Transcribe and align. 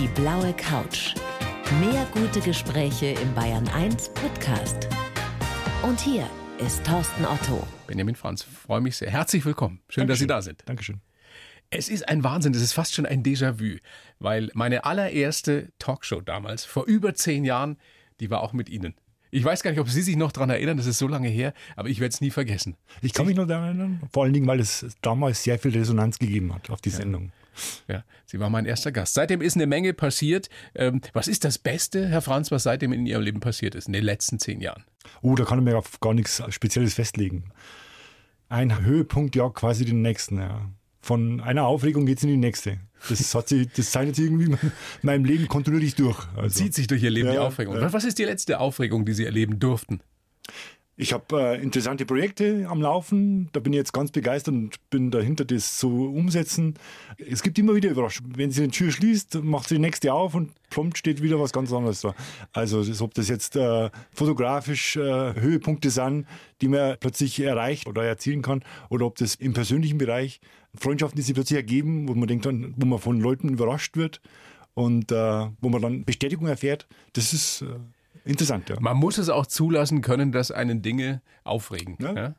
Die 0.00 0.06
blaue 0.14 0.52
Couch. 0.52 1.16
Mehr 1.80 2.06
gute 2.12 2.40
Gespräche 2.40 3.06
im 3.20 3.34
Bayern 3.34 3.66
1 3.66 4.10
Podcast. 4.10 4.86
Und 5.82 5.98
hier 5.98 6.30
ist 6.64 6.84
Thorsten 6.86 7.24
Otto. 7.24 7.66
Benjamin 7.88 8.14
Franz, 8.14 8.44
freue 8.44 8.80
mich 8.80 8.96
sehr. 8.96 9.10
Herzlich 9.10 9.44
willkommen. 9.44 9.80
Schön, 9.88 10.02
Dankeschön. 10.06 10.28
dass 10.28 10.44
Sie 10.44 10.50
da 10.50 10.52
sind. 10.52 10.62
Dankeschön. 10.66 11.00
Es 11.70 11.88
ist 11.88 12.08
ein 12.08 12.22
Wahnsinn, 12.22 12.54
es 12.54 12.62
ist 12.62 12.74
fast 12.74 12.94
schon 12.94 13.06
ein 13.06 13.24
Déjà-vu, 13.24 13.78
weil 14.20 14.50
meine 14.54 14.84
allererste 14.84 15.72
Talkshow 15.80 16.20
damals, 16.20 16.64
vor 16.64 16.84
über 16.84 17.14
zehn 17.14 17.44
Jahren, 17.44 17.76
die 18.20 18.30
war 18.30 18.42
auch 18.42 18.52
mit 18.52 18.68
Ihnen. 18.68 18.94
Ich 19.32 19.42
weiß 19.42 19.64
gar 19.64 19.72
nicht, 19.72 19.80
ob 19.80 19.88
Sie 19.88 20.02
sich 20.02 20.14
noch 20.14 20.30
daran 20.30 20.50
erinnern, 20.50 20.76
das 20.76 20.86
ist 20.86 20.98
so 20.98 21.08
lange 21.08 21.28
her, 21.28 21.52
aber 21.74 21.88
ich 21.88 21.98
werde 21.98 22.12
es 22.12 22.20
nie 22.20 22.30
vergessen. 22.30 22.76
Ich 23.02 23.14
kann 23.14 23.26
mich 23.26 23.34
noch 23.34 23.48
daran 23.48 23.64
erinnern, 23.64 24.02
vor 24.12 24.22
allen 24.22 24.32
Dingen, 24.32 24.46
weil 24.46 24.60
es 24.60 24.86
damals 25.02 25.42
sehr 25.42 25.58
viel 25.58 25.72
Resonanz 25.72 26.20
gegeben 26.20 26.54
hat 26.54 26.70
auf 26.70 26.80
die 26.80 26.90
Sendung. 26.90 27.32
Ja, 27.88 28.04
Sie 28.26 28.38
war 28.40 28.50
mein 28.50 28.66
erster 28.66 28.92
Gast. 28.92 29.14
Seitdem 29.14 29.40
ist 29.40 29.56
eine 29.56 29.66
Menge 29.66 29.92
passiert. 29.94 30.48
Ähm, 30.74 31.00
was 31.12 31.28
ist 31.28 31.44
das 31.44 31.58
Beste, 31.58 32.06
Herr 32.08 32.22
Franz, 32.22 32.50
was 32.50 32.62
seitdem 32.64 32.92
in 32.92 33.06
Ihrem 33.06 33.22
Leben 33.22 33.40
passiert 33.40 33.74
ist, 33.74 33.86
in 33.86 33.92
den 33.92 34.04
letzten 34.04 34.38
zehn 34.38 34.60
Jahren? 34.60 34.84
Oh, 35.22 35.34
da 35.34 35.44
kann 35.44 35.58
ich 35.58 35.64
mir 35.64 35.76
auf 35.78 36.00
gar 36.00 36.14
nichts 36.14 36.42
Spezielles 36.50 36.94
festlegen. 36.94 37.50
Ein 38.48 38.82
Höhepunkt 38.84 39.36
ja 39.36 39.48
quasi 39.50 39.84
den 39.84 40.02
nächsten, 40.02 40.38
ja. 40.38 40.70
Von 41.00 41.40
einer 41.40 41.64
Aufregung 41.64 42.06
geht 42.06 42.18
es 42.18 42.24
in 42.24 42.30
die 42.30 42.36
nächste. 42.36 42.80
Das, 43.08 43.34
hat 43.34 43.48
sich, 43.48 43.68
das 43.72 43.90
zeichnet 43.92 44.16
sich 44.16 44.24
irgendwie 44.26 44.46
in 44.46 44.58
meinem 45.02 45.24
Leben 45.24 45.46
kontinuierlich 45.48 45.94
durch. 45.94 46.26
Also, 46.36 46.58
Zieht 46.58 46.74
sich 46.74 46.86
durch 46.88 47.02
Ihr 47.02 47.10
Leben 47.10 47.28
die 47.28 47.36
Ja, 47.36 47.42
Aufregung. 47.42 47.76
ja. 47.76 47.92
Was 47.92 48.04
ist 48.04 48.18
die 48.18 48.24
letzte 48.24 48.58
Aufregung, 48.58 49.04
die 49.06 49.12
Sie 49.14 49.24
erleben 49.24 49.58
durften? 49.58 50.00
Ich 51.00 51.12
habe 51.12 51.40
äh, 51.40 51.62
interessante 51.62 52.04
Projekte 52.04 52.66
am 52.68 52.82
Laufen. 52.82 53.50
Da 53.52 53.60
bin 53.60 53.72
ich 53.72 53.76
jetzt 53.76 53.92
ganz 53.92 54.10
begeistert 54.10 54.52
und 54.52 54.90
bin 54.90 55.12
dahinter, 55.12 55.44
das 55.44 55.78
zu 55.78 56.08
umsetzen. 56.08 56.74
Es 57.18 57.44
gibt 57.44 57.56
immer 57.56 57.76
wieder 57.76 57.88
Überraschungen. 57.88 58.36
Wenn 58.36 58.50
sie 58.50 58.64
eine 58.64 58.72
Tür 58.72 58.90
schließt, 58.90 59.44
macht 59.44 59.68
sie 59.68 59.76
die 59.76 59.80
nächste 59.80 60.12
auf 60.12 60.34
und 60.34 60.50
prompt 60.70 60.98
steht 60.98 61.22
wieder 61.22 61.38
was 61.38 61.52
ganz 61.52 61.72
anderes 61.72 62.00
da. 62.00 62.16
Also 62.52 62.82
ob 63.04 63.14
das 63.14 63.28
jetzt 63.28 63.54
äh, 63.54 63.90
fotografisch 64.12 64.96
äh, 64.96 65.34
Höhepunkte 65.40 65.90
sind, 65.90 66.26
die 66.62 66.66
man 66.66 66.96
plötzlich 66.98 67.38
erreicht 67.38 67.86
oder 67.86 68.02
erzielen 68.02 68.42
kann, 68.42 68.64
oder 68.90 69.06
ob 69.06 69.18
das 69.18 69.36
im 69.36 69.52
persönlichen 69.52 69.98
Bereich 69.98 70.40
Freundschaften, 70.74 71.16
die 71.16 71.22
sich 71.22 71.34
plötzlich 71.34 71.58
ergeben, 71.58 72.08
wo 72.08 72.14
man 72.14 72.26
denkt, 72.26 72.44
wo 72.44 72.86
man 72.86 72.98
von 72.98 73.20
Leuten 73.20 73.50
überrascht 73.50 73.96
wird 73.96 74.20
und 74.74 75.12
äh, 75.12 75.46
wo 75.60 75.68
man 75.68 75.80
dann 75.80 76.04
Bestätigung 76.04 76.48
erfährt. 76.48 76.88
Das 77.12 77.32
ist 77.32 77.62
äh, 77.62 77.66
interessant, 78.28 78.68
ja. 78.68 78.76
Man 78.80 78.96
muss 78.96 79.18
es 79.18 79.28
auch 79.28 79.46
zulassen 79.46 80.02
können, 80.02 80.32
dass 80.32 80.50
einen 80.50 80.82
Dinge 80.82 81.22
aufregen. 81.44 81.96
Ja. 82.00 82.14
Ja. 82.14 82.34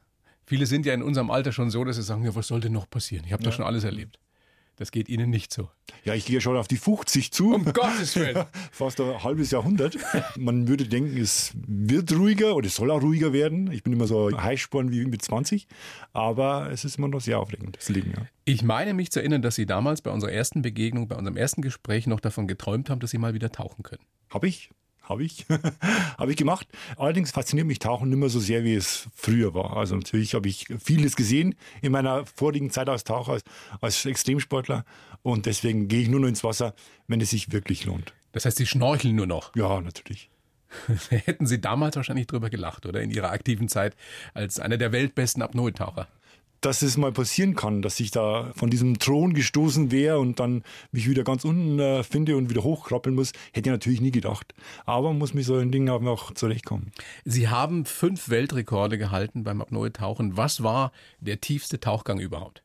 Viele 0.46 0.66
sind 0.66 0.86
ja 0.86 0.94
in 0.94 1.04
unserem 1.04 1.30
Alter 1.30 1.52
schon 1.52 1.70
so, 1.70 1.84
dass 1.84 1.98
sie 1.98 2.04
sagen, 2.04 2.24
ja, 2.24 2.34
was 2.34 2.48
soll 2.48 2.60
denn 2.60 2.74
noch 2.74 2.90
passieren? 2.90 3.24
Ich 3.26 3.34
habe 3.34 3.44
doch 3.44 3.54
schon 3.54 3.66
alles 3.66 3.84
erlebt. 3.84 4.20
Das 4.80 4.92
geht 4.92 5.10
Ihnen 5.10 5.30
nicht 5.30 5.52
so. 5.52 5.70
Ja, 6.06 6.14
ich 6.14 6.26
gehe 6.26 6.36
ja 6.36 6.42
schon 6.42 6.56
auf 6.56 6.70
die 6.70 6.78
50 6.78 7.34
zu. 7.34 7.54
Um 7.54 7.66
Gottes 7.66 8.16
Willen. 8.16 8.46
Fast 8.72 9.02
ein 9.02 9.22
halbes 9.22 9.52
Jahrhundert. 9.52 9.98
Man 10.38 10.70
würde 10.70 10.88
denken, 10.88 11.18
es 11.18 11.52
wird 11.68 12.14
ruhiger 12.14 12.56
oder 12.56 12.68
es 12.68 12.78
soll 12.78 12.90
auch 12.90 13.02
ruhiger 13.02 13.34
werden. 13.34 13.70
Ich 13.74 13.84
bin 13.84 13.92
immer 13.92 14.08
so 14.08 14.32
heißsporn 14.32 14.90
wie 14.90 15.04
mit 15.04 15.22
20. 15.22 15.68
Aber 16.14 16.72
es 16.72 16.86
ist 16.86 16.98
immer 16.98 17.10
noch 17.10 17.20
sehr 17.20 17.40
aufregend, 17.40 17.76
das 17.76 17.90
Leben, 17.90 18.14
ja. 18.16 18.26
Ich 18.46 18.64
meine 18.64 18.94
mich 18.94 19.12
zu 19.12 19.20
erinnern, 19.20 19.42
dass 19.42 19.56
Sie 19.56 19.66
damals 19.66 20.02
bei 20.02 20.12
unserer 20.12 20.32
ersten 20.32 20.62
Begegnung, 20.62 21.10
bei 21.10 21.18
unserem 21.18 21.36
ersten 21.36 21.62
Gespräch 21.62 22.08
noch 22.08 22.22
davon 22.22 22.48
geträumt 22.48 22.90
haben, 22.90 23.02
dass 23.02 23.12
Sie 23.12 23.18
mal 23.18 23.34
wieder 23.34 23.52
tauchen 23.52 23.84
können. 23.84 24.04
Habe 24.30 24.48
ich. 24.48 24.70
Habe 25.10 25.24
ich. 25.24 25.46
habe 26.20 26.32
ich 26.32 26.38
gemacht. 26.38 26.68
Allerdings 26.96 27.32
fasziniert 27.32 27.66
mich 27.66 27.80
Tauchen 27.80 28.10
nicht 28.10 28.20
mehr 28.20 28.30
so 28.30 28.40
sehr, 28.40 28.64
wie 28.64 28.76
es 28.76 29.08
früher 29.16 29.56
war. 29.56 29.76
Also 29.76 29.96
natürlich 29.96 30.36
habe 30.36 30.48
ich 30.48 30.68
vieles 30.84 31.16
gesehen 31.16 31.56
in 31.82 31.92
meiner 31.92 32.28
vorigen 32.28 32.70
Zeit 32.70 32.88
als 32.88 33.04
Taucher, 33.04 33.34
als, 33.34 33.44
als 33.82 34.06
Extremsportler. 34.06 34.86
Und 35.24 35.48
deswegen 35.48 35.88
gehe 35.88 36.04
ich 36.04 36.10
nur 36.10 36.20
noch 36.20 36.28
ins 36.28 36.44
Wasser, 36.44 36.76
wenn 37.08 37.20
es 37.22 37.32
sich 37.32 37.52
wirklich 37.52 37.86
lohnt. 37.86 38.14
Das 38.34 38.46
heißt, 38.46 38.58
Sie 38.58 38.68
schnorcheln 38.68 39.16
nur 39.16 39.26
noch. 39.26 39.56
Ja, 39.56 39.82
natürlich. 39.82 40.30
Hätten 41.10 41.48
Sie 41.48 41.60
damals 41.60 41.96
wahrscheinlich 41.96 42.28
drüber 42.28 42.52
gelacht, 42.52 42.86
oder? 42.86 43.02
In 43.02 43.10
Ihrer 43.10 43.32
aktiven 43.32 43.68
Zeit 43.68 43.96
als 44.36 44.60
einer 44.60 44.78
der 44.78 44.92
weltbesten 44.92 45.42
Apnoe-Taucher. 45.42 46.08
Dass 46.62 46.82
es 46.82 46.98
mal 46.98 47.12
passieren 47.12 47.56
kann, 47.56 47.82
dass 47.82 48.00
ich 48.00 48.12
da 48.12 48.52
von 48.56 48.70
diesem 48.70 49.00
Thron 49.00 49.34
gestoßen 49.34 49.92
wäre 49.92 50.20
und 50.20 50.40
dann 50.40 50.64
mich 50.92 51.10
wieder 51.10 51.24
ganz 51.24 51.46
unten 51.46 51.80
äh, 51.80 52.04
finde 52.04 52.38
und 52.38 52.50
wieder 52.50 52.64
hochkrabbeln 52.64 53.16
muss, 53.16 53.32
hätte 53.54 53.70
ich 53.70 53.74
natürlich 53.74 54.02
nie 54.02 54.12
gedacht. 54.12 54.54
Aber 54.86 55.10
man 55.10 55.20
muss 55.20 55.34
mit 55.34 55.46
solchen 55.46 55.72
Dingen 55.72 55.90
auch 55.90 56.02
noch 56.02 56.34
zurechtkommen. 56.34 56.92
Sie 57.26 57.48
haben 57.48 57.86
fünf 57.86 58.30
Weltrekorde 58.30 58.98
gehalten 58.98 59.44
beim 59.44 59.62
Apnoe-Tauchen. 59.62 60.38
Was 60.38 60.64
war 60.64 60.92
der 61.20 61.42
tiefste 61.42 61.80
Tauchgang 61.80 62.20
überhaupt? 62.20 62.64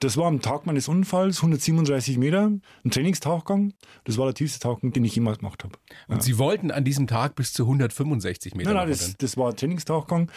Das 0.00 0.16
war 0.16 0.26
am 0.26 0.40
Tag 0.40 0.64
meines 0.64 0.88
Unfalls 0.88 1.38
137 1.38 2.16
Meter, 2.16 2.50
ein 2.84 2.90
Trainingstauchgang. 2.90 3.74
Das 4.04 4.16
war 4.16 4.24
der 4.24 4.34
tiefste 4.34 4.58
Tauchgang, 4.58 4.92
den 4.92 5.04
ich 5.04 5.14
jemals 5.14 5.40
gemacht 5.40 5.62
habe. 5.62 5.74
Und 6.08 6.22
Sie 6.22 6.38
wollten 6.38 6.70
an 6.70 6.84
diesem 6.84 7.06
Tag 7.06 7.34
bis 7.34 7.52
zu 7.52 7.64
165 7.64 8.54
Meter 8.54 8.72
Nein, 8.72 8.78
nein, 8.78 8.88
das, 8.88 9.16
das 9.18 9.36
war 9.36 9.50
ein 9.50 9.56
Trainingstauchgang. 9.56 10.30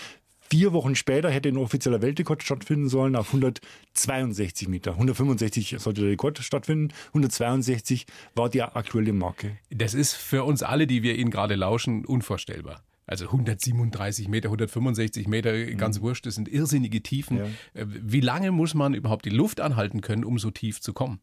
Vier 0.53 0.71
Wochen 0.71 0.93
später 0.93 1.31
hätte 1.31 1.49
ein 1.49 1.57
offizieller 1.57 2.03
Weltrekord 2.03 2.43
stattfinden 2.43 2.87
sollen 2.87 3.15
auf 3.15 3.29
162 3.29 4.67
Meter. 4.67 4.91
165 4.91 5.77
sollte 5.79 6.01
der 6.01 6.11
Rekord 6.11 6.37
stattfinden. 6.37 6.93
162 7.07 8.05
war 8.35 8.49
die 8.49 8.61
aktuelle 8.61 9.13
Marke. 9.13 9.57
Das 9.71 9.95
ist 9.95 10.13
für 10.13 10.43
uns 10.43 10.61
alle, 10.61 10.85
die 10.85 11.01
wir 11.01 11.15
Ihnen 11.15 11.31
gerade 11.31 11.55
lauschen, 11.55 12.05
unvorstellbar. 12.05 12.83
Also 13.05 13.25
137 13.25 14.27
Meter, 14.29 14.47
165 14.47 15.27
Meter, 15.27 15.65
ganz 15.75 16.01
wurscht, 16.01 16.25
das 16.25 16.35
sind 16.35 16.47
irrsinnige 16.47 17.03
Tiefen. 17.03 17.37
Ja. 17.37 17.45
Äh, 17.73 17.85
Wie 17.87 18.21
lange 18.21 18.51
muss 18.51 18.73
man 18.73 18.93
überhaupt 18.93 19.25
die 19.25 19.29
Luft 19.29 19.59
anhalten 19.59 20.01
können, 20.01 20.23
um 20.23 20.39
so 20.39 20.51
tief 20.51 20.79
zu 20.81 20.93
kommen? 20.93 21.19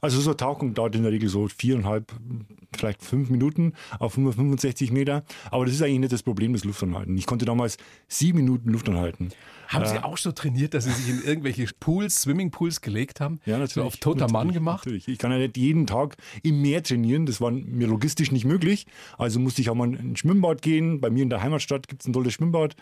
Also 0.00 0.20
so 0.20 0.30
eine 0.30 0.36
Tauchung 0.36 0.74
dauert 0.74 0.94
in 0.94 1.02
der 1.02 1.12
Regel 1.12 1.28
so 1.28 1.48
viereinhalb, 1.48 2.12
vielleicht 2.76 3.02
fünf 3.02 3.30
Minuten 3.30 3.72
auf 3.98 4.12
165 4.16 4.92
Meter. 4.92 5.24
Aber 5.50 5.64
das 5.64 5.74
ist 5.74 5.82
eigentlich 5.82 6.00
nicht 6.00 6.12
das 6.12 6.22
Problem 6.22 6.52
des 6.52 6.64
Luftanhalten. 6.64 7.16
Ich 7.16 7.26
konnte 7.26 7.44
damals 7.44 7.78
sieben 8.08 8.38
Minuten 8.38 8.70
Luft 8.70 8.88
anhalten. 8.88 9.30
Haben 9.74 9.86
Sie 9.86 10.02
auch 10.02 10.16
so 10.16 10.32
trainiert, 10.32 10.74
dass 10.74 10.84
Sie 10.84 10.90
sich 10.90 11.08
in 11.08 11.22
irgendwelche 11.22 11.66
Pools, 11.80 12.22
Swimmingpools 12.22 12.80
gelegt 12.80 13.20
haben? 13.20 13.40
Ja, 13.44 13.58
natürlich. 13.58 13.74
So 13.74 13.82
auf 13.82 13.96
toter 13.96 14.30
Mann 14.30 14.52
gemacht? 14.52 14.86
Natürlich. 14.86 15.08
Ich 15.08 15.18
kann 15.18 15.30
ja 15.32 15.38
nicht 15.38 15.56
jeden 15.56 15.86
Tag 15.86 16.16
im 16.42 16.62
Meer 16.62 16.82
trainieren. 16.82 17.26
Das 17.26 17.40
war 17.40 17.50
mir 17.50 17.86
logistisch 17.86 18.30
nicht 18.32 18.44
möglich. 18.44 18.86
Also 19.18 19.40
musste 19.40 19.60
ich 19.60 19.70
auch 19.70 19.74
mal 19.74 19.88
in 19.88 20.12
ein 20.12 20.16
Schwimmbad 20.16 20.62
gehen. 20.62 21.00
Bei 21.00 21.10
mir 21.10 21.22
in 21.22 21.30
der 21.30 21.42
Heimatstadt 21.42 21.88
gibt 21.88 22.02
es 22.02 22.08
ein 22.08 22.12
tolles 22.12 22.32
Schwimmbad. 22.32 22.76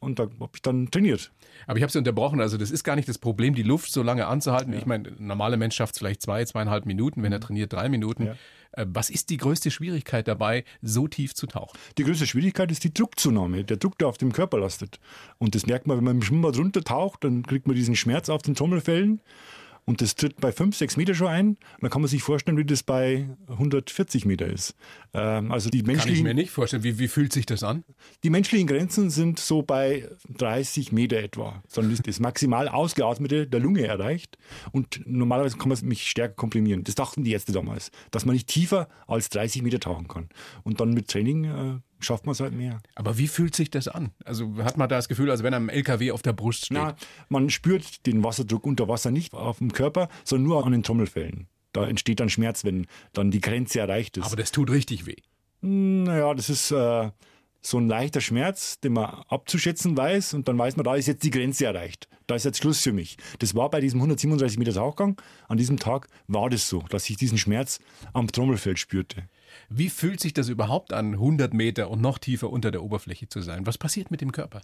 Und 0.00 0.18
da 0.18 0.24
habe 0.24 0.50
ich 0.54 0.62
dann 0.62 0.90
trainiert. 0.90 1.32
Aber 1.66 1.76
ich 1.78 1.82
habe 1.82 1.92
Sie 1.92 1.98
unterbrochen. 1.98 2.40
Also 2.40 2.56
das 2.56 2.70
ist 2.70 2.84
gar 2.84 2.96
nicht 2.96 3.08
das 3.08 3.18
Problem, 3.18 3.54
die 3.54 3.62
Luft 3.62 3.90
so 3.90 4.02
lange 4.02 4.26
anzuhalten. 4.26 4.72
Ich 4.74 4.86
meine, 4.86 5.08
ein 5.08 5.26
normaler 5.26 5.56
Mensch 5.56 5.76
schafft 5.76 5.94
es 5.94 5.98
vielleicht 5.98 6.22
zwei, 6.22 6.44
zweieinhalb 6.44 6.86
Minuten, 6.86 7.22
wenn 7.22 7.32
er 7.32 7.40
trainiert 7.40 7.72
drei 7.72 7.88
Minuten. 7.88 8.26
Ja. 8.26 8.36
Äh, 8.76 8.86
Was 8.88 9.10
ist 9.10 9.30
die 9.30 9.36
größte 9.36 9.70
Schwierigkeit 9.70 10.28
dabei, 10.28 10.64
so 10.82 11.08
tief 11.08 11.34
zu 11.34 11.46
tauchen? 11.46 11.78
Die 11.98 12.04
größte 12.04 12.26
Schwierigkeit 12.26 12.70
ist 12.70 12.84
die 12.84 12.92
Druckzunahme, 12.92 13.64
der 13.64 13.76
Druck, 13.76 13.98
der 13.98 14.08
auf 14.08 14.18
dem 14.18 14.32
Körper 14.32 14.58
lastet. 14.58 14.98
Und 15.38 15.54
das 15.54 15.66
merkt 15.66 15.86
man, 15.86 15.96
wenn 15.96 16.04
man 16.04 16.16
im 16.16 16.22
Schwimmbad 16.22 16.56
runtertaucht, 16.56 17.24
dann 17.24 17.42
kriegt 17.42 17.66
man 17.66 17.76
diesen 17.76 17.96
Schmerz 17.96 18.28
auf 18.28 18.42
den 18.42 18.54
Trommelfällen. 18.54 19.20
Und 19.86 20.00
das 20.00 20.14
tritt 20.14 20.40
bei 20.40 20.50
5, 20.50 20.76
6 20.76 20.96
Meter 20.96 21.14
schon 21.14 21.28
ein. 21.28 21.48
Und 21.48 21.58
dann 21.82 21.90
kann 21.90 22.00
man 22.00 22.08
sich 22.08 22.22
vorstellen, 22.22 22.56
wie 22.56 22.64
das 22.64 22.82
bei 22.82 23.28
140 23.48 24.24
Meter 24.24 24.46
ist. 24.46 24.74
Ähm, 25.12 25.52
also 25.52 25.68
die 25.68 25.82
Kann 25.82 25.90
ich 25.90 25.96
menschlichen, 25.96 26.24
mir 26.24 26.34
nicht 26.34 26.50
vorstellen. 26.50 26.82
Wie, 26.82 26.98
wie 26.98 27.08
fühlt 27.08 27.32
sich 27.32 27.46
das 27.46 27.62
an? 27.62 27.84
die 28.22 28.30
menschlichen 28.30 28.66
Grenzen 28.66 29.10
sind 29.10 29.38
so 29.38 29.62
bei 29.62 30.08
30 30.36 30.92
Meter 30.92 31.18
etwa. 31.18 31.62
Dann 31.74 31.90
ist 31.92 32.06
das 32.06 32.20
maximal 32.20 32.68
ausgeatmete 32.68 33.46
der 33.46 33.60
Lunge 33.60 33.86
erreicht. 33.86 34.38
Und 34.72 35.00
normalerweise 35.04 35.58
kann 35.58 35.68
man 35.68 35.78
mich 35.82 36.08
stärker 36.08 36.34
komprimieren. 36.34 36.84
Das 36.84 36.94
dachten 36.94 37.24
die 37.24 37.32
Ärzte 37.32 37.52
damals, 37.52 37.90
dass 38.10 38.24
man 38.24 38.34
nicht 38.34 38.48
tiefer 38.48 38.88
als 39.06 39.28
30 39.28 39.62
Meter 39.62 39.80
tauchen 39.80 40.08
kann. 40.08 40.28
Und 40.62 40.80
dann 40.80 40.94
mit 40.94 41.08
Training 41.08 41.44
äh, 41.44 41.78
schafft 42.00 42.26
man 42.26 42.32
es 42.32 42.40
halt 42.40 42.54
mehr. 42.54 42.80
Aber 42.94 43.18
wie 43.18 43.28
fühlt 43.28 43.54
sich 43.54 43.70
das 43.70 43.88
an? 43.88 44.10
Also 44.24 44.56
hat 44.58 44.76
man 44.76 44.88
da 44.88 44.96
das 44.96 45.08
Gefühl, 45.08 45.30
als 45.30 45.42
wenn 45.42 45.54
einem 45.54 45.68
LKW 45.68 46.12
auf 46.12 46.22
der 46.22 46.32
Brust 46.32 46.66
steht? 46.66 46.78
Na, 46.78 46.96
man 47.28 47.50
spürt 47.50 48.06
den 48.06 48.22
Wasserdruck 48.22 48.66
unter 48.66 48.88
Wasser 48.88 49.10
nicht 49.10 49.32
auf 49.34 49.58
dem 49.58 49.72
Körper, 49.72 50.08
sondern 50.24 50.48
nur 50.48 50.66
an 50.66 50.72
den 50.72 50.82
Trommelfällen. 50.82 51.48
Da 51.72 51.86
entsteht 51.86 52.20
dann 52.20 52.30
Schmerz, 52.30 52.64
wenn 52.64 52.86
dann 53.12 53.30
die 53.30 53.40
Grenze 53.40 53.80
erreicht 53.80 54.16
ist. 54.16 54.26
Aber 54.26 54.36
das 54.36 54.52
tut 54.52 54.70
richtig 54.70 55.06
weh. 55.06 55.16
naja, 55.60 56.32
das 56.34 56.50
ist 56.50 56.70
äh, 56.70 57.10
so 57.66 57.78
ein 57.78 57.88
leichter 57.88 58.20
Schmerz, 58.20 58.78
den 58.80 58.92
man 58.92 59.22
abzuschätzen 59.28 59.96
weiß 59.96 60.34
und 60.34 60.48
dann 60.48 60.58
weiß 60.58 60.76
man, 60.76 60.84
da 60.84 60.94
ist 60.94 61.06
jetzt 61.06 61.24
die 61.24 61.30
Grenze 61.30 61.64
erreicht. 61.64 62.08
Da 62.26 62.34
ist 62.34 62.44
jetzt 62.44 62.58
Schluss 62.58 62.80
für 62.80 62.92
mich. 62.92 63.16
Das 63.38 63.54
war 63.54 63.70
bei 63.70 63.80
diesem 63.80 64.00
137 64.00 64.58
Meter 64.58 64.72
Tauchgang. 64.72 65.20
An 65.48 65.58
diesem 65.58 65.78
Tag 65.78 66.08
war 66.26 66.48
das 66.48 66.68
so, 66.68 66.84
dass 66.90 67.08
ich 67.10 67.16
diesen 67.16 67.38
Schmerz 67.38 67.80
am 68.12 68.28
Trommelfell 68.28 68.76
spürte. 68.76 69.28
Wie 69.68 69.88
fühlt 69.88 70.20
sich 70.20 70.34
das 70.34 70.48
überhaupt 70.48 70.92
an, 70.92 71.14
100 71.14 71.54
Meter 71.54 71.90
und 71.90 72.00
noch 72.00 72.18
tiefer 72.18 72.50
unter 72.50 72.70
der 72.70 72.82
Oberfläche 72.82 73.28
zu 73.28 73.40
sein? 73.40 73.66
Was 73.66 73.78
passiert 73.78 74.10
mit 74.10 74.20
dem 74.20 74.32
Körper? 74.32 74.62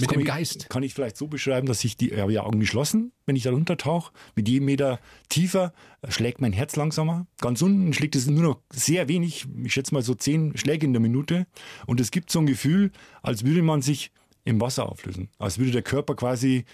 mit 0.00 0.08
kann 0.08 0.18
dem 0.18 0.20
ich, 0.20 0.26
Geist? 0.26 0.70
Kann 0.70 0.82
ich 0.82 0.94
vielleicht 0.94 1.16
so 1.16 1.26
beschreiben, 1.28 1.66
dass 1.66 1.84
ich 1.84 1.96
die 1.96 2.10
ich 2.10 2.18
habe 2.18 2.32
ja 2.32 2.42
Augen 2.42 2.60
geschlossen, 2.60 3.12
wenn 3.26 3.36
ich 3.36 3.44
da 3.44 3.50
runtertauche. 3.50 4.12
Mit 4.34 4.48
jedem 4.48 4.66
Meter 4.66 4.98
tiefer 5.28 5.72
äh, 6.02 6.10
schlägt 6.10 6.40
mein 6.40 6.52
Herz 6.52 6.76
langsamer. 6.76 7.26
Ganz 7.40 7.62
unten 7.62 7.92
schlägt 7.92 8.16
es 8.16 8.26
nur 8.26 8.42
noch 8.42 8.60
sehr 8.72 9.08
wenig, 9.08 9.46
ich 9.62 9.72
schätze 9.72 9.94
mal 9.94 10.02
so 10.02 10.14
zehn 10.14 10.56
Schläge 10.56 10.86
in 10.86 10.92
der 10.92 11.00
Minute. 11.00 11.46
Und 11.86 12.00
es 12.00 12.10
gibt 12.10 12.30
so 12.30 12.40
ein 12.40 12.46
Gefühl, 12.46 12.90
als 13.22 13.44
würde 13.44 13.62
man 13.62 13.82
sich 13.82 14.10
im 14.44 14.60
Wasser 14.60 14.88
auflösen. 14.88 15.30
Als 15.38 15.58
würde 15.58 15.72
der 15.72 15.82
Körper 15.82 16.14
quasi 16.14 16.64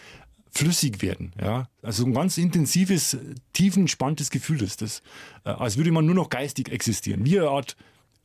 flüssig 0.51 1.03
werden. 1.03 1.33
Ja? 1.41 1.69
Also 1.83 2.05
ein 2.05 2.15
ganz 2.15 2.39
intensives, 2.39 3.17
tiefenentspanntes 3.53 4.31
Gefühl 4.31 4.63
ist 4.63 4.83
das. 4.83 5.03
Äh, 5.45 5.51
als 5.51 5.77
würde 5.77 5.93
man 5.93 6.07
nur 6.07 6.15
noch 6.15 6.29
geistig 6.29 6.71
existieren. 6.71 7.25
Wie 7.25 7.39
eine 7.39 7.49
Art 7.49 7.77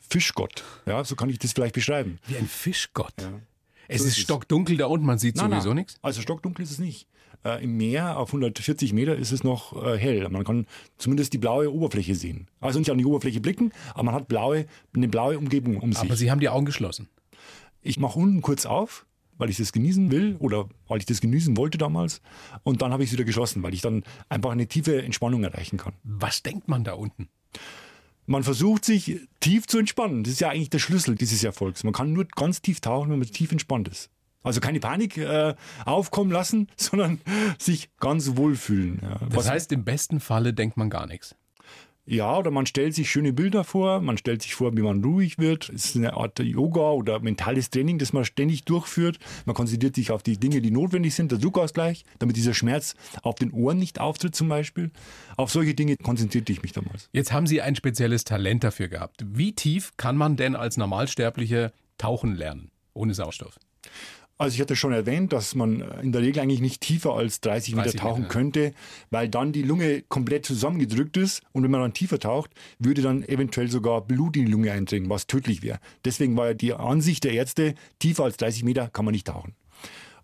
Fischgott. 0.09 0.63
Ja, 0.85 1.03
so 1.03 1.15
kann 1.15 1.29
ich 1.29 1.39
das 1.39 1.53
vielleicht 1.53 1.73
beschreiben. 1.75 2.19
Wie 2.27 2.37
ein 2.37 2.47
Fischgott. 2.47 3.13
Ja. 3.19 3.39
Es 3.87 4.01
So 4.01 4.07
ist 4.07 4.17
ist 4.17 4.23
stockdunkel 4.23 4.77
da 4.77 4.87
unten, 4.87 5.05
man 5.05 5.19
sieht 5.19 5.35
Nein, 5.35 5.51
sowieso 5.51 5.73
nichts. 5.73 5.97
Also 6.01 6.21
stockdunkel 6.21 6.63
ist 6.63 6.71
es 6.71 6.79
nicht. 6.79 7.07
Äh, 7.43 7.63
Im 7.63 7.77
Meer 7.77 8.17
auf 8.17 8.29
140 8.29 8.93
Meter 8.93 9.15
ist 9.15 9.31
es 9.31 9.43
noch 9.43 9.85
äh, 9.85 9.97
hell. 9.97 10.27
Man 10.29 10.43
kann 10.43 10.65
zumindest 10.97 11.33
die 11.33 11.37
blaue 11.37 11.71
Oberfläche 11.71 12.15
sehen. 12.15 12.47
Also 12.59 12.79
nicht 12.79 12.89
an 12.89 12.97
die 12.97 13.05
Oberfläche 13.05 13.41
blicken, 13.41 13.71
aber 13.93 14.03
man 14.03 14.15
hat 14.15 14.27
blaue, 14.27 14.65
eine 14.95 15.07
blaue 15.07 15.37
Umgebung 15.37 15.77
um 15.77 15.93
sich. 15.93 16.01
Aber 16.01 16.15
Sie 16.15 16.31
haben 16.31 16.39
die 16.39 16.49
Augen 16.49 16.65
geschlossen. 16.65 17.09
Ich 17.81 17.99
mache 17.99 18.17
unten 18.17 18.41
kurz 18.41 18.65
auf, 18.65 19.05
weil 19.37 19.49
ich 19.49 19.57
das 19.57 19.71
genießen 19.71 20.11
will 20.11 20.35
oder 20.39 20.67
weil 20.87 20.99
ich 20.99 21.05
das 21.05 21.21
genießen 21.21 21.57
wollte 21.57 21.77
damals. 21.77 22.21
Und 22.63 22.81
dann 22.81 22.91
habe 22.91 23.03
ich 23.03 23.09
es 23.09 23.13
wieder 23.13 23.23
geschlossen, 23.25 23.63
weil 23.63 23.73
ich 23.73 23.81
dann 23.81 24.03
einfach 24.29 24.51
eine 24.51 24.67
tiefe 24.67 25.01
Entspannung 25.01 25.43
erreichen 25.43 25.77
kann. 25.77 25.93
Was 26.03 26.43
denkt 26.43 26.67
man 26.67 26.83
da 26.83 26.93
unten? 26.93 27.29
Man 28.27 28.43
versucht 28.43 28.85
sich 28.85 29.19
tief 29.39 29.67
zu 29.67 29.77
entspannen. 29.77 30.23
Das 30.23 30.33
ist 30.33 30.39
ja 30.39 30.49
eigentlich 30.49 30.71
der 30.71 30.79
Schlüssel 30.79 31.15
dieses 31.15 31.43
Erfolgs. 31.43 31.83
Man 31.83 31.93
kann 31.93 32.11
nur 32.13 32.25
ganz 32.25 32.61
tief 32.61 32.81
tauchen, 32.81 33.11
wenn 33.11 33.19
man 33.19 33.27
tief 33.27 33.51
entspannt 33.51 33.87
ist. 33.87 34.09
Also 34.41 34.61
keine 34.61 34.79
Panik 34.79 35.17
äh, 35.17 35.55
aufkommen 35.85 36.31
lassen, 36.31 36.67
sondern 36.75 37.19
sich 37.59 37.89
ganz 37.97 38.35
wohlfühlen. 38.35 38.99
Ja. 39.01 39.19
Das 39.27 39.35
Was- 39.35 39.49
heißt, 39.49 39.71
im 39.71 39.83
besten 39.83 40.19
Falle 40.19 40.53
denkt 40.53 40.77
man 40.77 40.89
gar 40.89 41.07
nichts. 41.07 41.35
Ja, 42.07 42.37
oder 42.37 42.51
man 42.51 42.67
stellt 42.67 42.93
sich 42.93 43.09
schöne 43.09 43.33
Bilder 43.33 43.63
vor, 43.63 43.99
man 43.99 44.19
stellt 44.19 44.43
sich 44.43 44.53
vor, 44.53 44.77
wie 44.77 44.81
man 44.83 45.03
ruhig 45.03 45.39
wird. 45.39 45.69
Es 45.69 45.85
ist 45.85 45.95
eine 45.95 46.13
Art 46.13 46.37
Yoga 46.37 46.91
oder 46.91 47.19
mentales 47.19 47.71
Training, 47.71 47.97
das 47.97 48.13
man 48.13 48.25
ständig 48.25 48.63
durchführt. 48.63 49.17
Man 49.45 49.55
konzentriert 49.55 49.95
sich 49.95 50.11
auf 50.11 50.21
die 50.21 50.37
Dinge, 50.37 50.61
die 50.61 50.69
notwendig 50.69 51.15
sind, 51.15 51.31
der 51.31 51.39
Druckausgleich, 51.39 52.05
damit 52.19 52.37
dieser 52.37 52.53
Schmerz 52.53 52.95
auf 53.23 53.35
den 53.35 53.51
Ohren 53.51 53.79
nicht 53.79 53.99
auftritt 53.99 54.35
zum 54.35 54.49
Beispiel. 54.49 54.91
Auf 55.35 55.49
solche 55.49 55.73
Dinge 55.73 55.97
konzentrierte 55.97 56.51
ich 56.51 56.61
mich 56.61 56.73
damals. 56.73 57.09
Jetzt 57.11 57.31
haben 57.33 57.47
Sie 57.47 57.61
ein 57.61 57.75
spezielles 57.75 58.23
Talent 58.23 58.63
dafür 58.63 58.87
gehabt. 58.87 59.25
Wie 59.27 59.53
tief 59.53 59.93
kann 59.97 60.15
man 60.15 60.35
denn 60.35 60.55
als 60.55 60.77
Normalsterblicher 60.77 61.71
tauchen 61.97 62.35
lernen, 62.35 62.69
ohne 62.93 63.15
Sauerstoff? 63.15 63.57
Also 64.37 64.55
ich 64.55 64.61
hatte 64.61 64.75
schon 64.75 64.91
erwähnt, 64.91 65.31
dass 65.31 65.55
man 65.55 65.79
in 66.01 66.11
der 66.11 66.21
Regel 66.21 66.41
eigentlich 66.41 66.59
nicht 66.59 66.81
tiefer 66.81 67.13
als 67.13 67.39
30 67.39 67.75
Meter 67.75 67.85
30 67.85 68.01
tauchen 68.01 68.21
Meter. 68.23 68.33
könnte, 68.33 68.73
weil 69.09 69.29
dann 69.29 69.53
die 69.53 69.61
Lunge 69.61 70.03
komplett 70.09 70.45
zusammengedrückt 70.45 71.15
ist 71.15 71.41
und 71.53 71.63
wenn 71.63 71.71
man 71.71 71.79
dann 71.79 71.93
tiefer 71.93 72.19
taucht, 72.19 72.51
würde 72.77 73.01
dann 73.01 73.23
eventuell 73.23 73.69
sogar 73.69 74.01
Blut 74.01 74.35
in 74.35 74.45
die 74.45 74.51
Lunge 74.51 74.73
eindringen, 74.73 75.09
was 75.09 75.27
tödlich 75.27 75.63
wäre. 75.63 75.79
Deswegen 76.03 76.35
war 76.35 76.47
ja 76.47 76.53
die 76.53 76.73
Ansicht 76.73 77.23
der 77.23 77.31
Ärzte, 77.31 77.75
tiefer 77.99 78.25
als 78.25 78.35
30 78.35 78.65
Meter 78.65 78.89
kann 78.89 79.05
man 79.05 79.13
nicht 79.13 79.27
tauchen. 79.27 79.53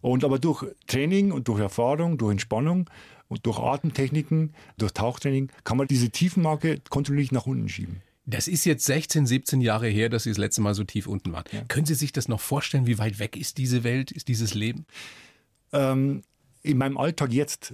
Und 0.02 0.26
aber 0.26 0.40
durch 0.40 0.66
Training 0.88 1.32
und 1.32 1.48
durch 1.48 1.62
Erfahrung, 1.62 2.18
durch 2.18 2.32
Entspannung 2.32 2.90
und 3.30 3.46
durch 3.46 3.60
Atemtechniken, 3.60 4.54
durch 4.78 4.92
Tauchtraining 4.92 5.50
kann 5.64 5.78
man 5.78 5.88
diese 5.88 6.10
Tiefenmarke 6.10 6.82
kontinuierlich 6.90 7.32
nach 7.32 7.46
unten 7.46 7.70
schieben. 7.70 8.02
Das 8.26 8.48
ist 8.48 8.66
jetzt 8.66 8.86
16, 8.86 9.26
17 9.26 9.62
Jahre 9.62 9.88
her, 9.88 10.10
dass 10.10 10.24
Sie 10.24 10.30
das 10.30 10.38
letzte 10.38 10.62
Mal 10.62 10.76
so 10.76 10.84
tief 10.84 11.08
unten 11.08 11.32
waren. 11.34 11.44
Können 11.68 11.86
Sie 11.86 11.96
sich 11.96 12.12
das 12.12 12.28
noch 12.28 12.40
vorstellen, 12.40 12.86
wie 12.88 12.98
weit 12.98 13.20
weg 13.20 13.36
ist 13.36 13.58
diese 13.58 13.84
Welt, 13.84 14.12
ist 14.12 14.28
dieses 14.28 14.54
Leben? 14.54 14.86
ähm, 15.74 16.24
in 16.64 16.78
meinem 16.78 16.98
Alltag 16.98 17.34
jetzt 17.34 17.74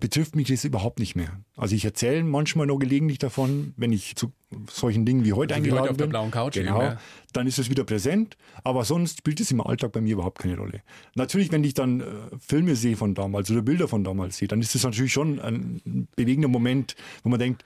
betrifft 0.00 0.36
mich 0.36 0.46
das 0.46 0.64
überhaupt 0.64 1.00
nicht 1.00 1.16
mehr. 1.16 1.40
Also 1.56 1.74
ich 1.74 1.84
erzähle 1.84 2.22
manchmal 2.22 2.68
noch 2.68 2.78
gelegentlich 2.78 3.18
davon, 3.18 3.74
wenn 3.76 3.90
ich 3.92 4.14
zu 4.14 4.32
solchen 4.70 5.04
Dingen 5.04 5.24
wie 5.24 5.32
heute 5.32 5.54
Also 5.54 5.64
wie 5.64 5.70
eingeladen 5.70 5.82
heute 5.82 5.90
auf 5.90 5.96
der 5.96 6.04
bin. 6.04 6.10
blauen 6.10 6.30
Couch 6.30 6.54
Genau, 6.54 6.76
eben, 6.76 6.92
ja. 6.92 7.00
dann 7.32 7.48
ist 7.48 7.58
es 7.58 7.68
wieder 7.68 7.82
präsent. 7.82 8.36
Aber 8.62 8.84
sonst 8.84 9.18
spielt 9.18 9.40
es 9.40 9.50
im 9.50 9.60
Alltag 9.60 9.90
bei 9.90 10.00
mir 10.00 10.12
überhaupt 10.12 10.38
keine 10.38 10.56
Rolle. 10.56 10.82
Natürlich, 11.16 11.50
wenn 11.50 11.64
ich 11.64 11.74
dann 11.74 12.00
äh, 12.00 12.04
Filme 12.38 12.76
sehe 12.76 12.96
von 12.96 13.16
damals 13.16 13.50
oder 13.50 13.62
Bilder 13.62 13.88
von 13.88 14.04
damals 14.04 14.36
sehe, 14.36 14.46
dann 14.46 14.60
ist 14.60 14.72
das 14.76 14.84
natürlich 14.84 15.12
schon 15.12 15.40
ein 15.40 16.06
bewegender 16.14 16.48
Moment, 16.48 16.94
wo 17.24 17.28
man 17.30 17.40
denkt, 17.40 17.64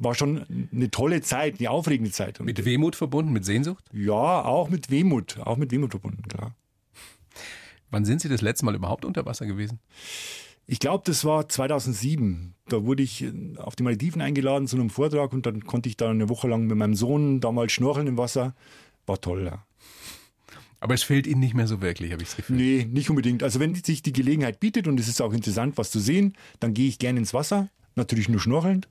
war 0.00 0.14
schon 0.14 0.68
eine 0.72 0.90
tolle 0.90 1.20
Zeit, 1.20 1.58
eine 1.58 1.70
aufregende 1.70 2.10
Zeit. 2.10 2.40
Mit 2.40 2.64
Wehmut 2.64 2.96
verbunden, 2.96 3.32
mit 3.32 3.44
Sehnsucht? 3.44 3.84
ja, 3.92 4.44
auch 4.44 4.68
mit 4.68 4.90
Wehmut, 4.90 5.38
auch 5.44 5.56
mit 5.56 5.70
Wehmut 5.70 5.90
verbunden, 5.90 6.22
klar. 6.22 6.54
Wann 7.90 8.04
sind 8.04 8.20
Sie 8.20 8.28
das 8.28 8.42
letzte 8.42 8.64
Mal 8.64 8.74
überhaupt 8.74 9.04
unter 9.04 9.24
Wasser 9.26 9.46
gewesen? 9.46 9.80
Ich 10.66 10.80
glaube, 10.80 11.02
das 11.06 11.24
war 11.24 11.48
2007. 11.48 12.54
Da 12.68 12.84
wurde 12.84 13.02
ich 13.02 13.22
äh, 13.22 13.32
auf 13.56 13.74
die 13.74 13.82
Malediven 13.82 14.20
eingeladen 14.20 14.68
zu 14.68 14.76
einem 14.76 14.90
Vortrag 14.90 15.32
und 15.32 15.46
dann 15.46 15.64
konnte 15.64 15.88
ich 15.88 15.96
da 15.96 16.10
eine 16.10 16.28
Woche 16.28 16.46
lang 16.46 16.66
mit 16.66 16.76
meinem 16.76 16.94
Sohn 16.94 17.40
damals 17.40 17.72
schnorcheln 17.72 18.06
im 18.06 18.18
Wasser. 18.18 18.54
War 19.06 19.18
toll, 19.20 19.44
ja. 19.46 19.64
Aber 20.80 20.94
es 20.94 21.02
fehlt 21.02 21.26
Ihnen 21.26 21.40
nicht 21.40 21.54
mehr 21.54 21.66
so 21.66 21.80
wirklich, 21.80 22.12
habe 22.12 22.22
ich 22.22 22.28
das 22.28 22.36
Gefühl. 22.36 22.56
Nee, 22.56 22.86
nicht 22.88 23.08
unbedingt. 23.10 23.42
Also 23.42 23.58
wenn 23.58 23.74
sich 23.74 24.02
die 24.02 24.12
Gelegenheit 24.12 24.60
bietet 24.60 24.86
und 24.86 25.00
es 25.00 25.08
ist 25.08 25.20
auch 25.22 25.32
interessant, 25.32 25.78
was 25.78 25.90
zu 25.90 25.98
sehen, 25.98 26.34
dann 26.60 26.74
gehe 26.74 26.86
ich 26.86 26.98
gerne 26.98 27.18
ins 27.18 27.34
Wasser. 27.34 27.70
Natürlich 27.96 28.28
nur 28.28 28.38
schnorchelnd. 28.38 28.88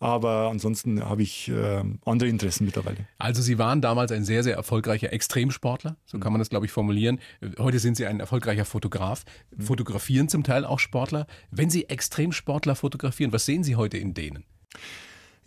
Aber 0.00 0.48
ansonsten 0.50 1.04
habe 1.04 1.22
ich 1.22 1.48
äh, 1.48 1.82
andere 2.04 2.28
Interessen 2.28 2.64
mittlerweile. 2.64 2.98
Also 3.18 3.42
Sie 3.42 3.58
waren 3.58 3.80
damals 3.80 4.12
ein 4.12 4.24
sehr, 4.24 4.44
sehr 4.44 4.54
erfolgreicher 4.54 5.12
Extremsportler, 5.12 5.96
so 6.06 6.18
kann 6.18 6.32
man 6.32 6.38
das, 6.38 6.50
glaube 6.50 6.66
ich, 6.66 6.72
formulieren. 6.72 7.18
Heute 7.58 7.80
sind 7.80 7.96
Sie 7.96 8.06
ein 8.06 8.20
erfolgreicher 8.20 8.64
Fotograf, 8.64 9.24
fotografieren 9.58 10.28
zum 10.28 10.44
Teil 10.44 10.64
auch 10.64 10.78
Sportler. 10.78 11.26
Wenn 11.50 11.70
Sie 11.70 11.88
Extremsportler 11.88 12.76
fotografieren, 12.76 13.32
was 13.32 13.44
sehen 13.44 13.64
Sie 13.64 13.76
heute 13.76 13.98
in 13.98 14.14
denen? 14.14 14.44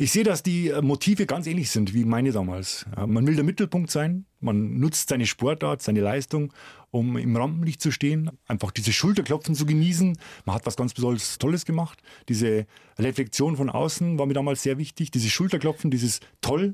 Ich 0.01 0.13
sehe, 0.13 0.24
dass 0.24 0.42
die 0.42 0.69
äh, 0.69 0.81
Motive 0.81 1.27
ganz 1.27 1.45
ähnlich 1.45 1.69
sind 1.69 1.94
wie 1.94 2.06
meine 2.06 2.31
damals. 2.31 2.88
Man 3.06 3.27
will 3.27 3.36
der 3.36 3.44
Mittelpunkt 3.44 3.92
sein, 3.92 4.25
man 4.39 4.80
nutzt 4.80 5.09
seine 5.09 5.27
Sportart, 5.27 5.83
seine 5.83 6.01
Leistung, 6.01 6.53
um 6.89 7.18
im 7.18 7.38
Rampenlicht 7.38 7.83
zu 7.83 7.92
stehen, 7.92 8.31
einfach 8.48 8.71
diese 8.71 8.94
Schulterklopfen 8.94 9.53
zu 9.53 9.68
genießen. 9.68 10.18
Man 10.45 10.56
hat 10.56 10.65
was 10.65 10.75
ganz 10.75 10.95
besonders 10.95 11.38
Tolles 11.38 11.65
gemacht. 11.65 12.01
Diese 12.30 12.65
Reflexion 12.98 13.56
von 13.56 13.69
außen 13.69 14.18
war 14.18 14.25
mir 14.25 14.33
damals 14.33 14.63
sehr 14.63 14.80
wichtig. 14.80 15.12
Dieses 15.12 15.30
Schulterklopfen, 15.30 15.92
dieses 15.92 16.19
Toll. 16.42 16.74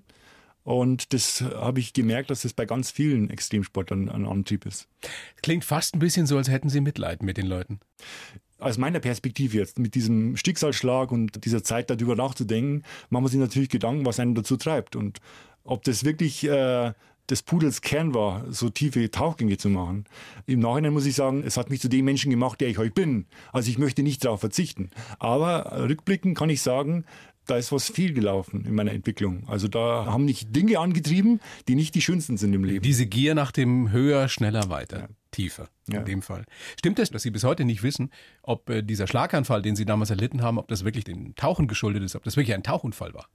Und 0.63 1.12
das 1.12 1.41
habe 1.41 1.81
ich 1.81 1.91
gemerkt, 1.91 2.29
dass 2.29 2.44
das 2.44 2.53
bei 2.53 2.65
ganz 2.65 2.91
vielen 2.91 3.29
Extremsportlern 3.29 4.07
ein 4.07 4.25
Antrieb 4.25 4.65
ist. 4.65 4.88
Klingt 5.41 5.65
fast 5.65 5.95
ein 5.95 6.00
bisschen 6.00 6.27
so, 6.27 6.38
als 6.38 6.47
hätten 6.47 6.69
Sie 6.69 6.79
Mitleid 6.79 7.24
mit 7.24 7.35
den 7.35 7.47
Leuten. 7.47 7.81
Aus 8.59 8.77
meiner 8.77 9.00
Perspektive 9.00 9.57
jetzt, 9.57 9.80
mit 9.80 9.95
diesem 9.95 10.36
Schicksalsschlag 10.38 11.12
und 11.12 11.45
dieser 11.45 11.63
Zeit 11.63 11.89
darüber 11.89 12.15
nachzudenken, 12.15 12.83
machen 13.09 13.25
wir 13.25 13.30
sich 13.30 13.39
natürlich 13.39 13.69
Gedanken, 13.69 14.06
was 14.06 14.19
einen 14.19 14.36
dazu 14.36 14.57
treibt 14.57 14.95
und 14.95 15.19
ob 15.63 15.83
das 15.83 16.04
wirklich 16.04 16.44
äh, 16.48 16.94
des 17.30 17.44
Pudels 17.44 17.81
Kern 17.81 18.13
war, 18.13 18.45
so 18.51 18.69
tiefe 18.69 19.12
Tauchgänge 19.12 19.57
zu 19.57 19.69
machen. 19.69 20.06
Im 20.45 20.59
Nachhinein 20.59 20.94
muss 20.94 21.06
ich 21.06 21.15
sagen, 21.15 21.44
es 21.45 21.57
hat 21.57 21.69
mich 21.69 21.81
zu 21.81 21.89
dem 21.89 22.06
Menschen 22.06 22.31
gemacht, 22.31 22.62
der 22.62 22.69
ich 22.69 22.77
heute 22.77 22.92
bin. 22.92 23.25
Also 23.51 23.69
ich 23.69 23.77
möchte 23.77 24.01
nicht 24.01 24.24
darauf 24.24 24.39
verzichten. 24.39 24.89
Aber 25.19 25.88
rückblickend 25.89 26.38
kann 26.38 26.50
ich 26.50 26.62
sagen, 26.62 27.03
da 27.48 27.58
ist 27.58 27.72
was 27.72 27.90
fehlgelaufen 27.90 28.66
in 28.66 28.76
meiner 28.76 28.92
Entwicklung. 28.92 29.44
Also 29.48 29.68
da 29.68 30.06
haben 30.06 30.25
mich 30.25 30.51
Dinge 30.51 30.80
angetrieben, 30.80 31.39
die 31.68 31.75
nicht 31.75 31.96
die 31.96 32.01
schönsten 32.01 32.38
sind 32.38 32.54
im 32.54 32.63
Leben. 32.63 32.84
Diese 32.84 33.06
Gier 33.08 33.34
nach 33.36 33.51
dem 33.51 33.92
höher, 33.92 34.27
schneller, 34.27 34.70
weiter, 34.70 35.10
tiefer 35.32 35.68
Ja. 35.89 36.00
in 36.00 36.06
dem 36.06 36.22
Fall. 36.22 36.46
Stimmt 36.77 37.00
es, 37.00 37.10
dass 37.10 37.24
Sie 37.24 37.32
bis 37.32 37.44
heute 37.44 37.66
nicht 37.66 37.84
wissen, 37.84 38.12
ob 38.44 38.70
äh, 38.70 38.84
dieser 38.84 39.08
Schlaganfall, 39.08 39.62
den 39.62 39.75
Sie 39.75 39.86
damals 39.86 40.10
erlitten 40.10 40.42
haben, 40.42 40.60
ob 40.60 40.68
das 40.68 40.84
wirklich 40.86 41.06
dem 41.06 41.36
Tauchen 41.36 41.68
geschuldet 41.68 42.04
ist, 42.04 42.16
ob 42.16 42.24
das 42.24 42.36
wirklich 42.38 42.54
ein 42.54 42.63
Tauchunfall 42.63 43.13
war? 43.13 43.27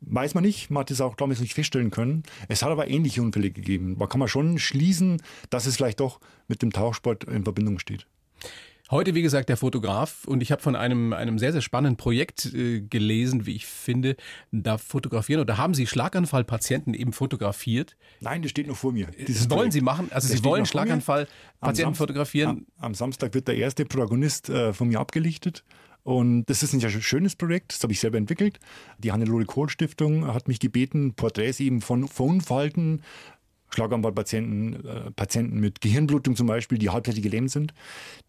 Weiß 0.00 0.34
man 0.34 0.44
nicht, 0.44 0.70
man 0.70 0.82
hat 0.82 0.90
es 0.92 1.00
auch 1.00 1.16
damals 1.16 1.40
nicht 1.40 1.54
feststellen 1.54 1.90
können. 1.90 2.22
Es 2.48 2.62
hat 2.62 2.70
aber 2.70 2.88
ähnliche 2.88 3.20
Unfälle 3.20 3.50
gegeben. 3.50 3.96
Da 3.98 4.06
kann 4.06 4.20
man 4.20 4.28
schon 4.28 4.58
schließen, 4.58 5.20
dass 5.50 5.66
es 5.66 5.76
vielleicht 5.76 5.98
doch 5.98 6.20
mit 6.46 6.62
dem 6.62 6.72
Tauchsport 6.72 7.24
in 7.24 7.42
Verbindung 7.42 7.80
steht. 7.80 8.06
Heute, 8.90 9.14
wie 9.14 9.20
gesagt, 9.20 9.50
der 9.50 9.58
Fotograf 9.58 10.24
und 10.24 10.42
ich 10.42 10.50
habe 10.50 10.62
von 10.62 10.74
einem, 10.74 11.12
einem 11.12 11.38
sehr, 11.38 11.52
sehr 11.52 11.60
spannenden 11.60 11.98
Projekt 11.98 12.46
äh, 12.54 12.80
gelesen, 12.80 13.44
wie 13.44 13.54
ich 13.54 13.66
finde. 13.66 14.16
Da 14.50 14.78
fotografieren 14.78 15.42
oder 15.42 15.58
haben 15.58 15.74
Sie 15.74 15.86
Schlaganfallpatienten 15.86 16.94
eben 16.94 17.12
fotografiert? 17.12 17.96
Nein, 18.20 18.40
das 18.40 18.50
steht 18.50 18.66
noch 18.66 18.76
vor 18.76 18.92
mir. 18.92 19.08
Das 19.26 19.50
wollen 19.50 19.70
Sie 19.70 19.82
machen? 19.82 20.08
Also 20.10 20.28
Das 20.28 20.38
Sie 20.38 20.44
wollen. 20.44 20.64
Schlaganfallpatienten 20.64 21.94
fotografieren? 21.96 22.48
Am, 22.48 22.66
am 22.78 22.94
Samstag 22.94 23.34
wird 23.34 23.46
der 23.46 23.56
erste 23.56 23.84
Protagonist 23.84 24.48
äh, 24.48 24.72
von 24.72 24.88
mir 24.88 25.00
abgelichtet. 25.00 25.64
Und 26.02 26.46
das 26.46 26.62
ist 26.62 26.72
ein 26.72 26.80
sehr 26.80 26.88
schönes 26.88 27.36
Projekt, 27.36 27.74
das 27.74 27.82
habe 27.82 27.92
ich 27.92 28.00
selber 28.00 28.16
entwickelt. 28.16 28.58
Die 28.96 29.12
Hannelore 29.12 29.44
Kohl 29.44 29.68
Stiftung 29.68 30.26
hat 30.26 30.48
mich 30.48 30.58
gebeten, 30.58 31.12
Porträts 31.12 31.60
eben 31.60 31.82
von 31.82 32.08
Verunfallten, 32.08 33.02
Schlaganfallpatienten, 33.70 34.86
äh, 34.86 35.10
Patienten 35.12 35.60
mit 35.60 35.80
Gehirnblutung 35.80 36.36
zum 36.36 36.46
Beispiel, 36.46 36.78
die 36.78 36.90
halbherzig 36.90 37.22
gelähmt 37.22 37.50
sind, 37.50 37.74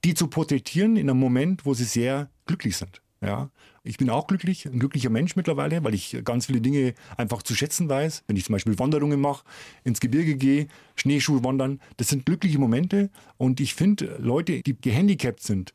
die 0.03 0.13
zu 0.13 0.27
porträtieren 0.27 0.98
in 0.98 1.10
einem 1.10 1.19
Moment, 1.19 1.65
wo 1.65 1.74
sie 1.74 1.86
sehr 1.86 2.29
glücklich 2.46 2.77
sind. 2.77 3.01
Ja, 3.22 3.50
ich 3.84 3.98
bin 3.98 4.10
auch 4.10 4.27
glücklich, 4.27 4.65
ein 4.65 4.79
glücklicher 4.79 5.10
Mensch 5.10 5.36
mittlerweile, 5.36 5.84
weil 5.84 5.93
ich 5.93 6.17
ganz 6.24 6.46
viele 6.46 6.62
Dinge 6.62 6.93
einfach 7.17 7.43
zu 7.43 7.53
schätzen 7.53 7.89
weiß. 7.89 8.24
Wenn 8.27 8.38
ich 8.38 8.46
zum 8.46 8.53
Beispiel 8.53 8.79
Wanderungen 8.79 9.19
mache, 9.19 9.43
ins 9.84 10.00
Gebirge 10.00 10.36
gehe, 10.36 10.67
Schneeschuhe 10.96 11.43
wandern, 11.43 11.81
das 11.98 12.08
sind 12.08 12.25
glückliche 12.25 12.60
Momente. 12.60 13.10
Und 13.38 13.60
ich 13.60 13.74
finde, 13.74 14.17
Leute, 14.19 14.62
die 14.62 14.79
gehandicapt 14.79 15.43
sind, 15.43 15.74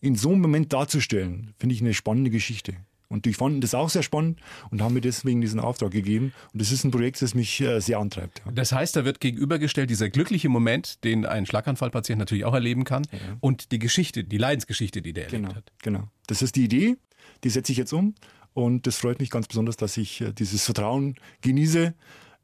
in 0.00 0.14
so 0.14 0.30
einem 0.30 0.40
Moment 0.40 0.72
darzustellen, 0.72 1.52
finde 1.58 1.74
ich 1.74 1.82
eine 1.82 1.92
spannende 1.92 2.30
Geschichte. 2.30 2.74
Und 3.08 3.24
die 3.24 3.34
fanden 3.34 3.60
das 3.60 3.74
auch 3.74 3.88
sehr 3.88 4.02
spannend 4.02 4.40
und 4.70 4.82
haben 4.82 4.94
mir 4.94 5.00
deswegen 5.00 5.40
diesen 5.40 5.60
Auftrag 5.60 5.90
gegeben. 5.90 6.32
Und 6.52 6.60
das 6.60 6.72
ist 6.72 6.84
ein 6.84 6.90
Projekt, 6.90 7.22
das 7.22 7.34
mich 7.34 7.60
äh, 7.60 7.80
sehr 7.80 7.98
antreibt. 7.98 8.42
Ja. 8.44 8.52
Das 8.52 8.72
heißt, 8.72 8.96
da 8.96 9.04
wird 9.04 9.20
gegenübergestellt 9.20 9.90
dieser 9.90 10.10
glückliche 10.10 10.48
Moment, 10.48 11.04
den 11.04 11.24
ein 11.24 11.46
Schlaganfallpatient 11.46 12.18
natürlich 12.18 12.44
auch 12.44 12.54
erleben 12.54 12.84
kann, 12.84 13.06
ja. 13.12 13.18
und 13.40 13.72
die 13.72 13.78
Geschichte, 13.78 14.24
die 14.24 14.38
Leidensgeschichte, 14.38 15.02
die 15.02 15.12
der 15.12 15.26
genau, 15.26 15.48
erlebt 15.48 15.56
hat. 15.56 15.72
Genau. 15.82 16.08
Das 16.26 16.42
ist 16.42 16.56
die 16.56 16.64
Idee, 16.64 16.96
die 17.44 17.50
setze 17.50 17.72
ich 17.72 17.78
jetzt 17.78 17.92
um. 17.92 18.14
Und 18.54 18.86
das 18.86 18.96
freut 18.96 19.20
mich 19.20 19.30
ganz 19.30 19.46
besonders, 19.48 19.76
dass 19.76 19.96
ich 19.98 20.22
äh, 20.22 20.32
dieses 20.32 20.64
Vertrauen 20.64 21.16
genieße. 21.42 21.94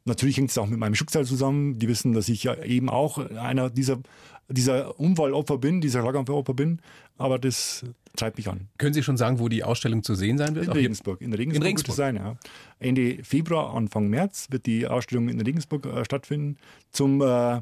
Natürlich 0.04 0.36
hängt 0.36 0.50
es 0.50 0.58
auch 0.58 0.66
mit 0.66 0.78
meinem 0.78 0.94
Schicksal 0.94 1.24
zusammen. 1.24 1.78
Die 1.78 1.88
wissen, 1.88 2.12
dass 2.12 2.28
ich 2.28 2.44
ja 2.44 2.62
eben 2.62 2.90
auch 2.90 3.18
einer 3.18 3.70
dieser, 3.70 4.00
dieser 4.48 4.98
Unfallopfer 4.98 5.58
bin, 5.58 5.80
dieser 5.80 6.00
Schlaganfallopfer 6.00 6.54
bin. 6.54 6.80
Aber 7.18 7.38
das 7.38 7.84
treibt 8.16 8.36
mich 8.36 8.48
an. 8.48 8.68
Können 8.78 8.94
Sie 8.94 9.02
schon 9.02 9.16
sagen, 9.16 9.38
wo 9.38 9.48
die 9.48 9.64
Ausstellung 9.64 10.02
zu 10.02 10.14
sehen 10.14 10.38
sein 10.38 10.54
wird? 10.54 10.66
In 10.66 10.72
Regensburg. 10.72 11.20
In 11.20 11.32
Regensburg, 11.32 11.56
in 11.56 11.62
Regensburg. 11.62 11.88
Wird 11.88 11.92
es 11.92 11.96
sein, 11.96 12.16
ja. 12.16 12.36
Ende 12.78 13.22
Februar, 13.24 13.74
Anfang 13.74 14.08
März 14.08 14.48
wird 14.50 14.66
die 14.66 14.86
Ausstellung 14.86 15.28
in 15.28 15.40
Regensburg 15.40 15.86
äh, 15.86 16.04
stattfinden 16.04 16.56
zum 16.90 17.20
äh, 17.22 17.60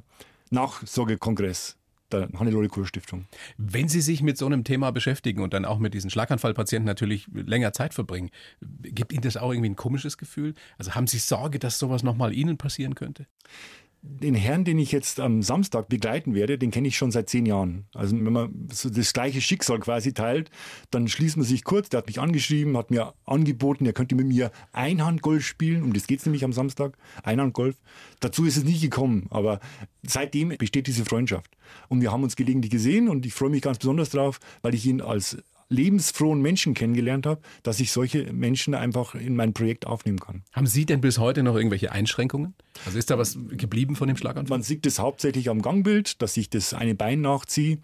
Nachsorgekongress 0.50 1.76
der 2.12 2.28
Hannelore 2.36 2.68
Kur 2.68 2.86
Stiftung. 2.86 3.26
Wenn 3.56 3.88
Sie 3.88 4.00
sich 4.00 4.22
mit 4.22 4.36
so 4.36 4.46
einem 4.46 4.64
Thema 4.64 4.90
beschäftigen 4.90 5.42
und 5.42 5.54
dann 5.54 5.64
auch 5.64 5.78
mit 5.78 5.94
diesen 5.94 6.10
Schlaganfallpatienten 6.10 6.86
natürlich 6.86 7.28
länger 7.32 7.72
Zeit 7.72 7.94
verbringen, 7.94 8.30
gibt 8.82 9.12
Ihnen 9.12 9.22
das 9.22 9.36
auch 9.36 9.52
irgendwie 9.52 9.70
ein 9.70 9.76
komisches 9.76 10.18
Gefühl? 10.18 10.54
Also 10.78 10.94
haben 10.94 11.06
Sie 11.06 11.18
Sorge, 11.18 11.58
dass 11.58 11.78
sowas 11.78 12.02
nochmal 12.02 12.32
Ihnen 12.34 12.58
passieren 12.58 12.94
könnte? 12.94 13.26
Den 14.02 14.34
Herrn, 14.34 14.64
den 14.64 14.78
ich 14.78 14.92
jetzt 14.92 15.20
am 15.20 15.42
Samstag 15.42 15.88
begleiten 15.88 16.34
werde, 16.34 16.56
den 16.56 16.70
kenne 16.70 16.88
ich 16.88 16.96
schon 16.96 17.10
seit 17.10 17.28
zehn 17.28 17.44
Jahren. 17.44 17.86
Also 17.94 18.16
wenn 18.16 18.32
man 18.32 18.68
so 18.72 18.88
das 18.88 19.12
gleiche 19.12 19.40
Schicksal 19.42 19.78
quasi 19.78 20.14
teilt, 20.14 20.50
dann 20.90 21.06
schließt 21.06 21.36
man 21.36 21.44
sich 21.44 21.64
kurz. 21.64 21.90
Der 21.90 21.98
hat 21.98 22.06
mich 22.06 22.18
angeschrieben, 22.18 22.76
hat 22.78 22.90
mir 22.90 23.12
angeboten, 23.26 23.84
er 23.84 23.92
könnte 23.92 24.14
mit 24.14 24.26
mir 24.26 24.52
Einhandgolf 24.72 25.44
spielen. 25.44 25.82
Um 25.82 25.92
das 25.92 26.06
geht 26.06 26.20
es 26.20 26.26
nämlich 26.26 26.44
am 26.44 26.52
Samstag. 26.52 26.96
Einhandgolf. 27.22 27.76
Dazu 28.20 28.46
ist 28.46 28.56
es 28.56 28.64
nie 28.64 28.78
gekommen, 28.78 29.26
aber 29.30 29.60
seitdem 30.02 30.48
besteht 30.56 30.86
diese 30.86 31.04
Freundschaft. 31.04 31.56
Und 31.88 32.00
wir 32.00 32.10
haben 32.10 32.22
uns 32.22 32.36
gelegentlich 32.36 32.70
gesehen 32.70 33.08
und 33.08 33.26
ich 33.26 33.34
freue 33.34 33.50
mich 33.50 33.62
ganz 33.62 33.78
besonders 33.78 34.10
drauf, 34.10 34.40
weil 34.62 34.74
ich 34.74 34.86
ihn 34.86 35.02
als 35.02 35.36
lebensfrohen 35.70 36.42
Menschen 36.42 36.74
kennengelernt 36.74 37.26
habe, 37.26 37.40
dass 37.62 37.80
ich 37.80 37.92
solche 37.92 38.32
Menschen 38.32 38.74
einfach 38.74 39.14
in 39.14 39.36
mein 39.36 39.54
Projekt 39.54 39.86
aufnehmen 39.86 40.18
kann. 40.18 40.42
Haben 40.52 40.66
Sie 40.66 40.84
denn 40.84 41.00
bis 41.00 41.18
heute 41.18 41.42
noch 41.42 41.56
irgendwelche 41.56 41.92
Einschränkungen? 41.92 42.54
Also 42.84 42.98
ist 42.98 43.10
da 43.10 43.18
was 43.18 43.38
geblieben 43.50 43.96
von 43.96 44.08
dem 44.08 44.16
Schlaganfall? 44.16 44.58
Man 44.58 44.62
sieht 44.62 44.84
es 44.84 44.98
hauptsächlich 44.98 45.48
am 45.48 45.62
Gangbild, 45.62 46.20
dass 46.20 46.36
ich 46.36 46.50
das 46.50 46.74
eine 46.74 46.94
Bein 46.94 47.20
nachziehe 47.22 47.78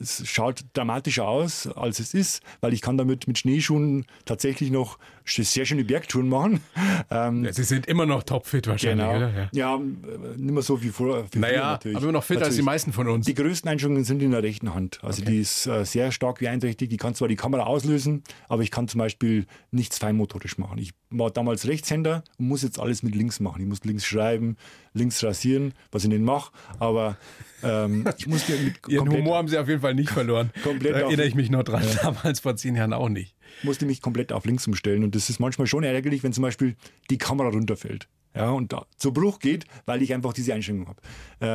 es 0.00 0.26
schaut 0.28 0.64
dramatischer 0.72 1.26
aus, 1.26 1.66
als 1.66 2.00
es 2.00 2.14
ist, 2.14 2.42
weil 2.60 2.72
ich 2.72 2.80
kann 2.80 2.98
damit 2.98 3.28
mit 3.28 3.38
Schneeschuhen 3.38 4.06
tatsächlich 4.24 4.70
noch 4.70 4.98
sehr 5.24 5.64
schöne 5.64 5.84
Bergtouren 5.84 6.28
machen. 6.28 6.60
Ähm, 7.10 7.44
ja, 7.44 7.52
Sie 7.52 7.64
sind 7.64 7.86
immer 7.86 8.06
noch 8.06 8.22
topfit 8.22 8.66
wahrscheinlich, 8.66 9.04
genau. 9.04 9.16
oder? 9.16 9.30
Ja. 9.30 9.48
ja, 9.52 9.78
nicht 9.78 10.54
mehr 10.54 10.62
so 10.62 10.82
wie 10.82 10.88
vorher. 10.88 11.26
Wie 11.30 11.38
naja, 11.38 11.72
natürlich. 11.72 11.96
aber 11.96 12.04
immer 12.04 12.12
noch 12.12 12.24
fitter 12.24 12.40
natürlich. 12.40 12.52
als 12.52 12.56
die 12.56 12.62
meisten 12.62 12.92
von 12.92 13.08
uns. 13.08 13.26
Die 13.26 13.34
größten 13.34 13.68
Einschränkungen 13.68 14.04
sind 14.04 14.22
in 14.22 14.30
der 14.30 14.42
rechten 14.42 14.74
Hand. 14.74 15.00
Also 15.02 15.22
okay. 15.22 15.32
die 15.32 15.40
ist 15.40 15.66
äh, 15.66 15.84
sehr 15.84 16.12
stark 16.12 16.38
beeinträchtigt. 16.38 16.92
Ich 16.92 16.98
kann 16.98 17.14
zwar 17.14 17.28
die 17.28 17.36
Kamera 17.36 17.64
auslösen, 17.64 18.22
aber 18.48 18.62
ich 18.62 18.70
kann 18.70 18.88
zum 18.88 19.00
Beispiel 19.00 19.46
nichts 19.70 19.98
feinmotorisch 19.98 20.56
machen. 20.56 20.78
Ich 20.78 20.92
war 21.10 21.30
damals 21.30 21.66
Rechtshänder 21.66 22.24
und 22.38 22.48
muss 22.48 22.62
jetzt 22.62 22.78
alles 22.78 23.02
mit 23.02 23.14
links 23.14 23.40
machen. 23.40 23.60
Ich 23.62 23.68
muss 23.68 23.84
links 23.84 24.04
schreiben, 24.04 24.56
links 24.92 25.22
rasieren, 25.22 25.74
was 25.90 26.04
ich 26.04 26.10
nicht 26.10 26.22
mache, 26.22 26.52
aber 26.78 27.16
ähm, 27.62 28.04
ich 28.18 28.26
muss 28.26 28.48
mit 28.48 28.74
Ihren 28.88 29.10
Humor 29.10 29.36
haben 29.36 29.48
Sie 29.48 29.58
auf 29.58 29.68
jeden 29.68 29.80
Fall 29.80 29.94
nicht 29.94 30.10
verloren. 30.10 30.50
komplett 30.62 30.94
da 30.94 31.00
erinnere 31.00 31.26
ich 31.26 31.34
mich 31.34 31.50
noch 31.50 31.64
dran, 31.64 31.82
ja. 31.82 32.12
damals 32.12 32.40
vor 32.40 32.56
zehn 32.56 32.76
Jahren 32.76 32.92
auch 32.92 33.08
nicht. 33.08 33.33
Musste 33.62 33.86
mich 33.86 34.00
komplett 34.00 34.32
auf 34.32 34.44
links 34.44 34.66
umstellen 34.66 35.04
und 35.04 35.14
das 35.14 35.30
ist 35.30 35.40
manchmal 35.40 35.66
schon 35.66 35.84
ärgerlich, 35.84 36.22
wenn 36.22 36.32
zum 36.32 36.42
Beispiel 36.42 36.76
die 37.10 37.18
Kamera 37.18 37.48
runterfällt. 37.48 38.08
Ja, 38.34 38.50
und 38.50 38.72
da 38.72 38.86
zu 38.96 39.12
Bruch 39.12 39.38
geht, 39.38 39.64
weil 39.86 40.02
ich 40.02 40.12
einfach 40.12 40.32
diese 40.32 40.54
Einschränkung 40.54 40.88
habe. 40.88 41.00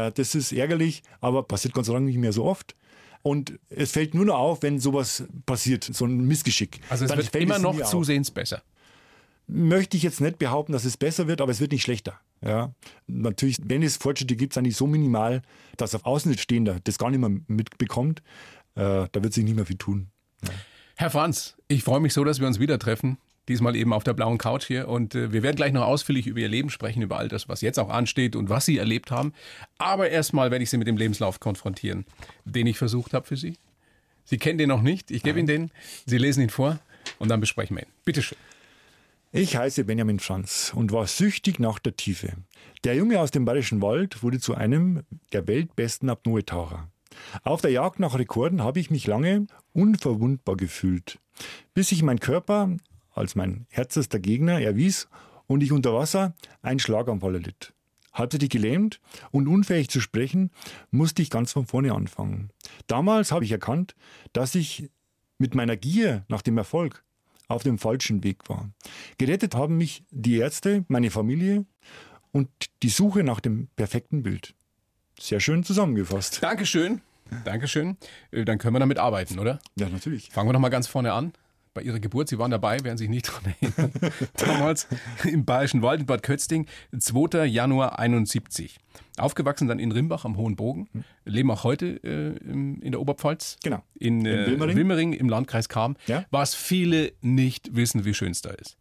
Äh, 0.08 0.12
das 0.14 0.34
ist 0.34 0.54
ärgerlich, 0.54 1.04
aber 1.20 1.44
passiert 1.44 1.74
Gott 1.74 1.86
sei 1.86 1.94
Dank 1.94 2.06
nicht 2.06 2.18
mehr 2.18 2.32
so 2.32 2.46
oft. 2.46 2.76
Und 3.22 3.60
es 3.70 3.92
fällt 3.92 4.14
nur 4.14 4.24
noch 4.24 4.38
auf, 4.38 4.64
wenn 4.64 4.80
sowas 4.80 5.26
passiert, 5.46 5.84
so 5.84 6.06
ein 6.06 6.26
Missgeschick. 6.26 6.80
Also 6.88 7.04
es 7.04 7.10
Dann 7.10 7.18
wird 7.20 7.36
immer 7.36 7.60
noch 7.60 7.84
zusehends 7.84 8.32
besser 8.32 8.64
möchte 9.50 9.98
ich 9.98 10.04
jetzt 10.04 10.22
nicht 10.22 10.38
behaupten, 10.38 10.72
dass 10.72 10.86
es 10.86 10.96
besser 10.96 11.28
wird, 11.28 11.42
aber 11.42 11.52
es 11.52 11.60
wird 11.60 11.72
nicht 11.72 11.82
schlechter. 11.82 12.20
Ja, 12.42 12.74
natürlich, 13.08 13.58
wenn 13.64 13.84
es 13.84 13.98
Fortschritte 13.98 14.36
gibt, 14.36 14.54
sind 14.54 14.64
die 14.64 14.72
so 14.72 14.88
minimal, 14.88 15.42
dass 15.76 15.96
auf 15.96 16.06
Außenstehender 16.06 16.80
das 16.84 16.98
gar 16.98 17.10
nicht 17.10 17.20
mehr 17.20 17.42
mitbekommt. 17.48 18.22
Äh, 18.76 19.08
da 19.12 19.24
wird 19.24 19.34
sich 19.34 19.44
nicht 19.44 19.56
mehr 19.56 19.66
viel 19.66 19.78
tun. 19.78 20.08
Herr 21.00 21.10
Franz, 21.10 21.56
ich 21.70 21.86
freue 21.86 22.02
mich 22.02 22.14
so, 22.14 22.26
dass 22.26 22.42
wir 22.42 22.48
uns 22.48 22.60
wieder 22.60 22.78
treffen. 22.78 23.20
Diesmal 23.48 23.78
eben 23.78 23.94
auf 23.94 24.04
der 24.04 24.12
blauen 24.12 24.38
Couch 24.38 24.66
hier. 24.66 24.90
Und 24.90 25.16
äh, 25.16 25.32
wir 25.32 25.44
werden 25.44 25.56
gleich 25.56 25.72
noch 25.72 25.86
ausführlich 25.86 26.28
über 26.28 26.42
Ihr 26.42 26.50
Leben 26.50 26.70
sprechen, 26.70 27.02
über 27.02 27.18
all 27.18 27.30
das, 27.30 27.48
was 27.48 27.62
jetzt 27.62 27.80
auch 27.80 27.88
ansteht 27.88 28.36
und 28.36 28.50
was 28.50 28.66
Sie 28.66 28.78
erlebt 28.78 29.10
haben. 29.10 29.32
Aber 29.78 30.10
erstmal 30.10 30.52
werde 30.52 30.62
ich 30.62 30.70
Sie 30.70 30.78
mit 30.78 30.90
dem 30.90 30.98
Lebenslauf 30.98 31.40
konfrontieren, 31.40 32.06
den 32.44 32.68
ich 32.68 32.78
versucht 32.78 33.14
habe 33.14 33.26
für 33.26 33.38
Sie. 33.38 33.56
Sie 34.26 34.38
kennen 34.38 34.58
den 34.58 34.68
noch 34.68 34.82
nicht. 34.82 35.10
Ich 35.10 35.24
gebe 35.24 35.40
Ihnen 35.40 35.48
den. 35.48 35.72
Sie 36.06 36.18
lesen 36.18 36.44
ihn 36.44 36.50
vor 36.50 36.80
und 37.18 37.30
dann 37.30 37.40
besprechen 37.40 37.78
wir 37.78 37.84
ihn. 37.84 37.92
Bitte 38.04 38.22
schön. 38.22 38.38
Ich 39.32 39.56
heiße 39.56 39.86
Benjamin 39.86 40.20
Franz 40.20 40.74
und 40.76 40.92
war 40.92 41.08
süchtig 41.08 41.60
nach 41.60 41.80
der 41.80 41.96
Tiefe. 41.96 42.34
Der 42.84 42.96
Junge 42.96 43.22
aus 43.22 43.32
dem 43.32 43.46
Bayerischen 43.46 43.82
Wald 43.82 44.22
wurde 44.22 44.42
zu 44.42 44.54
einem 44.54 45.04
der 45.32 45.48
weltbesten 45.48 46.10
Apnoe-Taucher. 46.10 46.90
Auf 47.44 47.62
der 47.62 47.72
Jagd 47.72 48.00
nach 48.00 48.18
Rekorden 48.18 48.64
habe 48.64 48.80
ich 48.80 48.90
mich 48.90 49.08
lange 49.08 49.48
unverwundbar 49.74 50.58
gefühlt, 50.58 51.20
bis 51.74 51.90
sich 51.90 52.04
mein 52.04 52.20
Körper 52.20 52.76
als 53.14 53.36
mein 53.36 53.66
herzester 53.70 54.20
Gegner 54.20 54.62
erwies 54.62 55.08
und 55.48 55.62
ich 55.62 55.72
unter 55.72 55.94
Wasser 55.94 56.34
einen 56.62 56.80
Schlaganfall 56.80 57.36
erlitt. 57.36 57.74
Halbseitig 58.14 58.50
gelähmt 58.50 59.00
und 59.32 59.48
unfähig 59.48 59.90
zu 59.90 60.00
sprechen, 60.00 60.52
musste 60.92 61.22
ich 61.22 61.30
ganz 61.30 61.52
von 61.52 61.66
vorne 61.66 61.94
anfangen. 61.94 62.50
Damals 62.88 63.32
habe 63.32 63.46
ich 63.46 63.52
erkannt, 63.52 63.96
dass 64.34 64.56
ich 64.56 64.90
mit 65.38 65.56
meiner 65.56 65.78
Gier 65.78 66.26
nach 66.28 66.42
dem 66.42 66.58
Erfolg 66.58 67.04
auf 67.48 67.64
dem 67.64 67.78
falschen 67.78 68.24
Weg 68.24 68.48
war. 68.48 68.70
Gerettet 69.18 69.56
haben 69.56 69.78
mich 69.78 70.04
die 70.12 70.38
Ärzte, 70.38 70.86
meine 70.88 71.12
Familie 71.12 71.66
und 72.32 72.50
die 72.84 72.90
Suche 72.90 73.24
nach 73.24 73.40
dem 73.40 73.68
perfekten 73.76 74.24
Bild. 74.24 74.54
Sehr 75.20 75.40
schön 75.40 75.64
zusammengefasst. 75.64 76.42
Dankeschön. 76.42 77.02
Dankeschön. 77.46 77.98
Äh, 78.32 78.46
dann 78.46 78.58
können 78.58 78.76
wir 78.76 78.80
damit 78.80 78.98
arbeiten, 78.98 79.40
oder? 79.40 79.60
Ja, 79.76 79.90
natürlich. 79.90 80.30
Fangen 80.30 80.50
wir 80.50 80.54
doch 80.54 80.60
mal 80.60 80.70
ganz 80.70 80.88
vorne 80.88 81.14
an. 81.14 81.34
Bei 81.74 81.82
Ihrer 81.84 82.00
Geburt, 82.00 82.28
Sie 82.30 82.40
waren 82.40 82.52
dabei, 82.52 82.84
werden 82.84 82.98
sich 82.98 83.10
nicht 83.10 83.28
daran 83.28 83.54
erinnern. 83.62 83.92
Damals 84.38 84.88
im 85.24 85.46
Bayerischen 85.46 85.82
Wald 85.82 86.02
in 86.02 86.06
Bad 86.08 86.24
Kötzting, 86.24 86.66
2. 86.98 87.46
Januar 87.46 88.00
71. 88.00 88.80
Aufgewachsen 89.18 89.68
dann 89.68 89.80
in 89.80 89.92
Rimbach 89.92 90.26
am 90.26 90.36
Hohen 90.36 90.56
Bogen, 90.56 90.90
hm. 90.92 91.04
leben 91.26 91.52
auch 91.52 91.64
heute 91.64 92.04
äh, 92.04 92.38
in 92.44 92.92
der 92.92 93.00
Oberpfalz. 93.00 93.58
Genau. 93.64 93.84
In, 94.00 94.26
äh, 94.26 94.46
in 94.46 94.52
Wilmering. 94.52 94.78
Wilmering. 94.78 95.14
im 95.14 95.30
Landkreis 95.30 95.68
Cham. 95.68 95.96
Ja. 96.08 96.26
Was 96.32 96.56
viele 96.56 97.14
nicht 97.22 97.76
wissen, 97.76 98.04
wie 98.04 98.14
schön 98.14 98.32
es 98.32 98.42
da 98.42 98.50
ist. 98.50 98.76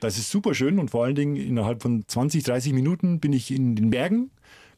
Das 0.00 0.16
ist 0.16 0.30
super 0.30 0.54
schön 0.54 0.78
und 0.78 0.90
vor 0.90 1.04
allen 1.04 1.16
Dingen 1.16 1.36
innerhalb 1.36 1.82
von 1.82 2.04
20, 2.06 2.44
30 2.44 2.72
Minuten 2.72 3.18
bin 3.18 3.32
ich 3.32 3.50
in 3.50 3.74
den 3.74 3.90
Bergen. 3.90 4.30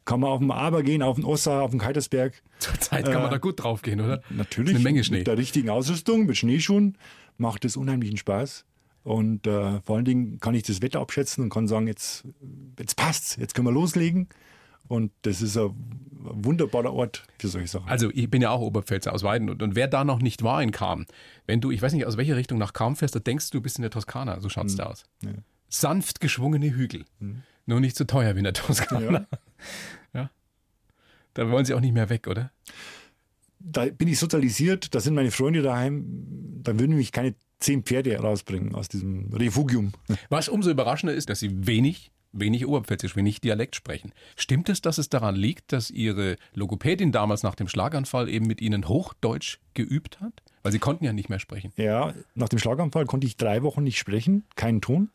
Kann 0.04 0.20
man 0.20 0.30
auf 0.30 0.38
dem 0.38 0.50
Aber 0.50 0.82
gehen, 0.82 1.02
auf 1.02 1.16
den 1.16 1.24
Ossa, 1.24 1.60
auf 1.60 1.70
den 1.70 1.80
Keitersberg. 1.80 2.42
Zurzeit 2.58 3.04
kann 3.04 3.14
äh, 3.14 3.20
man 3.20 3.30
da 3.30 3.38
gut 3.38 3.62
drauf 3.62 3.82
gehen, 3.82 4.00
oder? 4.00 4.22
Natürlich. 4.30 4.74
Eine 4.74 4.82
Menge 4.82 5.04
Schnee. 5.04 5.18
Mit 5.18 5.26
der 5.26 5.38
richtigen 5.38 5.70
Ausrüstung, 5.70 6.26
mit 6.26 6.36
Schneeschuhen 6.36 6.96
macht 7.36 7.64
es 7.64 7.76
unheimlichen 7.76 8.16
Spaß. 8.16 8.64
Und 9.02 9.46
äh, 9.46 9.80
vor 9.80 9.96
allen 9.96 10.04
Dingen 10.04 10.40
kann 10.40 10.54
ich 10.54 10.62
das 10.62 10.82
Wetter 10.82 11.00
abschätzen 11.00 11.44
und 11.44 11.50
kann 11.50 11.68
sagen, 11.68 11.86
jetzt, 11.86 12.24
jetzt 12.78 12.96
passt's, 12.96 13.36
jetzt 13.36 13.54
können 13.54 13.66
wir 13.66 13.72
loslegen. 13.72 14.28
Und 14.88 15.12
das 15.22 15.40
ist 15.40 15.56
ein 15.56 15.72
wunderbarer 16.18 16.92
Ort 16.92 17.22
für 17.38 17.48
solche 17.48 17.68
Sachen. 17.68 17.88
Also 17.88 18.10
ich 18.12 18.28
bin 18.28 18.42
ja 18.42 18.50
auch 18.50 18.60
Oberpfälzer 18.60 19.12
aus 19.12 19.22
Weiden 19.22 19.48
und, 19.48 19.62
und 19.62 19.76
wer 19.76 19.86
da 19.86 20.04
noch 20.04 20.20
nicht 20.20 20.42
war 20.42 20.62
in 20.62 20.72
Kam, 20.72 21.06
wenn 21.46 21.60
du, 21.60 21.70
ich 21.70 21.80
weiß 21.80 21.92
nicht 21.92 22.06
aus 22.06 22.16
welcher 22.16 22.36
Richtung 22.36 22.58
nach 22.58 22.72
Kam 22.72 22.96
fährst, 22.96 23.14
da 23.14 23.20
denkst 23.20 23.50
du, 23.50 23.58
du 23.58 23.62
bist 23.62 23.78
in 23.78 23.82
der 23.82 23.92
Toskana, 23.92 24.40
so 24.40 24.48
schaut 24.48 24.66
es 24.66 24.74
mhm. 24.74 24.78
da 24.78 24.84
aus. 24.86 25.04
Ja. 25.22 25.30
Sanft 25.68 26.20
geschwungene 26.20 26.74
Hügel, 26.74 27.04
mhm. 27.20 27.42
nur 27.66 27.78
nicht 27.78 27.96
so 27.96 28.04
teuer 28.04 28.34
wie 28.34 28.38
in 28.38 28.44
der 28.44 28.52
Toskana. 28.52 29.12
Ja. 29.12 29.38
Ja. 30.12 30.30
Da 31.34 31.50
wollen 31.50 31.64
sie 31.64 31.74
auch 31.74 31.80
nicht 31.80 31.94
mehr 31.94 32.10
weg, 32.10 32.26
oder? 32.26 32.50
Da 33.58 33.86
bin 33.86 34.08
ich 34.08 34.18
sozialisiert, 34.18 34.94
da 34.94 35.00
sind 35.00 35.14
meine 35.14 35.30
Freunde 35.30 35.62
daheim, 35.62 36.04
da 36.62 36.78
würden 36.78 36.96
mich 36.96 37.12
keine 37.12 37.34
zehn 37.58 37.82
Pferde 37.82 38.16
rausbringen 38.18 38.74
aus 38.74 38.88
diesem 38.88 39.32
Refugium. 39.32 39.92
Was 40.30 40.48
umso 40.48 40.70
überraschender 40.70 41.14
ist, 41.14 41.28
dass 41.28 41.40
sie 41.40 41.66
wenig 41.66 42.10
wenig 42.32 42.66
Oberpfälzisch, 42.66 43.16
wenig 43.16 43.40
Dialekt 43.40 43.76
sprechen. 43.76 44.12
Stimmt 44.36 44.68
es, 44.68 44.80
dass 44.80 44.98
es 44.98 45.08
daran 45.08 45.34
liegt, 45.34 45.72
dass 45.72 45.90
Ihre 45.90 46.36
Logopädin 46.54 47.12
damals 47.12 47.42
nach 47.42 47.54
dem 47.54 47.68
Schlaganfall 47.68 48.28
eben 48.28 48.46
mit 48.46 48.60
Ihnen 48.60 48.88
Hochdeutsch 48.88 49.58
geübt 49.74 50.20
hat? 50.20 50.42
Weil 50.62 50.72
Sie 50.72 50.78
konnten 50.78 51.04
ja 51.04 51.12
nicht 51.12 51.28
mehr 51.28 51.38
sprechen. 51.38 51.72
Ja, 51.76 52.14
nach 52.34 52.48
dem 52.48 52.58
Schlaganfall 52.58 53.06
konnte 53.06 53.26
ich 53.26 53.36
drei 53.36 53.62
Wochen 53.62 53.82
nicht 53.82 53.98
sprechen, 53.98 54.44
keinen 54.56 54.80
Ton. 54.80 55.10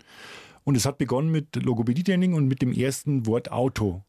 Und 0.64 0.76
es 0.76 0.86
hat 0.86 0.98
begonnen 0.98 1.32
mit 1.32 1.56
Logopädie-Training 1.56 2.34
und 2.34 2.48
mit 2.48 2.62
dem 2.62 2.74
ersten 2.74 3.28
Wort 3.28 3.52
Auto. 3.52 4.04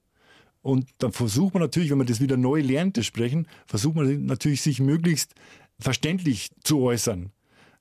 Und 0.67 0.89
dann 0.99 1.13
versucht 1.13 1.55
man 1.55 1.63
natürlich, 1.63 1.91
wenn 1.91 1.99
man 1.99 2.09
das 2.09 2.21
wieder 2.21 2.37
neu 2.37 2.61
lernt, 2.61 2.97
das 2.97 3.07
Sprechen, 3.07 3.47
versucht 3.67 3.95
man 3.95 4.27
natürlich, 4.27 4.63
sich 4.63 4.81
möglichst 4.81 5.33
verständlich 5.79 6.51
zu 6.65 6.81
äußern. 6.81 7.31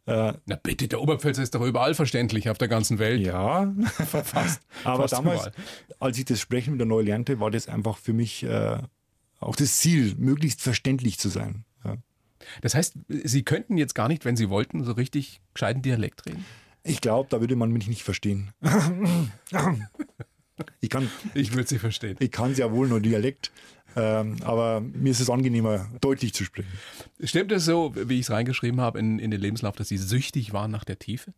Äh, 0.06 0.34
Na 0.46 0.56
bitte, 0.62 0.88
der 0.88 1.02
Oberpfälzer 1.02 1.42
ist 1.42 1.56
doch 1.56 1.66
überall 1.66 1.96
verständlich 1.96 2.48
auf 2.48 2.60
der 2.60 2.68
ganzen 2.68 3.00
Welt. 3.00 3.22
Ja, 3.22 3.74
fast. 4.24 4.62
Aber 4.84 5.02
fast 5.02 5.14
damals, 5.14 5.48
überall. 5.48 5.54
als 5.98 6.20
ich 6.20 6.26
das 6.26 6.40
Sprechen 6.40 6.76
wieder 6.76 6.86
neu 6.86 7.02
lernte, 7.02 7.40
war 7.40 7.50
das 7.50 7.68
einfach 7.68 7.98
für 7.98 8.14
mich 8.14 8.44
äh, 8.44 8.78
auch 9.40 9.56
das 9.56 9.78
Ziel, 9.78 10.14
möglichst 10.20 10.62
verständlich 10.62 11.18
zu 11.18 11.30
sein. 11.30 11.66
Ja. 11.84 11.96
Das 12.62 12.76
heißt, 12.76 12.98
Sie 13.08 13.42
könnten 13.42 13.78
jetzt 13.78 13.96
gar 13.96 14.10
nicht, 14.10 14.26
wenn 14.26 14.38
Sie 14.38 14.52
wollten, 14.52 14.84
so 14.84 14.92
richtig 14.92 15.42
gescheiten 15.56 15.82
Dialekt 15.82 16.28
reden? 16.28 16.46
Ich 16.84 17.02
glaube, 17.02 17.30
da 17.32 17.42
würde 17.42 17.56
man 17.56 17.72
mich 17.72 17.88
nicht 17.88 18.04
verstehen. 18.04 18.52
ich 20.82 20.90
kann. 20.90 21.10
Ich 21.34 21.54
würde 21.54 21.68
Sie 21.68 21.80
verstehen. 21.80 22.16
Ich 22.20 22.32
kann 22.32 22.54
ja 22.56 22.72
wohl 22.72 22.88
nur 22.88 23.00
Dialekt. 23.00 23.52
Ähm, 23.96 24.38
aber 24.44 24.82
mir 24.82 25.12
ist 25.12 25.22
es 25.22 25.30
angenehmer, 25.30 25.90
deutlich 26.02 26.34
zu 26.34 26.44
sprechen. 26.44 26.72
Stimmt 27.24 27.52
es 27.54 27.66
so, 27.66 27.94
wie 27.96 28.16
ich 28.16 28.26
es 28.26 28.32
reingeschrieben 28.32 28.82
habe 28.82 29.00
in, 29.00 29.20
in 29.20 29.32
den 29.32 29.40
Lebenslauf, 29.40 29.76
dass 29.76 29.88
Sie 29.88 29.98
süchtig 29.98 30.52
waren 30.52 30.72
nach 30.72 30.84
der 30.84 31.00
Tiefe? 31.00 31.34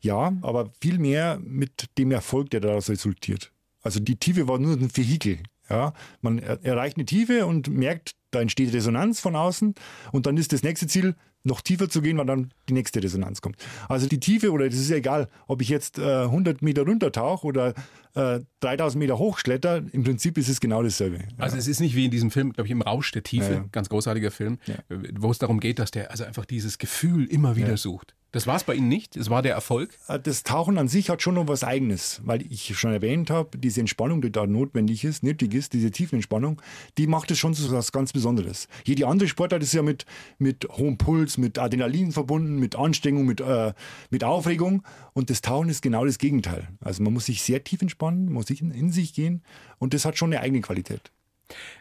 Ja, 0.00 0.32
aber 0.42 0.72
viel 0.80 0.98
mehr 0.98 1.38
mit 1.40 1.86
dem 1.98 2.10
Erfolg, 2.10 2.50
der 2.50 2.60
daraus 2.60 2.88
resultiert. 2.88 3.52
Also 3.82 4.00
die 4.00 4.16
Tiefe 4.16 4.48
war 4.48 4.58
nur 4.58 4.74
ein 4.74 4.96
Vehikel. 4.96 5.38
Ja, 5.70 5.92
man 6.22 6.38
erreicht 6.38 6.96
eine 6.96 7.04
Tiefe 7.04 7.46
und 7.46 7.68
merkt, 7.68 8.12
da 8.30 8.40
entsteht 8.40 8.72
Resonanz 8.72 9.20
von 9.20 9.36
außen 9.36 9.74
und 10.12 10.26
dann 10.26 10.36
ist 10.36 10.52
das 10.52 10.62
nächste 10.62 10.86
Ziel, 10.86 11.14
noch 11.44 11.60
tiefer 11.60 11.88
zu 11.88 12.02
gehen, 12.02 12.18
weil 12.18 12.26
dann 12.26 12.52
die 12.68 12.74
nächste 12.74 13.02
Resonanz 13.02 13.40
kommt. 13.40 13.56
Also 13.88 14.06
die 14.06 14.20
Tiefe, 14.20 14.52
oder 14.52 14.68
das 14.68 14.78
ist 14.78 14.90
ja 14.90 14.96
egal, 14.96 15.28
ob 15.46 15.62
ich 15.62 15.68
jetzt 15.68 15.98
äh, 15.98 16.24
100 16.24 16.62
Meter 16.62 16.82
runtertauche 16.82 17.46
oder 17.46 17.74
äh, 18.14 18.40
3000 18.60 18.98
Meter 18.98 19.18
hochschletter, 19.18 19.82
im 19.92 20.04
Prinzip 20.04 20.36
ist 20.38 20.48
es 20.48 20.60
genau 20.60 20.82
dasselbe. 20.82 21.20
Also 21.38 21.56
es 21.56 21.68
ist 21.68 21.80
nicht 21.80 21.94
wie 21.94 22.04
in 22.06 22.10
diesem 22.10 22.30
Film, 22.30 22.52
glaube 22.52 22.66
ich, 22.66 22.72
im 22.72 22.82
Rausch 22.82 23.12
der 23.12 23.22
Tiefe, 23.22 23.52
ja, 23.52 23.58
ja. 23.58 23.64
ganz 23.72 23.88
großartiger 23.88 24.30
Film, 24.30 24.58
ja. 24.66 24.76
wo 25.16 25.30
es 25.30 25.38
darum 25.38 25.60
geht, 25.60 25.78
dass 25.78 25.90
der 25.90 26.10
also 26.10 26.24
einfach 26.24 26.44
dieses 26.44 26.78
Gefühl 26.78 27.26
immer 27.26 27.56
wieder 27.56 27.76
sucht. 27.76 28.14
Das 28.30 28.46
war 28.46 28.56
es 28.56 28.64
bei 28.64 28.74
Ihnen 28.74 28.88
nicht? 28.88 29.16
Es 29.16 29.30
war 29.30 29.40
der 29.40 29.54
Erfolg? 29.54 29.96
Äh, 30.06 30.20
das 30.20 30.42
Tauchen 30.42 30.76
an 30.76 30.86
sich 30.86 31.08
hat 31.08 31.22
schon 31.22 31.34
noch 31.34 31.48
was 31.48 31.64
Eigenes, 31.64 32.20
weil 32.24 32.42
ich 32.42 32.78
schon 32.78 32.92
erwähnt 32.92 33.30
habe, 33.30 33.56
diese 33.56 33.80
Entspannung, 33.80 34.20
die 34.20 34.30
da 34.30 34.46
notwendig 34.46 35.02
ist, 35.04 35.22
nötig 35.22 35.54
ist, 35.54 35.72
diese 35.72 35.90
Tiefenentspannung, 35.90 36.60
die 36.98 37.06
macht 37.06 37.30
es 37.30 37.38
schon 37.38 37.54
zu 37.54 37.72
was 37.72 37.90
ganz 37.90 38.12
Besonderes. 38.12 38.68
Jede 38.84 39.06
andere 39.06 39.30
Sportart 39.30 39.62
ist 39.62 39.72
ja 39.72 39.80
mit, 39.80 40.04
mit 40.36 40.68
hohem 40.70 40.98
Puls, 40.98 41.38
mit 41.38 41.58
Adrenalin 41.58 42.12
verbunden, 42.12 42.58
mit 42.58 42.76
Anstrengung, 42.76 43.24
mit, 43.24 43.40
äh, 43.40 43.72
mit 44.10 44.24
Aufregung 44.24 44.82
und 45.14 45.30
das 45.30 45.40
Tauchen 45.40 45.70
ist 45.70 45.80
genau 45.80 46.04
das 46.04 46.18
Gegenteil. 46.18 46.68
Also 46.80 47.02
man 47.02 47.14
muss 47.14 47.26
sich 47.26 47.42
sehr 47.42 47.64
tief 47.64 47.80
entspannen, 47.80 48.30
muss 48.30 48.50
in 48.50 48.92
sich 48.92 49.14
gehen 49.14 49.42
und 49.78 49.94
das 49.94 50.04
hat 50.04 50.18
schon 50.18 50.34
eine 50.34 50.42
eigene 50.42 50.60
Qualität. 50.60 51.12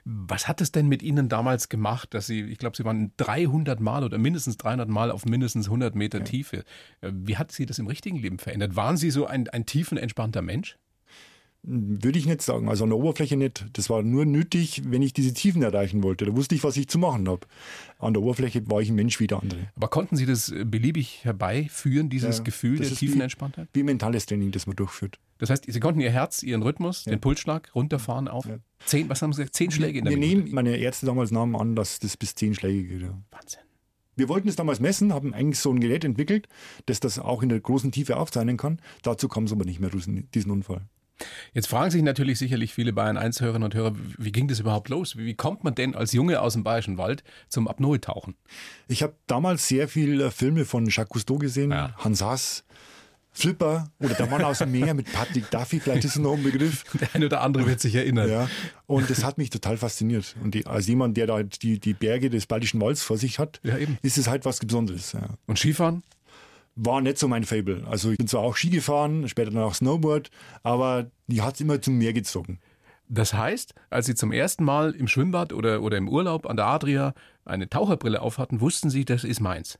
Was 0.06 0.48
hat 0.48 0.62
es 0.62 0.72
denn 0.72 0.88
mit 0.88 1.04
Ihnen 1.04 1.30
damals 1.30 1.70
gemacht, 1.70 2.14
dass 2.14 2.28
Sie, 2.28 2.42
ich 2.42 2.58
glaube, 2.58 2.78
Sie 2.78 2.86
waren 2.86 3.12
300 3.18 3.80
Mal 3.80 4.04
oder 4.04 4.18
mindestens 4.18 4.58
300 4.58 4.88
Mal 4.90 5.12
auf 5.12 5.26
mindestens 5.26 5.66
100 5.66 5.96
Meter 5.96 6.20
ja. 6.20 6.24
Tiefe. 6.24 6.64
Äh, 7.02 7.12
wie 7.14 7.38
hat 7.38 7.52
Sie 7.52 7.66
das 7.66 7.80
im 7.80 7.88
richtigen 7.88 8.18
Leben 8.18 8.40
verändert? 8.40 8.76
Waren 8.76 8.98
Sie 8.98 9.12
so 9.12 9.26
ein, 9.26 9.50
ein 9.50 9.66
tiefenentspannter 9.66 10.42
Mensch? 10.42 10.78
Würde 11.64 12.18
ich 12.18 12.26
nicht 12.26 12.42
sagen. 12.42 12.70
Also 12.70 12.86
an 12.86 12.92
der 12.92 13.00
Oberfläche 13.00 13.36
nicht. 13.36 13.66
Das 13.74 13.90
war 13.90 14.02
nur 14.02 14.26
nötig, 14.26 14.84
wenn 14.86 15.02
ich 15.02 15.12
diese 15.12 15.34
Tiefen 15.34 15.62
erreichen 15.64 16.02
wollte. 16.02 16.26
Da 16.26 16.36
wusste 16.36 16.56
ich, 16.56 16.64
was 16.64 16.78
ich 16.78 16.88
zu 16.88 16.98
machen 16.98 17.28
habe. 17.28 17.46
An 18.00 18.14
der 18.14 18.24
Oberfläche 18.24 18.70
war 18.70 18.80
ich 18.80 18.90
ein 18.90 18.96
Mensch 18.96 19.20
wie 19.20 19.28
der 19.28 19.42
andere. 19.42 19.68
Aber 19.76 19.90
konnten 19.90 20.16
Sie 20.16 20.26
das 20.26 20.54
beliebig 20.64 21.26
herbeiführen, 21.26 22.10
dieses 22.10 22.38
ja, 22.38 22.44
Gefühl 22.44 22.78
der 22.78 22.90
Tiefenentspanntheit? 22.90 23.68
Wie, 23.74 23.80
wie 23.80 23.84
mentales 23.84 24.28
Training, 24.28 24.52
das 24.52 24.66
man 24.66 24.78
durchführt. 24.78 25.20
Das 25.40 25.50
heißt, 25.50 25.66
Sie 25.68 25.80
konnten 25.80 26.00
Ihr 26.00 26.12
Herz, 26.12 26.44
Ihren 26.44 26.64
Rhythmus, 26.64 27.06
ja. 27.06 27.12
den 27.12 27.22
Pulsschlag 27.22 27.74
runterfahren 27.76 28.28
auf 28.28 28.46
ja. 28.46 28.58
zehn, 28.86 29.10
was 29.10 29.22
haben 29.22 29.34
Sie 29.34 29.42
gesagt, 29.42 29.56
zehn 29.56 29.72
Schläge 29.72 30.00
in 30.00 30.06
der 30.06 30.12
Wir 30.12 30.18
Minute? 30.18 30.42
nehmen, 30.42 30.56
meine 30.56 30.78
Ärzte 30.78 31.06
damals 31.06 31.32
nahmen 31.32 31.56
an, 31.56 31.76
dass 31.76 32.00
das 32.00 32.18
bis 32.18 32.36
zehn 32.36 32.54
Schläge 32.54 32.88
geht. 32.88 33.02
Ja. 33.02 33.18
Wahnsinn. 33.32 33.62
Wir 34.16 34.30
wollten 34.30 34.48
es 34.48 34.56
damals 34.56 34.80
messen, 34.80 35.14
haben 35.14 35.34
eigentlich 35.34 35.60
so 35.60 35.72
ein 35.72 35.80
Gerät 35.80 36.04
entwickelt, 36.04 36.48
das 36.88 37.00
das 37.00 37.20
auch 37.20 37.44
in 37.44 37.50
der 37.50 37.60
großen 37.60 37.92
Tiefe 37.92 38.18
aufzeichnen 38.18 38.58
kann. 38.58 38.82
Dazu 39.04 39.28
kam 39.28 39.44
es 39.44 39.52
aber 39.52 39.64
nicht 39.64 39.80
mehr, 39.80 39.92
diesen 39.92 40.52
Unfall. 40.52 40.88
Jetzt 41.54 41.68
fragen 41.68 41.92
sich 41.92 42.04
natürlich 42.04 42.38
sicherlich 42.40 42.74
viele 42.74 42.94
Bayern 42.94 43.18
1 43.18 43.42
Hörerinnen 43.42 43.66
und 43.66 43.74
Hörer, 43.74 43.94
wie 44.18 44.32
ging 44.32 44.48
das 44.48 44.60
überhaupt 44.60 44.90
los? 44.90 45.18
Wie 45.18 45.34
kommt 45.34 45.64
man 45.64 45.76
denn 45.76 45.96
als 45.96 46.14
Junge 46.14 46.42
aus 46.42 46.54
dem 46.54 46.64
Bayerischen 46.64 46.98
Wald 46.98 47.24
zum 47.48 47.68
Apnoe-Tauchen? 47.68 48.36
Ich 48.88 49.04
habe 49.04 49.16
damals 49.26 49.68
sehr 49.68 49.88
viele 49.88 50.32
Filme 50.32 50.66
von 50.66 50.88
Jacques 50.88 51.10
Cousteau 51.10 51.38
gesehen, 51.38 51.72
ja. 51.72 51.96
Hans 51.98 52.22
Haas, 52.22 52.66
Flipper 53.38 53.92
oder 54.00 54.16
der 54.16 54.28
Mann 54.28 54.44
aus 54.44 54.60
dem 54.60 54.72
Meer 54.72 54.94
mit 54.94 55.12
Patrick 55.12 55.50
Duffy, 55.52 55.80
vielleicht 55.80 56.06
ist 56.06 56.16
es 56.16 56.22
noch 56.22 56.34
ein 56.34 56.44
Begriff. 56.44 56.84
Der 57.00 57.14
eine 57.14 57.28
oder 57.28 57.42
andere 57.42 57.68
wird 57.68 57.80
sich 57.80 57.94
erinnern. 57.96 58.30
Ja, 58.30 58.50
und 58.88 59.10
das 59.10 59.24
hat 59.24 59.38
mich 59.38 59.50
total 59.50 59.78
fasziniert. 59.78 60.36
Und 60.44 60.56
die, 60.56 60.66
als 60.66 60.88
jemand, 60.88 61.18
der 61.18 61.28
da 61.28 61.44
die, 61.44 61.80
die 61.80 61.94
Berge 61.94 62.30
des 62.30 62.48
Bayerischen 62.48 62.82
Walds 62.82 63.04
vor 63.04 63.18
sich 63.18 63.38
hat, 63.38 63.60
ja, 63.64 63.76
ist 64.02 64.18
es 64.18 64.28
halt 64.28 64.46
was 64.46 64.60
Besonderes. 64.60 65.12
Ja. 65.12 65.30
Und 65.46 65.60
Skifahren? 65.60 66.04
war 66.78 67.02
nicht 67.02 67.18
so 67.18 67.28
mein 67.28 67.44
Fable. 67.44 67.84
Also 67.90 68.12
ich 68.12 68.18
bin 68.18 68.28
zwar 68.28 68.42
auch 68.42 68.56
Ski 68.56 68.70
gefahren, 68.70 69.28
später 69.28 69.52
dann 69.52 69.64
auch 69.64 69.74
Snowboard, 69.74 70.30
aber 70.64 71.10
die 71.26 71.42
hat 71.42 71.56
es 71.56 71.62
immer 71.62 71.82
zum 71.82 71.98
Meer 71.98 72.14
gezogen. 72.14 72.60
Das 73.10 73.34
heißt, 73.34 73.74
als 73.90 74.06
Sie 74.06 74.16
zum 74.16 74.32
ersten 74.32 74.64
Mal 74.64 74.92
im 74.92 75.08
Schwimmbad 75.08 75.54
oder, 75.54 75.82
oder 75.82 75.98
im 75.98 76.10
Urlaub 76.10 76.46
an 76.46 76.58
der 76.58 76.66
Adria 76.66 77.14
eine 77.46 77.70
Taucherbrille 77.70 78.22
aufhatten, 78.22 78.60
wussten 78.60 78.90
Sie, 78.90 79.06
das 79.06 79.24
ist 79.24 79.40
meins. 79.40 79.80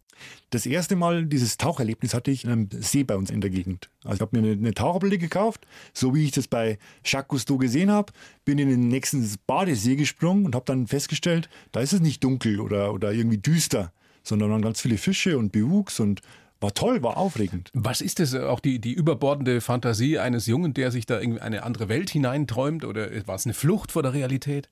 Das 0.50 0.66
erste 0.66 0.96
Mal 0.96 1.26
dieses 1.26 1.58
Taucherlebnis 1.58 2.14
hatte 2.14 2.32
ich 2.32 2.46
in 2.46 2.52
einem 2.52 2.70
See 2.72 3.04
bei 3.04 3.18
uns 3.18 3.30
in 3.30 3.42
der 3.42 3.50
Gegend. 3.50 3.90
Also 4.04 4.16
ich 4.16 4.22
habe 4.22 4.40
mir 4.40 4.48
eine, 4.48 4.58
eine, 4.58 4.74
Taucherbrille 4.74 5.18
gekauft, 5.18 5.68
so 5.94 6.16
wie 6.16 6.24
ich 6.24 6.32
das 6.32 6.48
bei 6.48 6.78
Jacques 7.04 7.28
Cousteau 7.28 7.58
gesehen 7.58 7.92
habe, 7.92 8.14
bin 8.46 8.60
in 8.60 8.70
den 8.70 8.88
nächsten 8.88 9.30
Badesee 9.46 9.98
gesprungen 9.98 10.46
und 10.46 10.56
habe 10.56 10.66
dann 10.66 10.88
festgestellt, 10.88 11.50
da 11.74 11.82
ist 11.82 11.94
es 11.94 12.00
nicht 12.00 12.24
dunkel 12.24 12.62
oder, 12.62 12.94
oder 12.94 13.12
irgendwie 13.12 13.38
düster, 13.38 13.92
sondern 14.24 14.62
ganz 14.62 14.80
viele 14.80 14.98
Fische 14.98 15.38
und 15.38 15.52
Bewuchs 15.52 16.00
und 16.00 16.22
war 16.60 16.74
toll, 16.74 17.04
war 17.04 17.18
aufregend. 17.18 17.72
Was 17.74 18.02
ist 18.02 18.20
das, 18.20 18.34
auch 18.34 18.60
die, 18.60 18.80
die 18.80 18.94
überbordende 18.94 19.62
Fantasie 19.62 20.20
eines 20.20 20.46
Jungen, 20.46 20.74
der 20.74 20.92
sich 20.92 21.06
da 21.06 21.20
in 21.20 21.40
eine 21.40 21.64
andere 21.64 21.90
Welt 21.90 22.10
hineinträumt? 22.10 22.84
Oder 22.84 23.10
war 23.28 23.36
es 23.36 23.46
eine 23.46 23.54
Flucht 23.54 23.92
vor 23.92 24.04
der 24.04 24.14
Realität? 24.14 24.70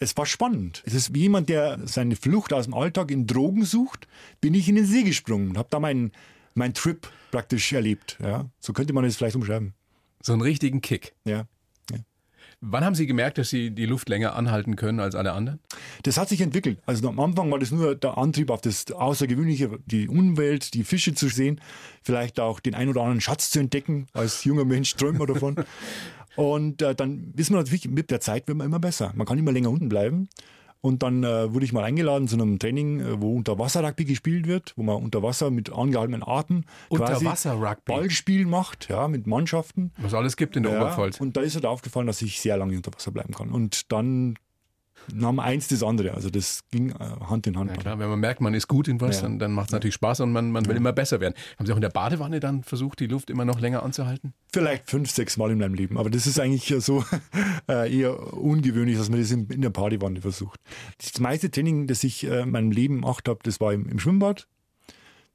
Es 0.00 0.16
war 0.16 0.26
spannend. 0.26 0.82
Es 0.86 0.94
ist 0.94 1.14
wie 1.14 1.22
jemand, 1.22 1.48
der 1.48 1.80
seine 1.84 2.14
Flucht 2.14 2.52
aus 2.52 2.66
dem 2.66 2.74
Alltag 2.74 3.10
in 3.10 3.26
Drogen 3.26 3.64
sucht, 3.64 4.06
bin 4.40 4.54
ich 4.54 4.68
in 4.68 4.76
den 4.76 4.86
See 4.86 5.02
gesprungen 5.02 5.50
und 5.50 5.58
habe 5.58 5.68
da 5.70 5.80
meinen 5.80 6.12
mein 6.54 6.74
Trip 6.74 7.08
praktisch 7.30 7.72
erlebt. 7.72 8.18
Ja, 8.22 8.48
so 8.60 8.72
könnte 8.72 8.92
man 8.92 9.04
es 9.04 9.16
vielleicht 9.16 9.36
umschreiben. 9.36 9.74
So 10.22 10.32
einen 10.32 10.42
richtigen 10.42 10.80
Kick. 10.80 11.14
Ja. 11.24 11.46
Wann 12.60 12.84
haben 12.84 12.96
Sie 12.96 13.06
gemerkt, 13.06 13.38
dass 13.38 13.50
Sie 13.50 13.70
die 13.70 13.86
Luft 13.86 14.08
länger 14.08 14.34
anhalten 14.34 14.74
können 14.74 14.98
als 14.98 15.14
alle 15.14 15.32
anderen? 15.32 15.60
Das 16.02 16.18
hat 16.18 16.28
sich 16.28 16.40
entwickelt. 16.40 16.80
Also 16.86 17.08
am 17.08 17.20
Anfang 17.20 17.50
war 17.52 17.60
das 17.60 17.70
nur 17.70 17.94
der 17.94 18.18
Antrieb 18.18 18.50
auf 18.50 18.60
das 18.60 18.90
Außergewöhnliche, 18.90 19.78
die 19.86 20.08
Umwelt, 20.08 20.74
die 20.74 20.82
Fische 20.82 21.14
zu 21.14 21.28
sehen, 21.28 21.60
vielleicht 22.02 22.40
auch 22.40 22.58
den 22.58 22.74
ein 22.74 22.88
oder 22.88 23.02
anderen 23.02 23.20
Schatz 23.20 23.50
zu 23.50 23.60
entdecken. 23.60 24.08
Als 24.12 24.42
junger 24.42 24.64
Mensch 24.64 24.94
träumt 24.96 25.18
man 25.18 25.28
davon. 25.28 25.56
Und 26.36 26.82
äh, 26.82 26.94
dann 26.94 27.32
wissen 27.34 27.54
wir 27.54 27.58
natürlich, 27.58 27.88
mit 27.88 28.10
der 28.10 28.20
Zeit 28.20 28.48
wird 28.48 28.58
man 28.58 28.66
immer 28.66 28.80
besser. 28.80 29.12
Man 29.14 29.26
kann 29.26 29.38
immer 29.38 29.52
länger 29.52 29.70
unten 29.70 29.88
bleiben. 29.88 30.28
Und 30.80 31.02
dann 31.02 31.24
äh, 31.24 31.52
wurde 31.52 31.64
ich 31.64 31.72
mal 31.72 31.82
eingeladen 31.82 32.28
zu 32.28 32.36
einem 32.36 32.58
Training, 32.58 33.00
äh, 33.00 33.20
wo 33.20 33.34
Unterwasser-Rugby 33.34 34.04
gespielt 34.04 34.46
wird, 34.46 34.74
wo 34.76 34.82
man 34.82 34.96
unter 34.96 35.22
Wasser 35.22 35.50
mit 35.50 35.72
angehaltenen 35.72 36.22
Atem 36.24 36.64
Unterwasser-Rugby 36.88 37.92
Ballspiel 37.92 38.46
macht, 38.46 38.88
ja, 38.88 39.08
mit 39.08 39.26
Mannschaften. 39.26 39.92
Was 39.98 40.14
alles 40.14 40.36
gibt 40.36 40.56
in 40.56 40.62
der 40.62 40.72
ja, 40.72 40.80
Oberpfalz. 40.80 41.20
Und 41.20 41.36
da 41.36 41.40
ist 41.40 41.54
halt 41.54 41.66
aufgefallen, 41.66 42.06
dass 42.06 42.22
ich 42.22 42.40
sehr 42.40 42.56
lange 42.56 42.76
unter 42.76 42.92
Wasser 42.94 43.10
bleiben 43.10 43.34
kann. 43.34 43.50
Und 43.50 43.90
dann 43.92 44.38
nahm 45.12 45.38
eins 45.38 45.68
das 45.68 45.82
andere. 45.82 46.14
Also 46.14 46.30
das 46.30 46.60
ging 46.70 46.90
äh, 46.90 46.94
Hand 47.28 47.46
in 47.46 47.56
Hand. 47.56 47.70
Ja, 47.70 47.76
klar, 47.76 47.98
wenn 47.98 48.08
man 48.08 48.20
merkt, 48.20 48.40
man 48.40 48.54
ist 48.54 48.68
gut 48.68 48.88
in 48.88 49.00
was, 49.00 49.16
ja. 49.16 49.22
dann, 49.22 49.38
dann 49.38 49.52
macht 49.52 49.68
es 49.68 49.72
natürlich 49.72 49.94
Spaß 49.94 50.20
und 50.20 50.32
man, 50.32 50.50
man 50.50 50.66
will 50.66 50.72
ja. 50.72 50.78
immer 50.78 50.92
besser 50.92 51.20
werden. 51.20 51.34
Haben 51.58 51.66
Sie 51.66 51.72
auch 51.72 51.76
in 51.76 51.82
der 51.82 51.88
Badewanne 51.90 52.40
dann 52.40 52.62
versucht, 52.62 53.00
die 53.00 53.06
Luft 53.06 53.30
immer 53.30 53.44
noch 53.44 53.60
länger 53.60 53.82
anzuhalten? 53.82 54.34
Vielleicht 54.52 54.88
fünf, 54.88 55.10
sechs 55.10 55.36
Mal 55.36 55.50
in 55.50 55.58
meinem 55.58 55.74
Leben. 55.74 55.98
Aber 55.98 56.10
das 56.10 56.26
ist 56.26 56.38
eigentlich 56.40 56.74
so 56.84 57.04
äh, 57.68 57.94
eher 57.94 58.34
ungewöhnlich, 58.34 58.96
dass 58.96 59.08
man 59.10 59.20
das 59.20 59.30
in, 59.30 59.46
in 59.48 59.62
der 59.62 59.70
Badewanne 59.70 60.20
versucht. 60.20 60.60
Das 60.98 61.18
meiste 61.20 61.50
Training, 61.50 61.86
das 61.86 62.04
ich 62.04 62.24
äh, 62.24 62.42
in 62.42 62.50
meinem 62.50 62.70
Leben 62.70 62.96
gemacht 62.96 63.28
habe, 63.28 63.40
das 63.42 63.60
war 63.60 63.72
im, 63.72 63.88
im 63.88 63.98
Schwimmbad. 63.98 64.46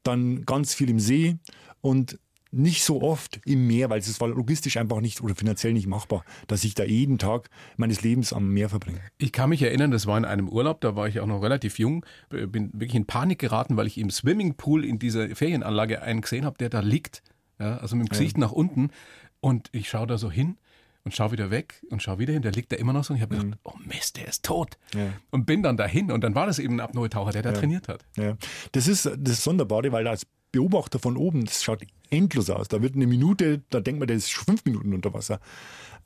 Dann 0.03 0.45
ganz 0.45 0.73
viel 0.73 0.89
im 0.89 0.99
See 0.99 1.37
und 1.81 2.19
nicht 2.53 2.83
so 2.83 3.01
oft 3.01 3.41
im 3.45 3.67
Meer, 3.67 3.89
weil 3.89 3.99
es 3.99 4.21
war 4.21 4.27
logistisch 4.27 4.77
einfach 4.77 5.01
nicht 5.01 5.21
oder 5.21 5.35
finanziell 5.35 5.73
nicht 5.73 5.87
machbar, 5.87 6.23
dass 6.47 6.63
ich 6.63 6.75
da 6.75 6.83
jeden 6.83 7.17
Tag 7.17 7.49
meines 7.77 8.03
Lebens 8.03 8.31
am 8.31 8.49
Meer 8.49 8.69
verbringe. 8.69 9.01
Ich 9.17 9.31
kann 9.31 9.49
mich 9.49 9.61
erinnern, 9.61 9.91
das 9.91 10.05
war 10.05 10.17
in 10.17 10.25
einem 10.25 10.47
Urlaub, 10.47 10.81
da 10.81 10.95
war 10.95 11.07
ich 11.07 11.19
auch 11.19 11.25
noch 11.25 11.41
relativ 11.41 11.79
jung, 11.79 12.05
bin 12.29 12.71
wirklich 12.73 12.95
in 12.95 13.05
Panik 13.05 13.39
geraten, 13.39 13.75
weil 13.75 13.87
ich 13.87 13.97
im 13.97 14.11
Swimmingpool 14.11 14.85
in 14.85 14.99
dieser 14.99 15.35
Ferienanlage 15.35 16.01
einen 16.01 16.21
gesehen 16.21 16.45
habe, 16.45 16.57
der 16.57 16.69
da 16.69 16.79
liegt, 16.79 17.23
ja, 17.59 17.77
also 17.77 17.95
mit 17.95 18.07
dem 18.07 18.09
Gesicht 18.09 18.37
ja. 18.37 18.41
nach 18.41 18.51
unten 18.51 18.91
und 19.39 19.69
ich 19.71 19.89
schaue 19.89 20.07
da 20.07 20.17
so 20.17 20.29
hin 20.29 20.57
und 21.03 21.13
schaue 21.13 21.31
wieder 21.31 21.51
weg 21.51 21.81
und 21.89 22.01
schaue 22.01 22.19
wieder 22.19 22.33
hin, 22.33 22.43
der 22.43 22.51
liegt 22.51 22.71
da 22.71 22.75
immer 22.75 22.93
noch 22.93 23.03
so 23.03 23.13
und 23.13 23.17
ich 23.17 23.23
habe 23.23 23.35
gedacht, 23.35 23.51
mhm. 23.51 23.59
oh 23.63 23.73
Mist, 23.85 24.17
der 24.17 24.27
ist 24.27 24.43
tot. 24.45 24.77
Ja. 24.93 25.11
Und 25.31 25.45
bin 25.45 25.63
dann 25.63 25.75
dahin 25.75 26.11
und 26.11 26.23
dann 26.23 26.35
war 26.35 26.45
das 26.45 26.59
eben 26.59 26.75
ein 26.75 26.79
Apnoe-Taucher, 26.79 27.31
der 27.31 27.41
da 27.41 27.51
ja. 27.51 27.57
trainiert 27.57 27.87
hat. 27.87 28.05
Ja. 28.15 28.37
Das 28.71 28.87
ist 28.87 29.09
das 29.17 29.43
Sonderbare, 29.43 29.91
weil 29.91 30.07
als 30.07 30.25
Beobachter 30.53 30.99
von 30.99 31.17
oben, 31.17 31.45
das 31.45 31.63
schaut 31.63 31.81
endlos 32.13 32.49
aus. 32.49 32.67
Da 32.67 32.81
wird 32.81 32.95
eine 32.95 33.07
Minute, 33.07 33.61
da 33.69 33.79
denkt 33.79 33.99
man, 33.99 34.07
der 34.07 34.17
ist 34.17 34.31
fünf 34.33 34.63
Minuten 34.65 34.93
unter 34.93 35.13
Wasser. 35.13 35.39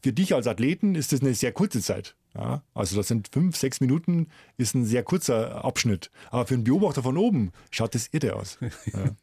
Für 0.02 0.14
dich 0.14 0.34
als 0.34 0.48
Athleten 0.48 0.96
ist 0.96 1.12
das 1.12 1.22
eine 1.22 1.34
sehr 1.34 1.52
kurze 1.52 1.82
Zeit. 1.82 2.16
Ja, 2.36 2.62
also 2.76 2.96
das 2.96 3.08
sind 3.08 3.30
fünf, 3.30 3.56
sechs 3.56 3.82
Minuten, 3.82 4.28
ist 4.58 4.76
ein 4.76 4.86
sehr 4.86 5.02
kurzer 5.02 5.66
Abschnitt. 5.66 6.12
Aber 6.30 6.46
für 6.46 6.54
einen 6.54 6.64
Beobachter 6.64 7.02
von 7.02 7.18
oben 7.18 7.52
schaut 7.72 7.96
das 7.96 8.08
irre 8.12 8.36
aus. 8.36 8.60
Ja. 8.94 9.16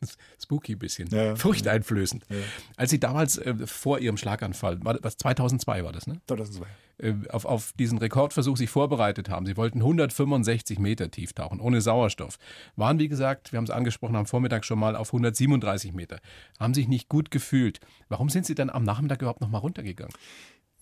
Spooky 0.43 0.73
ein 0.73 0.79
bisschen. 0.79 1.09
Ja. 1.09 1.37
Furchteinflößend. 1.37 2.27
Ja. 2.29 2.37
Als 2.77 2.91
Sie 2.91 3.01
damals 3.01 3.39
äh, 3.39 3.55
vor 3.67 3.99
Ihrem 3.99 4.17
Schlaganfall, 4.17 4.79
was 4.83 5.17
2002 5.17 5.85
war 5.85 5.93
das, 5.93 6.07
ne? 6.07 6.21
2002. 6.27 6.67
Äh, 6.99 7.15
auf, 7.31 7.45
auf 7.45 7.73
diesen 7.73 7.99
Rekordversuch 7.99 8.57
sich 8.57 8.71
vorbereitet 8.71 9.29
haben. 9.29 9.47
Sie 9.47 9.57
wollten 9.57 9.79
165 9.79 10.79
Meter 10.79 11.11
tief 11.11 11.33
tauchen, 11.33 11.61
ohne 11.61 11.81
Sauerstoff. 11.81 12.39
Waren, 12.77 12.99
wie 12.99 13.09
gesagt, 13.09 13.53
wir 13.53 13.57
haben 13.57 13.65
es 13.65 13.71
angesprochen 13.71 14.17
am 14.17 14.27
Vormittag 14.27 14.65
schon 14.65 14.79
mal 14.79 14.95
auf 14.95 15.09
137 15.09 15.93
Meter. 15.93 16.21
Haben 16.61 16.74
sich 16.75 16.89
nicht 16.89 17.09
gut 17.09 17.31
gefühlt. 17.31 17.81
Warum 18.09 18.29
sind 18.29 18.47
Sie 18.47 18.55
dann 18.55 18.71
am 18.71 18.85
Nachmittag 18.85 19.23
überhaupt 19.23 19.41
noch 19.41 19.49
mal 19.51 19.59
runtergegangen? 19.59 20.15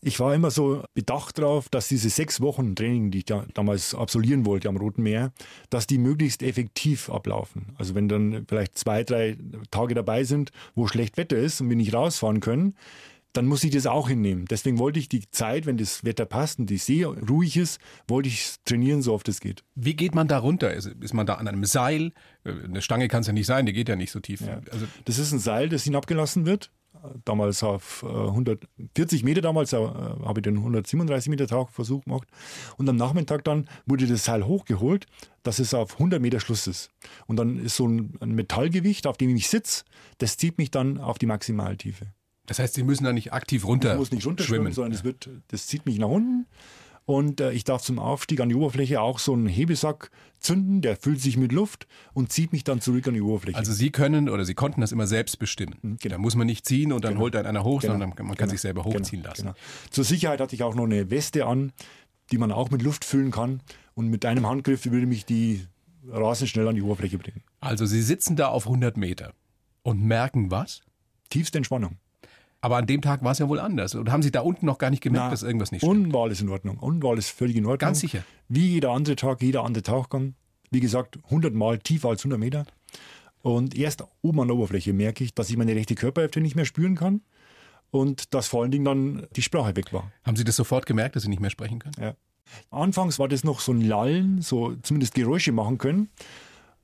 Ich 0.05 0.19
war 0.19 0.35
immer 0.35 0.51
so 0.51 0.83
bedacht 0.95 1.39
darauf, 1.39 1.69
dass 1.69 1.87
diese 1.87 2.11
sechs 2.11 2.41
Wochen 2.41 2.75
Training, 2.75 3.13
die 3.13 3.19
ich 3.19 3.25
da 3.25 3.47
damals 3.55 3.95
absolvieren 3.95 4.45
wollte 4.45 4.69
am 4.69 4.77
Roten 4.77 5.05
Meer, 5.05 5.33
dass 5.71 5.87
die 5.87 5.99
möglichst 5.99 6.43
effektiv 6.43 7.09
ablaufen. 7.09 7.77
Also 7.79 7.95
wenn 7.95 8.09
dann 8.09 8.45
vielleicht 8.49 8.77
zwei, 8.77 9.05
drei 9.05 9.37
Tage 9.71 9.95
dabei 9.95 10.25
sind, 10.25 10.51
wo 10.75 10.89
schlecht 10.89 11.19
Wetter 11.19 11.37
ist 11.37 11.61
und 11.61 11.69
wir 11.69 11.77
nicht 11.77 11.95
rausfahren 11.95 12.41
können, 12.41 12.75
dann 13.33 13.47
muss 13.47 13.65
ich 13.65 13.71
das 13.71 13.87
auch 13.87 14.09
hinnehmen. 14.09 14.45
Deswegen 14.47 14.79
wollte 14.79 14.99
ich 14.99 15.09
die 15.09 15.29
Zeit, 15.31 15.67
wenn 15.67 15.77
das 15.77 16.05
Wetter 16.05 16.27
passt 16.27 16.59
und 16.59 16.67
die 16.67 16.77
See 16.77 17.05
ruhig 17.05 17.57
ist, 17.57 17.81
wollte 18.07 18.29
ich 18.29 18.57
trainieren, 18.65 19.03
so 19.03 19.15
oft 19.15 19.29
es 19.29 19.41
geht. 19.41 19.65
Wie 19.75 19.95
geht 19.95 20.15
man 20.15 20.29
da 20.29 20.39
runter? 20.39 20.73
Ist, 20.73 20.87
ist 20.87 21.15
man 21.15 21.27
da 21.27 21.35
an 21.35 21.49
einem 21.49 21.65
Seil? 21.65 22.13
Eine 22.45 22.83
Stange 22.83 23.09
kann 23.09 23.21
es 23.21 23.27
ja 23.27 23.33
nicht 23.33 23.47
sein, 23.47 23.67
die 23.67 23.73
geht 23.73 23.89
ja 23.89 23.97
nicht 23.97 24.11
so 24.11 24.21
tief. 24.21 24.41
Ja. 24.43 24.61
Also 24.71 24.87
das 25.05 25.19
ist 25.19 25.33
ein 25.33 25.39
Seil, 25.39 25.69
das 25.69 25.85
hinabgelassen 25.85 26.47
wird 26.47 26.71
damals 27.25 27.63
auf 27.63 28.05
140 28.05 29.23
äh, 29.23 29.25
Meter 29.25 29.41
damals, 29.41 29.73
äh, 29.73 29.77
habe 29.77 30.41
ich 30.41 30.43
den 30.43 30.59
137 30.59 31.31
Meter 31.31 31.47
Tauchversuch 31.47 32.05
gemacht. 32.05 32.29
Und 32.77 32.89
am 32.89 32.97
Nachmittag 32.97 33.45
dann 33.45 33.69
wurde 33.87 34.07
das 34.07 34.25
Seil 34.25 34.47
hochgeholt, 34.47 35.07
dass 35.43 35.59
es 35.59 35.75
auf 35.75 35.95
100 35.95 36.21
Meter 36.21 36.41
Schluss 36.41 36.67
ist. 36.67 36.91
Und 37.27 37.37
dann 37.37 37.59
ist 37.59 37.77
so 37.77 37.87
ein, 37.87 38.15
ein 38.21 38.33
Metallgewicht, 38.33 39.07
auf 39.07 39.17
dem 39.17 39.35
ich 39.35 39.49
sitze, 39.49 39.85
das 40.19 40.37
zieht 40.37 40.59
mich 40.59 40.71
dann 40.71 40.99
auf 40.99 41.19
die 41.19 41.27
Maximaltiefe. 41.27 42.13
Das 42.53 42.59
heißt, 42.59 42.75
Sie 42.75 42.83
müssen 42.83 43.05
da 43.05 43.15
nicht 43.15 43.33
aktiv 43.33 43.65
runter 43.65 43.93
Ich 43.93 43.99
muss 43.99 44.13
nicht 44.13 44.27
runter 44.27 44.45
schwimmen, 44.45 44.75
sondern 44.75 44.93
es 44.93 45.05
wird, 45.05 45.31
das 45.49 45.67
zieht 45.69 45.87
mich 45.87 45.99
nach 45.99 46.09
unten 46.09 46.45
und 47.07 47.41
äh, 47.41 47.51
ich 47.53 47.65
darf 47.65 47.81
zum 47.81 47.99
Aufstieg 47.99 48.41
an 48.41 48.51
die 48.51 48.55
Oberfläche 48.55 49.01
auch 49.01 49.21
so 49.21 49.33
einen 49.33 49.47
Hebesack 49.47 50.11
zünden, 50.39 50.83
der 50.83 50.97
füllt 50.97 51.19
sich 51.19 51.39
mit 51.39 51.51
Luft 51.51 51.87
und 52.13 52.31
zieht 52.31 52.53
mich 52.53 52.63
dann 52.63 52.83
zurück 52.83 53.09
an 53.09 53.15
die 53.15 53.23
Oberfläche. 53.23 53.57
Also 53.57 53.73
Sie 53.73 53.89
können 53.89 54.29
oder 54.29 54.45
Sie 54.45 54.53
konnten 54.53 54.83
das 54.83 54.93
immer 54.93 55.07
selbst 55.07 55.39
bestimmen. 55.39 55.77
Mhm, 55.81 55.97
genau. 55.97 56.17
Da 56.17 56.19
muss 56.19 56.35
man 56.35 56.47
nicht 56.47 56.67
ziehen 56.67 56.93
und 56.93 57.05
dann 57.05 57.13
genau. 57.13 57.23
holt 57.23 57.37
einen 57.37 57.47
einer 57.47 57.65
hoch, 57.65 57.81
genau. 57.81 57.95
sondern 57.95 58.11
man 58.11 58.19
kann 58.19 58.37
genau. 58.37 58.51
sich 58.51 58.61
selber 58.61 58.83
genau. 58.83 58.97
hochziehen 58.97 59.23
lassen. 59.23 59.45
Genau. 59.45 59.55
Zur 59.89 60.05
Sicherheit 60.05 60.39
hatte 60.43 60.55
ich 60.55 60.63
auch 60.63 60.75
noch 60.75 60.85
eine 60.85 61.09
Weste 61.09 61.47
an, 61.47 61.73
die 62.33 62.37
man 62.37 62.53
auch 62.53 62.71
mit 62.71 62.83
Luft 62.83 63.07
füllen 63.07 63.31
kann. 63.31 63.63
Und 63.95 64.09
mit 64.09 64.27
einem 64.27 64.47
Handgriff 64.47 64.85
würde 64.85 65.07
mich 65.07 65.25
die 65.25 65.67
rasend 66.07 66.51
schnell 66.51 66.69
an 66.69 66.75
die 66.75 66.83
Oberfläche 66.83 67.17
bringen. 67.17 67.45
Also 67.61 67.87
Sie 67.87 68.03
sitzen 68.03 68.37
da 68.37 68.49
auf 68.49 68.67
100 68.67 68.99
Meter 68.99 69.33
und 69.83 70.03
merken 70.03 70.51
was? 70.51 70.83
Tiefste 71.31 71.57
Entspannung. 71.57 71.97
Aber 72.63 72.77
an 72.77 72.87
dem 72.87 73.03
Tag 73.03 73.23
war 73.25 73.33
es 73.33 73.39
ja 73.41 73.49
wohl 73.49 73.59
anders. 73.59 73.95
Und 73.97 74.11
haben 74.11 74.23
Sie 74.23 74.31
da 74.31 74.41
unten 74.41 74.67
noch 74.67 74.79
gar 74.79 74.89
nicht 74.89 75.03
gemerkt, 75.03 75.27
Na, 75.27 75.31
dass 75.31 75.43
irgendwas 75.43 75.73
nicht 75.73 75.83
stimmt? 75.83 76.15
War 76.15 76.23
alles 76.23 76.41
in 76.41 76.49
Ordnung. 76.49 76.79
War 77.03 77.11
alles 77.11 77.29
völlig 77.29 77.57
in 77.57 77.67
Ordnung. 77.67 77.79
Ganz 77.79 78.01
sicher. 78.01 78.25
Wie 78.49 78.69
jeder 78.69 78.93
andere 78.93 79.17
Tag, 79.17 79.43
jeder 79.43 79.65
andere 79.65 79.83
Tauchgang. 79.83 80.35
Wie 80.71 80.81
gesagt, 80.81 81.19
100 81.25 81.53
Mal 81.53 81.79
tiefer 81.79 82.09
als 82.09 82.21
100 82.21 82.39
Meter. 82.39 82.65
Und 83.43 83.77
erst 83.77 84.05
oben 84.23 84.41
an 84.41 84.47
der 84.49 84.57
Oberfläche 84.57 84.93
merke 84.93 85.25
ich, 85.25 85.35
dass 85.35 85.51
ich 85.51 85.57
meine 85.57 85.75
rechte 85.75 85.97
Körperhälfte 85.97 86.41
nicht 86.41 86.55
mehr 86.55 86.65
spüren 86.65 86.95
kann. 86.95 87.23
Und 87.91 88.33
dass 88.33 88.47
vor 88.47 88.63
allen 88.63 88.71
Dingen 88.71 88.85
dann 88.85 89.27
die 89.35 89.43
Sprache 89.43 89.75
weg 89.77 89.93
war. 89.93 90.13
Haben 90.25 90.37
Sie 90.37 90.45
das 90.45 90.57
sofort 90.57 90.87
gemerkt, 90.87 91.17
dass 91.17 91.25
Sie 91.25 91.29
nicht 91.29 91.41
mehr 91.41 91.51
sprechen 91.51 91.81
können? 91.81 91.97
Ja. 92.01 92.15
Anfangs 92.71 93.19
war 93.19 93.29
das 93.29 93.43
noch 93.45 93.61
so 93.61 93.73
ein 93.73 93.81
Lallen, 93.81 94.41
so 94.41 94.77
zumindest 94.83 95.15
Geräusche 95.15 95.51
machen 95.51 95.79
können. 95.79 96.11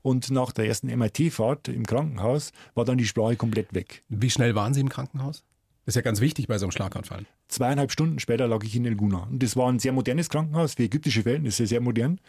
Und 0.02 0.30
nach 0.30 0.50
der 0.52 0.66
ersten 0.66 0.88
MRT-Fahrt 0.88 1.68
im 1.68 1.86
Krankenhaus 1.86 2.52
war 2.74 2.84
dann 2.84 2.98
die 2.98 3.06
Sprache 3.06 3.36
komplett 3.36 3.74
weg. 3.74 4.02
Wie 4.08 4.30
schnell 4.30 4.54
waren 4.54 4.74
Sie 4.74 4.80
im 4.80 4.88
Krankenhaus? 4.88 5.44
Das 5.88 5.92
ist 5.92 6.00
ja 6.00 6.02
ganz 6.02 6.20
wichtig 6.20 6.48
bei 6.48 6.58
so 6.58 6.66
einem 6.66 6.70
Schlaganfall. 6.72 7.24
Zweieinhalb 7.48 7.90
Stunden 7.90 8.18
später 8.18 8.46
lag 8.46 8.62
ich 8.62 8.76
in 8.76 8.84
El 8.84 8.94
Guna. 8.94 9.20
Und 9.20 9.42
das 9.42 9.56
war 9.56 9.72
ein 9.72 9.78
sehr 9.78 9.92
modernes 9.92 10.28
Krankenhaus, 10.28 10.74
für 10.74 10.82
ägyptische 10.82 11.22
Verhältnisse 11.22 11.66
sehr 11.66 11.80
modern. 11.80 12.20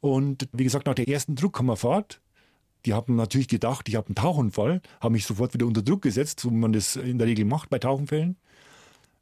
Und 0.00 0.48
wie 0.52 0.64
gesagt, 0.64 0.86
nach 0.86 0.96
der 0.96 1.06
ersten 1.06 1.36
Druckkammerfahrt, 1.36 2.20
die 2.84 2.94
haben 2.94 3.14
natürlich 3.14 3.46
gedacht, 3.46 3.88
ich 3.88 3.94
habe 3.94 4.08
einen 4.08 4.16
Tauchunfall, 4.16 4.80
haben 5.00 5.12
mich 5.12 5.24
sofort 5.24 5.54
wieder 5.54 5.66
unter 5.66 5.82
Druck 5.82 6.02
gesetzt, 6.02 6.40
so 6.40 6.50
wie 6.50 6.56
man 6.56 6.72
das 6.72 6.96
in 6.96 7.18
der 7.18 7.28
Regel 7.28 7.44
macht 7.44 7.70
bei 7.70 7.78
Tauchenfällen, 7.78 8.34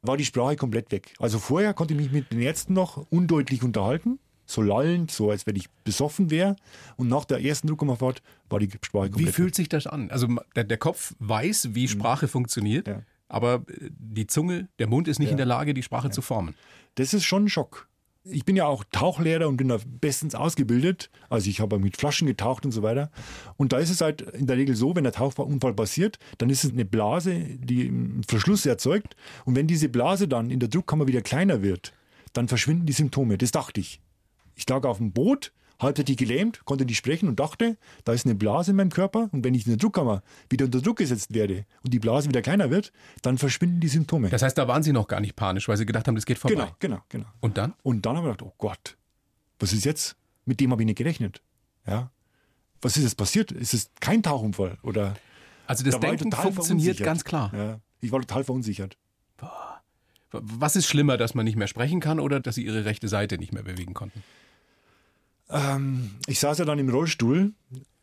war 0.01 0.17
die 0.17 0.25
Sprache 0.25 0.55
komplett 0.55 0.91
weg. 0.91 1.13
Also 1.19 1.37
vorher 1.37 1.75
konnte 1.75 1.93
ich 1.93 1.99
mich 1.99 2.11
mit 2.11 2.31
den 2.31 2.41
Ärzten 2.41 2.73
noch 2.73 3.05
undeutlich 3.11 3.61
unterhalten, 3.61 4.17
so 4.47 4.63
lallend, 4.63 5.11
so 5.11 5.29
als 5.29 5.45
wenn 5.45 5.57
ich 5.57 5.69
besoffen 5.83 6.31
wäre. 6.31 6.55
Und 6.97 7.07
nach 7.07 7.25
der 7.25 7.45
ersten 7.45 7.67
Druckkammerfahrt 7.67 8.23
war 8.49 8.57
die 8.57 8.71
Sprache 8.81 9.11
komplett 9.11 9.27
Wie 9.27 9.31
fühlt 9.31 9.49
weg. 9.49 9.55
sich 9.55 9.69
das 9.69 9.85
an? 9.85 10.09
Also 10.09 10.27
der, 10.55 10.63
der 10.63 10.77
Kopf 10.77 11.13
weiß, 11.19 11.75
wie. 11.75 11.87
Sprache 11.87 12.25
mhm. 12.25 12.29
funktioniert. 12.29 12.87
Ja 12.87 13.03
aber 13.35 13.65
äh, 13.67 13.89
die 13.91 14.27
Zunge, 14.27 14.69
der 14.79 14.87
Mund 14.87 15.09
ist 15.09 15.19
nicht 15.19 15.27
ja. 15.27 15.31
in 15.31 15.37
der 15.37 15.45
Lage, 15.45 15.73
die 15.73 15.83
Sprache 15.83 16.07
ja. 16.07 16.11
zu 16.11 16.21
formen. 16.21 16.55
Das 16.95 17.13
ist 17.13 17.25
schon 17.25 17.45
ein 17.45 17.49
Schock. 17.49 17.89
Ich 18.23 18.45
bin 18.45 18.55
ja 18.55 18.65
auch 18.65 18.85
Tauchlehrer 18.91 19.47
und 19.49 19.57
bin 19.57 19.67
da 19.67 19.77
bestens 19.85 20.33
ausgebildet. 20.33 21.11
Also 21.29 21.49
ich 21.49 21.59
habe 21.59 21.77
mit 21.77 21.97
Flaschen 21.97 22.27
getaucht 22.27 22.65
und 22.65 22.71
so 22.71 22.81
weiter. 22.81 23.11
Und 23.57 23.73
da 23.73 23.77
ist 23.77 23.89
es 23.89 23.99
halt 23.99 24.21
in 24.21 24.47
der 24.47 24.55
Regel 24.55 24.75
so, 24.75 24.95
wenn 24.95 25.03
der 25.03 25.13
Tauchunfall 25.13 25.73
passiert, 25.73 26.17
dann 26.37 26.49
ist 26.49 26.63
es 26.63 26.71
eine 26.71 26.85
Blase, 26.85 27.37
die 27.59 27.89
einen 27.89 28.23
Verschluss 28.23 28.65
erzeugt. 28.65 29.17
Und 29.43 29.55
wenn 29.55 29.67
diese 29.67 29.89
Blase 29.89 30.27
dann 30.27 30.49
in 30.49 30.59
der 30.61 30.69
Druckkammer 30.69 31.05
wieder 31.05 31.21
kleiner 31.21 31.61
wird, 31.61 31.93
dann 32.33 32.47
verschwinden 32.47 32.85
die 32.85 32.93
Symptome. 32.93 33.37
Das 33.37 33.51
dachte 33.51 33.81
ich. 33.81 33.99
Ich 34.55 34.67
lag 34.69 34.85
auf 34.85 34.97
dem 34.97 35.11
Boot, 35.11 35.51
halbseitig 35.79 36.17
gelähmt, 36.17 36.63
konnte 36.65 36.85
nicht 36.85 36.97
sprechen 36.97 37.27
und 37.27 37.39
dachte, 37.39 37.77
da 38.03 38.13
ist 38.13 38.25
eine 38.25 38.35
Blase 38.35 38.71
in 38.71 38.77
meinem 38.77 38.91
Körper 38.91 39.29
und 39.31 39.43
wenn 39.43 39.53
ich 39.53 39.65
in 39.65 39.71
der 39.71 39.77
Druckkammer 39.77 40.23
wieder 40.49 40.65
unter 40.65 40.81
Druck 40.81 40.97
gesetzt 40.97 41.33
werde 41.33 41.65
und 41.83 41.93
die 41.93 41.99
Blase 41.99 42.29
wieder 42.29 42.41
kleiner 42.41 42.69
wird, 42.69 42.91
dann 43.21 43.37
verschwinden 43.37 43.79
die 43.79 43.87
Symptome. 43.87 44.29
Das 44.29 44.41
heißt, 44.41 44.57
da 44.57 44.67
waren 44.67 44.83
Sie 44.83 44.91
noch 44.91 45.07
gar 45.07 45.19
nicht 45.19 45.35
panisch, 45.35 45.67
weil 45.67 45.77
Sie 45.77 45.85
gedacht 45.85 46.07
haben, 46.07 46.15
das 46.15 46.25
geht 46.25 46.37
vorbei. 46.37 46.55
Genau, 46.55 46.75
genau, 46.79 47.01
genau. 47.09 47.25
Und 47.41 47.57
dann? 47.57 47.73
Und 47.83 48.05
dann 48.05 48.17
habe 48.17 48.29
ich 48.29 48.37
gedacht, 48.37 48.51
oh 48.51 48.55
Gott, 48.57 48.97
was 49.59 49.73
ist 49.73 49.85
jetzt? 49.85 50.15
Mit 50.45 50.59
dem 50.59 50.71
habe 50.71 50.81
ich 50.81 50.85
nicht 50.85 50.97
gerechnet. 50.97 51.41
Ja. 51.87 52.11
Was 52.81 52.97
ist 52.97 53.03
jetzt 53.03 53.15
passiert? 53.15 53.51
Ist 53.51 53.73
es 53.73 53.91
kein 53.99 54.21
Tauchunfall? 54.21 54.77
Oder 54.83 55.15
also 55.67 55.83
das 55.83 55.95
da 55.95 55.99
Denken 55.99 56.31
funktioniert 56.31 56.99
ganz 56.99 57.23
klar. 57.23 57.51
Ja, 57.55 57.79
ich 58.01 58.11
war 58.11 58.19
total 58.21 58.43
verunsichert. 58.43 58.97
Was 60.31 60.75
ist 60.75 60.87
schlimmer, 60.87 61.17
dass 61.17 61.33
man 61.33 61.45
nicht 61.45 61.55
mehr 61.55 61.67
sprechen 61.67 61.99
kann 61.99 62.19
oder 62.19 62.39
dass 62.39 62.55
Sie 62.55 62.65
Ihre 62.65 62.85
rechte 62.85 63.07
Seite 63.07 63.37
nicht 63.37 63.53
mehr 63.53 63.63
bewegen 63.63 63.93
konnten? 63.93 64.21
Ähm, 65.49 66.11
ich 66.27 66.39
saß 66.39 66.57
ja 66.59 66.65
dann 66.65 66.79
im 66.79 66.89
Rollstuhl, 66.89 67.53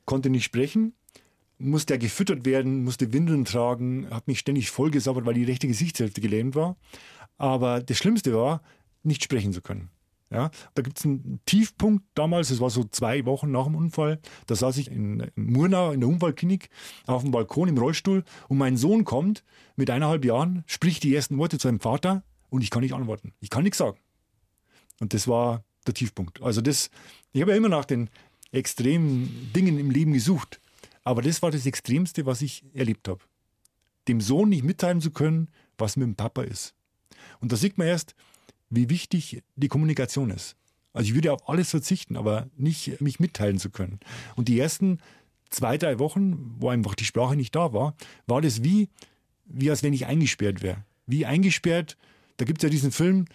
konnte 0.05 0.31
nicht 0.31 0.45
sprechen, 0.45 0.95
musste 1.59 1.95
ja 1.95 1.99
gefüttert 1.99 2.45
werden, 2.45 2.85
musste 2.85 3.13
Windeln 3.13 3.45
tragen, 3.45 4.09
habe 4.11 4.25
mich 4.27 4.41
ständig 4.41 4.71
vollgesabbert, 4.71 5.25
weil 5.25 5.35
die 5.35 5.45
rechte 5.45 5.69
Gesichtshälfte 5.69 6.21
gelähmt 6.21 6.55
war. 6.55 6.77
Aber 7.39 7.81
das 7.81 7.99
Schlimmste 7.99 8.35
war, 8.35 8.63
nicht 9.03 9.25
sprechen 9.25 9.53
zu 9.53 9.63
können. 9.63 9.91
Ja, 10.31 10.51
da 10.75 10.81
gibt 10.81 10.99
es 10.99 11.05
einen 11.05 11.41
Tiefpunkt 11.45 12.05
damals, 12.15 12.49
das 12.49 12.59
war 12.59 12.71
so 12.71 12.85
zwei 12.85 13.27
Wochen 13.27 13.51
nach 13.51 13.65
dem 13.65 13.75
Unfall. 13.75 14.19
Da 14.47 14.55
saß 14.55 14.79
ich 14.79 14.91
in 14.91 15.31
Murnau 15.35 15.93
in 15.93 16.01
der 16.01 16.09
Unfallklinik 16.09 16.71
auf 17.07 17.21
dem 17.21 17.33
Balkon 17.33 17.69
im 17.69 17.77
Rollstuhl 17.77 18.25
und 18.49 18.57
mein 18.57 18.79
Sohn 18.79 19.05
kommt 19.05 19.45
mit 19.77 19.91
eineinhalb 19.91 20.25
Jahren, 20.25 20.65
spricht 20.67 21.03
die 21.03 21.15
ersten 21.15 21.37
Worte 21.37 21.59
zu 21.59 21.69
seinem 21.69 21.81
Vater 21.81 22.23
und 22.49 22.63
ich 22.63 22.71
kann 22.71 22.81
nicht 22.81 22.95
antworten. 22.95 23.35
Ich 23.41 23.51
kann 23.51 23.63
nichts 23.63 23.79
sagen. 23.79 23.99
Und 25.01 25.13
das 25.13 25.29
war 25.29 25.65
der 25.87 25.93
Tiefpunkt. 25.93 26.41
Also 26.41 26.63
das, 26.63 26.89
ich 27.33 27.41
habe 27.41 27.53
ja 27.53 27.57
immer 27.57 27.69
nach 27.69 27.85
den 27.85 28.11
extremen 28.53 29.51
Dingen 29.55 29.79
im 29.79 29.91
Leben 29.91 30.13
gesucht. 30.13 30.61
Aber 31.05 31.23
das 31.23 31.43
war 31.43 31.51
das 31.51 31.67
Extremste, 31.67 32.27
was 32.27 32.43
ich 32.43 32.65
erlebt 32.75 33.09
habe. 33.09 33.21
Dem 34.09 34.21
Sohn 34.21 34.51
nicht 34.51 34.65
mitteilen 34.65 35.01
zu 35.01 35.11
können, 35.11 35.49
was 35.79 35.97
mit 35.97 36.07
dem 36.07 36.17
Papa 36.17 36.43
ist. 36.43 36.75
Und 37.41 37.53
da 37.53 37.57
sieht 37.57 37.79
man 37.79 37.87
erst, 37.87 38.15
wie 38.71 38.89
wichtig 38.89 39.43
die 39.57 39.69
Kommunikation 39.69 40.31
ist. 40.31 40.57
Also 40.93 41.09
ich 41.09 41.15
würde 41.15 41.33
auf 41.33 41.49
alles 41.49 41.71
verzichten, 41.71 42.17
aber 42.17 42.49
nicht 42.57 43.01
mich 43.01 43.19
mitteilen 43.19 43.59
zu 43.59 43.71
können. 43.71 43.99
Und 44.37 44.49
die 44.49 44.59
ersten 44.59 44.99
zwei, 45.51 45.79
drei 45.79 45.99
Wochen, 45.99 46.57
wo 46.59 46.69
einfach 46.69 46.95
die 46.95 47.05
Sprache 47.05 47.37
nicht 47.37 47.55
da 47.55 47.73
war, 47.73 47.95
war 48.27 48.41
das 48.41 48.63
wie, 48.63 48.89
wie 49.45 49.71
als 49.71 49.83
wenn 49.83 49.93
ich 49.93 50.07
eingesperrt 50.07 50.63
wäre. 50.63 50.85
Wie 51.07 51.27
eingesperrt, 51.27 51.97
da 52.37 52.45
gibt 52.45 52.59
es 52.59 52.65
ja 52.65 52.71
diesen 52.71 52.93
Film, 52.93 53.27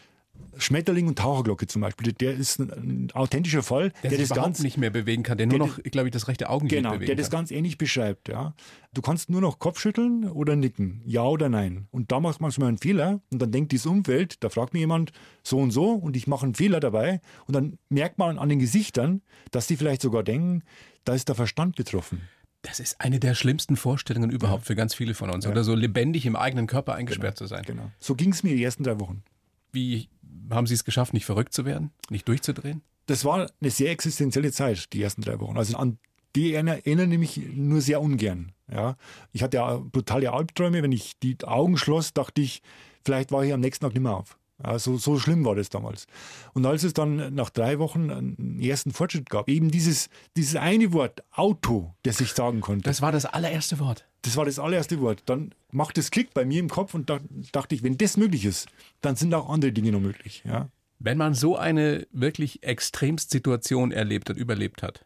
Schmetterling 0.58 1.08
und 1.08 1.20
Taucherglocke 1.20 1.68
zum 1.68 1.82
Beispiel, 1.82 2.14
der 2.14 2.34
ist 2.34 2.60
ein, 2.60 3.10
authentischer 3.14 3.64
Fall, 3.64 3.92
der, 4.04 4.12
der 4.12 4.20
das 4.20 4.30
ganz 4.30 4.62
nicht 4.62 4.78
mehr 4.78 4.90
bewegen 4.90 5.24
kann, 5.24 5.38
der 5.38 5.48
nur 5.48 5.60
noch, 5.60 5.82
glaube 5.84 6.08
ich, 6.08 6.12
das 6.12 6.28
rechte 6.28 6.50
Augenlid 6.50 6.80
genau, 6.80 6.92
bewegen 6.92 7.08
der 7.08 7.16
das 7.16 7.30
ganz 7.30 7.52
ähnlich 7.52 7.78
beschreibt. 7.78 8.28
Ja, 8.28 8.54
du 8.94 9.02
kannst 9.02 9.30
nur 9.30 9.42
noch 9.42 9.60
Kopfschütteln 9.60 10.30
oder 10.30 10.56
nicken, 10.56 11.02
ja 11.06 11.24
oder 11.24 11.50
nein. 11.50 11.88
Und 11.92 12.12
da 12.12 12.20
macht 12.20 12.42
man 12.42 12.48
manchmal 12.48 12.70
einen 12.70 12.78
Fehler 12.78 13.22
und 13.30 13.42
dann 13.42 13.52
denkt 13.52 13.72
dieses 13.72 13.86
Umfeld, 13.86 14.44
da 14.44 14.50
fragt 14.50 14.74
mir 14.74 14.80
jemand 14.80 15.12
so 15.44 15.60
und 15.60 15.72
so 15.72 15.92
und 15.92 16.16
ich 16.16 16.28
mache 16.28 16.46
einen 16.46 16.56
Fehler 16.56 16.80
dabei 16.80 17.22
und 17.46 17.56
dann 17.56 17.78
merkt 17.90 18.18
man 18.18 18.40
an 18.40 18.50
den 18.50 18.60
Gesichtern, 18.60 19.22
dass 19.52 19.68
die 19.68 19.78
vielleicht 19.78 20.02
sogar 20.02 20.24
denken, 20.24 20.64
da 21.04 21.14
ist 21.14 21.28
der 21.28 21.36
Verstand 21.36 21.76
betroffen. 21.76 22.22
Das 22.64 22.80
ist 22.80 23.00
eine 23.00 23.20
der 23.20 23.36
schlimmsten 23.36 23.78
Vorstellungen 23.78 24.30
überhaupt 24.30 24.66
für 24.66 24.76
ganz 24.76 24.94
viele 24.94 25.14
von 25.14 25.30
uns. 25.30 25.46
Ja. 25.46 25.52
Oder 25.52 25.64
so 25.64 25.76
lebendig 25.76 26.26
im 26.26 26.36
eigenen 26.36 26.68
Körper 26.68 26.96
eingesperrt 26.96 27.38
zu 27.38 27.46
sein. 27.46 27.64
Genau. 27.66 27.92
So 28.00 28.16
ging 28.16 28.32
es 28.32 28.44
mir 28.44 28.56
die 28.56 28.64
ersten 28.64 28.84
drei 28.84 29.00
Wochen. 29.00 29.24
Wie 29.72 30.10
haben 30.50 30.68
Sie 30.68 30.74
es 30.74 30.84
geschafft, 30.84 31.14
nicht 31.14 31.26
verrückt 31.26 31.54
zu 31.54 31.66
werden, 31.66 31.92
nicht 32.10 32.28
durchzudrehen? 32.28 32.82
Das 33.06 33.24
war 33.26 33.50
eine 33.62 33.72
sehr 33.72 33.92
existenzielle 33.92 34.52
Zeit, 34.52 34.92
die 34.94 35.02
ersten 35.02 35.22
drei 35.22 35.40
Wochen. 35.40 35.58
Also 35.58 35.78
an 35.78 35.98
die 36.36 36.54
erinnere 36.54 37.08
ich 37.08 37.18
mich 37.18 37.42
nur 37.56 37.82
sehr 37.82 38.02
ungern. 38.02 38.52
Ja. 38.72 38.96
Ich 39.32 39.42
hatte 39.42 39.58
ja 39.58 39.78
brutale 39.78 40.32
Albträume. 40.32 40.84
Wenn 40.84 40.92
ich 40.92 41.18
die 41.20 41.38
Augen 41.44 41.78
schloss, 41.78 42.14
dachte 42.14 42.42
ich, 42.42 42.62
vielleicht 43.04 43.32
war 43.32 43.44
ich 43.44 43.54
am 43.54 43.60
nächsten 43.60 43.86
Tag 43.86 43.94
nicht 43.94 44.04
mehr 44.04 44.16
auf. 44.16 44.38
Ja, 44.64 44.80
so, 44.80 44.98
so 44.98 45.20
schlimm 45.20 45.46
war 45.46 45.56
das 45.56 45.70
damals. 45.70 46.08
Und 46.54 46.66
als 46.66 46.84
es 46.84 46.94
dann 46.94 47.34
nach 47.34 47.50
drei 47.52 47.78
Wochen 47.80 48.10
einen 48.10 48.60
ersten 48.60 48.92
Fortschritt 48.92 49.30
gab, 49.30 49.50
eben 49.50 49.70
dieses, 49.70 50.10
dieses 50.36 50.56
eine 50.56 50.94
Wort 50.94 51.24
Auto, 51.32 51.94
das 52.04 52.22
ich 52.22 52.34
sagen 52.34 52.62
konnte, 52.62 52.84
Das 52.84 53.02
war 53.02 53.12
das 53.12 53.26
allererste 53.26 53.80
Wort. 53.80 54.08
Das 54.28 54.38
war 54.38 54.46
das 54.46 54.60
allererste 54.60 55.00
Wort, 55.00 55.24
dann 55.26 55.54
macht 55.72 55.98
es 55.98 56.12
Klick 56.12 56.34
bei 56.34 56.46
mir 56.46 56.60
im 56.60 56.70
Kopf 56.70 56.94
und 56.94 57.10
da 57.10 57.20
dachte 57.52 57.76
ich, 57.76 57.84
wenn 57.84 57.98
das 57.98 58.18
möglich 58.18 58.46
ist, 58.46 58.68
dann 59.02 59.16
sind 59.16 59.34
auch 59.34 59.50
andere 59.50 59.72
Dinge 59.72 59.92
noch 59.92 60.02
möglich. 60.02 60.44
Ja. 60.46 60.70
Wenn 61.00 61.18
man 61.18 61.34
so 61.34 61.56
eine 61.56 62.08
wirklich 62.12 62.64
Extremsituation 62.64 63.92
erlebt 63.92 64.30
und 64.30 64.38
überlebt 64.38 64.84
hat, 64.84 65.06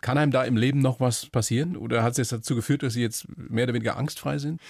kann 0.00 0.18
einem 0.18 0.30
da 0.30 0.44
im 0.44 0.56
Leben 0.56 0.78
noch 0.78 1.00
was 1.00 1.26
passieren? 1.26 1.76
Oder 1.76 2.02
hat 2.02 2.12
es 2.12 2.18
jetzt 2.18 2.32
dazu 2.32 2.54
geführt, 2.54 2.84
dass 2.84 2.94
Sie 2.94 3.00
jetzt 3.02 3.26
mehr 3.36 3.64
oder 3.64 3.74
weniger 3.74 3.96
angstfrei 3.96 4.38
sind? 4.38 4.60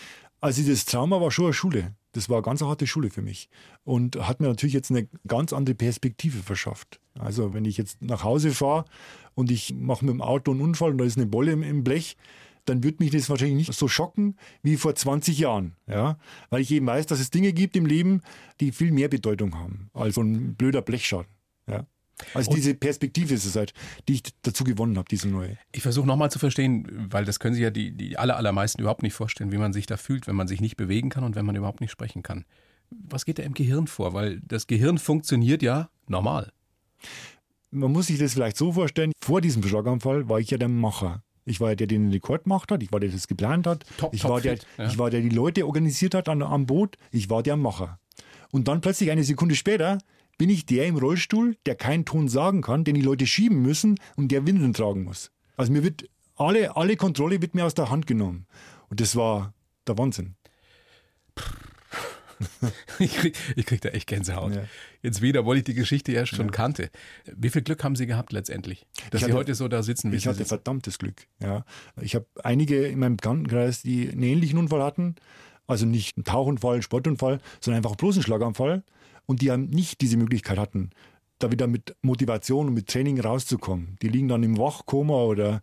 Also 0.41 0.63
das 0.63 0.85
Trauma 0.85 1.21
war 1.21 1.31
schon 1.31 1.47
eine 1.47 1.55
Schule. 1.55 1.95
Das 2.13 2.29
war 2.29 2.37
eine 2.37 2.45
ganz 2.45 2.63
harte 2.63 2.87
Schule 2.87 3.11
für 3.11 3.23
mich 3.23 3.51
und 3.83 4.17
hat 4.17 4.41
mir 4.41 4.47
natürlich 4.47 4.73
jetzt 4.73 4.91
eine 4.91 5.09
ganz 5.27 5.53
andere 5.53 5.75
Perspektive 5.75 6.39
verschafft. 6.39 7.01
Also 7.19 7.53
wenn 7.55 7.65
ich 7.65 7.77
jetzt 7.77 8.01
nach 8.03 8.23
Hause 8.23 8.53
fahre 8.53 8.85
und 9.35 9.51
ich 9.51 9.75
mache 9.75 10.05
mit 10.05 10.15
dem 10.15 10.23
Auto 10.23 10.53
einen 10.53 10.61
Unfall 10.61 10.93
und 10.93 10.99
da 10.99 11.05
ist 11.05 11.17
eine 11.17 11.27
Bolle 11.27 11.53
im, 11.53 11.63
im 11.63 11.83
Blech, 11.83 12.17
dann 12.65 12.83
wird 12.83 13.01
mich 13.01 13.11
das 13.11 13.29
wahrscheinlich 13.31 13.69
nicht 13.69 13.75
so 13.75 13.89
schocken 13.89 14.37
wie 14.63 14.77
vor 14.77 14.95
20 14.95 15.39
Jahren. 15.39 15.77
Ja? 15.87 16.19
Weil 16.51 16.63
ich 16.63 16.71
eben 16.71 16.87
weiß, 16.87 17.07
dass 17.07 17.21
es 17.21 17.31
Dinge 17.31 17.53
gibt 17.53 17.77
im 17.77 17.87
Leben, 17.87 18.21
die 18.61 18.73
viel 18.73 18.93
mehr 18.93 19.09
Bedeutung 19.09 19.55
haben 19.55 19.91
als 19.93 20.15
so 20.15 20.23
ein 20.23 20.55
blöder 20.55 20.83
Blechschaden. 20.83 21.31
Ja? 21.69 21.87
Also 22.33 22.51
Und- 22.51 22.57
diese 22.57 22.75
Perspektive 22.75 23.35
ist 23.35 23.45
es 23.45 23.57
halt, 23.57 23.75
die 24.09 24.15
ich 24.15 24.23
dazu 24.43 24.65
gewonnen 24.65 24.97
habe, 24.97 25.09
diese 25.11 25.29
neue. 25.29 25.59
Ich 25.73 25.83
versuche 25.83 26.07
nochmal 26.07 26.31
zu 26.31 26.39
verstehen, 26.39 27.09
weil 27.11 27.25
das 27.25 27.41
können 27.41 27.55
sich 27.55 27.63
ja 27.63 27.71
die, 27.71 27.91
die 27.93 28.17
aller, 28.17 28.37
allermeisten 28.37 28.81
überhaupt 28.81 29.03
nicht 29.03 29.15
vorstellen, 29.15 29.51
wie 29.53 29.59
man 29.59 29.73
sich 29.73 29.87
da 29.87 29.97
fühlt, 29.97 30.27
wenn 30.27 30.37
man 30.37 30.47
sich 30.49 30.61
nicht 30.61 30.77
bewegen 30.77 31.11
kann 31.11 31.25
und 31.25 31.35
wenn 31.37 31.45
man 31.45 31.57
überhaupt 31.57 31.81
nicht 31.81 31.91
sprechen 31.91 32.23
kann. 32.23 32.45
Was 32.91 33.25
geht 33.25 33.39
da 33.39 33.43
im 33.43 33.55
Gehirn 33.55 33.87
vor? 33.89 34.15
Weil 34.15 34.41
das 34.47 34.67
Gehirn 34.69 34.99
funktioniert 34.99 35.63
ja 35.63 35.89
normal. 36.07 36.53
man 37.71 37.91
muss 37.91 38.07
sich 38.07 38.19
das 38.21 38.35
vielleicht 38.35 38.57
so 38.57 38.73
vorstellen, 38.73 39.13
vor 39.23 39.41
diesem 39.41 39.63
Schlaganfall 39.65 40.29
war 40.29 40.39
ich 40.39 40.51
ja 40.51 40.59
der 40.59 40.69
Macher. 40.69 41.23
Ich 41.45 41.61
war 41.61 41.71
ja 41.71 41.75
der, 41.75 41.87
der 41.87 41.99
den 41.99 42.11
Rekord 42.11 42.45
gemacht 42.45 42.71
hat, 42.71 42.83
ich 42.83 42.93
war 42.93 43.01
der, 43.01 43.09
der 43.09 43.17
das 43.17 43.29
geplant 43.29 43.67
hat, 43.67 43.85
Top, 43.99 44.15
ich, 44.15 44.23
top 44.23 44.31
war 44.31 44.41
der, 44.41 44.57
fit, 44.57 44.67
ja. 44.79 44.87
ich 44.87 44.99
war 44.99 45.11
der, 45.11 45.21
der 45.21 45.29
die 45.29 45.37
Leute 45.37 45.67
organisiert 45.67 46.15
hat 46.15 46.29
an, 46.29 46.43
am 46.43 46.67
Boot, 46.67 46.97
ich 47.11 47.29
war 47.31 47.43
der 47.43 47.57
Macher. 47.57 47.99
Und 48.51 48.69
dann 48.69 48.81
plötzlich 48.81 49.11
eine 49.11 49.25
Sekunde 49.25 49.55
später 49.55 49.99
bin 50.39 50.51
ich 50.51 50.67
der 50.67 50.87
im 50.87 50.97
Rollstuhl, 50.97 51.57
der 51.67 51.75
keinen 51.75 52.05
Ton 52.05 52.29
sagen 52.29 52.63
kann, 52.63 52.85
den 52.85 52.95
die 52.95 53.03
Leute 53.03 53.27
schieben 53.27 53.63
müssen 53.63 53.97
und 54.17 54.33
der 54.33 54.47
Windeln 54.47 54.73
tragen 54.73 55.05
muss. 55.05 55.31
Also 55.57 55.73
mir 55.73 55.83
wird 55.83 56.09
alle, 56.37 56.77
alle 56.77 56.97
Kontrolle 56.97 57.41
wird 57.41 57.55
mir 57.55 57.65
aus 57.65 57.75
der 57.75 57.91
Hand 57.91 58.07
genommen. 58.07 58.47
Und 58.89 59.01
das 59.01 59.17
war 59.17 59.55
der 59.87 59.99
Wahnsinn. 59.99 60.35
Ich 62.99 63.15
krieg, 63.17 63.37
ich 63.57 63.67
krieg 63.67 63.81
da 63.81 63.91
echt 63.91 64.07
Gänsehaut. 64.07 64.55
Ja. 64.55 64.65
Jetzt 65.03 65.21
wieder, 65.23 65.41
obwohl 65.41 65.59
ich 65.59 65.65
die 65.65 65.75
Geschichte 65.75 66.13
ja 66.13 66.25
schon 66.27 66.51
kannte. 66.51 66.91
Wie 67.37 67.51
viel 67.51 67.63
Glück 67.63 67.83
haben 67.85 67.97
Sie 67.97 68.07
gehabt 68.07 68.33
letztendlich, 68.33 68.87
dass 69.11 69.21
Ich 69.21 69.27
Sie 69.27 69.33
hatte- 69.33 69.35
heute 69.35 69.55
so 69.55 69.69
da 69.69 69.83
sitzen, 69.83 70.13
wie 70.13 70.17
Ich 70.17 70.27
hatte 70.27 70.39
sitzen? 70.39 70.49
verdammtes 70.49 70.99
Glück. 70.99 71.27
Ja. 71.41 71.65
Ich 72.01 72.15
habe 72.15 72.27
einige 72.43 72.87
in 72.87 72.99
meinem 72.99 73.17
Bekanntenkreis, 73.17 73.83
die 73.83 74.09
einen 74.11 74.23
ähnlichen 74.23 74.59
Unfall 74.59 74.83
hatten. 74.83 75.17
Also 75.67 75.87
nicht 75.87 76.17
einen 76.17 76.25
Tauchunfall, 76.25 76.75
einen 76.75 76.83
Sportunfall, 76.83 77.41
sondern 77.61 77.79
einfach 77.85 77.97
bloß 77.97 78.17
einen 78.17 78.23
Schlaganfall. 78.25 78.83
Und 79.27 79.41
die 79.41 79.51
haben 79.51 79.67
nicht 79.71 80.01
diese 80.03 80.17
Möglichkeit 80.19 80.59
hatten, 80.59 80.91
da 81.39 81.51
wieder 81.51 81.67
mit 81.67 81.97
Motivation 82.03 82.69
und 82.69 82.75
mit 82.75 82.89
Training 82.89 83.19
rauszukommen. 83.21 83.97
Die 84.03 84.09
liegen 84.09 84.29
dann 84.29 84.43
im 84.43 84.59
Wachkoma 84.59 85.23
oder 85.25 85.63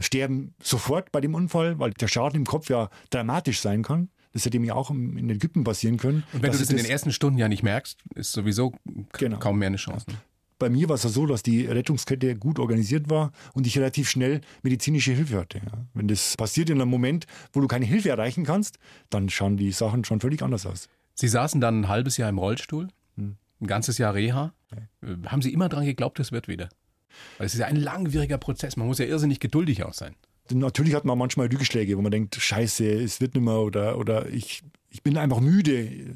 sterben 0.00 0.54
sofort 0.62 1.10
bei 1.12 1.20
dem 1.20 1.34
Unfall, 1.34 1.78
weil 1.78 1.92
der 1.92 2.08
Schaden 2.08 2.36
im 2.40 2.46
Kopf 2.46 2.68
ja 2.70 2.90
dramatisch 3.10 3.60
sein 3.60 3.82
kann. 3.82 4.08
Das 4.34 4.44
hätte 4.44 4.58
mir 4.58 4.76
auch 4.76 4.90
in 4.90 5.30
Ägypten 5.30 5.64
passieren 5.64 5.96
können. 5.96 6.24
Und 6.34 6.42
wenn 6.42 6.52
du 6.52 6.58
das 6.58 6.68
in 6.68 6.76
den 6.76 6.84
ersten 6.86 7.12
Stunden 7.12 7.38
ja 7.38 7.48
nicht 7.48 7.62
merkst, 7.62 7.98
ist 8.14 8.32
sowieso 8.32 8.72
Genau. 9.12 9.38
kaum 9.38 9.58
mehr 9.58 9.68
eine 9.68 9.76
Chance. 9.78 10.04
Ne? 10.10 10.16
bei 10.60 10.70
mir 10.70 10.88
war 10.88 10.94
es 10.94 11.02
ja 11.02 11.10
so, 11.10 11.26
dass 11.26 11.42
die 11.42 11.66
Rettungskette 11.66 12.36
gut 12.36 12.58
organisiert 12.58 13.10
war 13.10 13.32
und 13.52 13.66
ich 13.66 13.76
relativ 13.76 14.08
schnell 14.08 14.40
medizinische 14.62 15.12
Hilfe 15.12 15.38
hatte. 15.40 15.58
Ja. 15.58 15.84
Wenn 15.92 16.08
das 16.08 16.36
passiert 16.38 16.70
in 16.70 16.80
einem 16.80 16.88
Moment, 16.90 17.26
wo 17.52 17.60
du 17.60 17.66
keine 17.66 17.84
Hilfe 17.84 18.08
erreichen 18.08 18.44
kannst, 18.44 18.78
dann 19.10 19.28
schauen 19.28 19.56
die 19.58 19.72
Sachen 19.72 20.04
schon 20.04 20.20
völlig 20.20 20.42
anders 20.42 20.64
aus. 20.64 20.88
Sie 21.14 21.28
saßen 21.28 21.60
dann 21.60 21.80
ein 21.82 21.88
halbes 21.88 22.16
Jahr 22.16 22.30
im 22.30 22.38
Rollstuhl, 22.38 22.88
Hm. 23.16 23.36
ein 23.60 23.66
ganzes 23.66 23.98
Jahr 23.98 24.14
Reha. 24.14 24.54
Äh, 25.02 25.16
Haben 25.26 25.42
Sie 25.42 25.52
immer 25.52 25.68
dran 25.68 25.84
geglaubt, 25.84 26.18
es 26.20 26.32
wird 26.32 26.48
wieder? 26.48 26.70
Weil 27.36 27.46
es 27.46 27.54
ist 27.54 27.60
ja 27.60 27.66
ein 27.66 27.76
langwieriger 27.76 28.38
Prozess. 28.38 28.76
Man 28.76 28.86
muss 28.86 28.98
ja 28.98 29.04
irrsinnig 29.04 29.40
geduldig 29.40 29.82
auch 29.84 29.92
sein. 29.92 30.14
Denn 30.50 30.58
Natürlich 30.58 30.94
hat 30.94 31.04
man 31.04 31.16
manchmal 31.18 31.46
Rückschläge, 31.46 31.96
wo 31.96 32.02
man 32.02 32.12
denkt, 32.12 32.36
scheiße, 32.36 32.84
es 32.86 33.20
wird 33.20 33.34
nicht 33.34 33.44
mehr 33.44 33.60
oder, 33.60 33.98
oder 33.98 34.28
ich, 34.28 34.62
ich 34.90 35.02
bin 35.02 35.16
einfach 35.16 35.40
müde. 35.40 36.14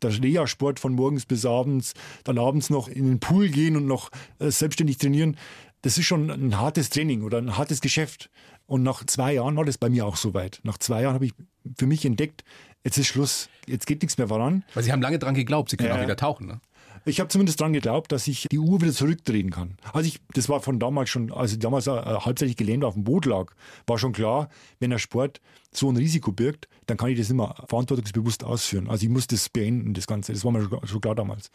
Der 0.00 0.22
Reha-Sport 0.22 0.80
von 0.80 0.94
morgens 0.94 1.26
bis 1.26 1.44
abends, 1.44 1.94
dann 2.24 2.38
abends 2.38 2.70
noch 2.70 2.88
in 2.88 3.06
den 3.06 3.20
Pool 3.20 3.48
gehen 3.48 3.76
und 3.76 3.86
noch 3.86 4.10
äh, 4.38 4.50
selbstständig 4.50 4.98
trainieren, 4.98 5.36
das 5.82 5.98
ist 5.98 6.06
schon 6.06 6.30
ein 6.30 6.58
hartes 6.58 6.90
Training 6.90 7.22
oder 7.22 7.38
ein 7.38 7.56
hartes 7.56 7.80
Geschäft. 7.80 8.30
Und 8.66 8.82
nach 8.82 9.04
zwei 9.04 9.34
Jahren 9.34 9.56
war 9.56 9.64
das 9.64 9.78
bei 9.78 9.88
mir 9.88 10.06
auch 10.06 10.16
soweit. 10.16 10.60
Nach 10.62 10.78
zwei 10.78 11.02
Jahren 11.02 11.14
habe 11.14 11.26
ich 11.26 11.34
für 11.78 11.86
mich 11.86 12.04
entdeckt, 12.04 12.44
jetzt 12.84 12.98
ist 12.98 13.06
Schluss, 13.06 13.48
jetzt 13.66 13.86
geht 13.86 14.02
nichts 14.02 14.18
mehr 14.18 14.28
voran. 14.28 14.64
Weil 14.74 14.82
Sie 14.82 14.92
haben 14.92 15.02
lange 15.02 15.18
dran 15.18 15.34
geglaubt, 15.34 15.70
Sie 15.70 15.76
können 15.76 15.90
Ja, 15.90 15.96
auch 15.96 16.02
wieder 16.02 16.16
tauchen. 16.16 16.46
Ne? 16.46 16.60
Ich 17.08 17.20
habe 17.20 17.28
zumindest 17.28 17.60
daran 17.60 17.72
geglaubt, 17.72 18.12
dass 18.12 18.26
ich 18.28 18.46
die 18.50 18.58
Uhr 18.58 18.80
wieder 18.80 18.92
zurückdrehen 18.92 19.50
kann. 19.50 19.76
Also 19.92 20.08
ich, 20.08 20.20
das 20.34 20.48
war 20.48 20.60
von 20.60 20.78
damals 20.78 21.10
schon, 21.10 21.32
als 21.32 21.52
ich 21.52 21.58
damals 21.58 21.86
äh, 21.86 21.90
halbseitig 21.90 22.56
gelähmt 22.56 22.84
auf 22.84 22.94
dem 22.94 23.04
Boot 23.04 23.24
lag, 23.26 23.52
war 23.86 23.98
schon 23.98 24.12
klar, 24.12 24.48
wenn 24.78 24.90
der 24.90 24.98
Sport 24.98 25.40
so 25.72 25.90
ein 25.90 25.96
Risiko 25.96 26.32
birgt, 26.32 26.68
dann 26.86 26.96
kann 26.96 27.10
ich 27.10 27.18
das 27.18 27.28
mehr 27.30 27.54
verantwortungsbewusst 27.68 28.44
ausführen. 28.44 28.88
Also 28.88 29.04
ich 29.04 29.10
muss 29.10 29.26
das 29.26 29.48
beenden, 29.48 29.94
das 29.94 30.06
Ganze. 30.06 30.32
Das 30.32 30.44
war 30.44 30.52
mir 30.52 30.62
schon- 30.68 30.86
schon 30.86 31.00
klar 31.00 31.14
damals. 31.14 31.50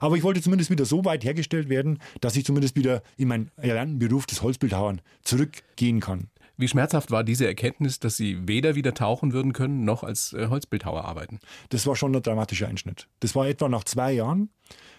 Aber 0.00 0.16
ich 0.16 0.22
wollte 0.22 0.40
zumindest 0.42 0.70
wieder 0.70 0.84
so 0.84 1.04
weit 1.04 1.24
hergestellt 1.24 1.68
werden, 1.68 1.98
dass 2.20 2.36
ich 2.36 2.44
zumindest 2.44 2.76
wieder 2.76 3.02
in 3.16 3.28
meinen 3.28 3.50
erlernten 3.56 3.98
Beruf 3.98 4.26
des 4.26 4.42
Holzbildhauern 4.42 5.00
zurückgehen 5.22 6.00
kann. 6.00 6.28
Wie 6.58 6.68
schmerzhaft 6.68 7.10
war 7.10 7.22
diese 7.22 7.46
Erkenntnis, 7.46 8.00
dass 8.00 8.16
Sie 8.16 8.48
weder 8.48 8.76
wieder 8.76 8.94
tauchen 8.94 9.34
würden 9.34 9.52
können, 9.52 9.84
noch 9.84 10.02
als 10.02 10.32
äh, 10.32 10.46
Holzbildhauer 10.48 11.04
arbeiten? 11.04 11.38
Das 11.68 11.86
war 11.86 11.96
schon 11.96 12.16
ein 12.16 12.22
dramatischer 12.22 12.66
Einschnitt. 12.68 13.08
Das 13.20 13.34
war 13.34 13.46
etwa 13.46 13.68
nach 13.68 13.84
zwei 13.84 14.12
Jahren. 14.12 14.48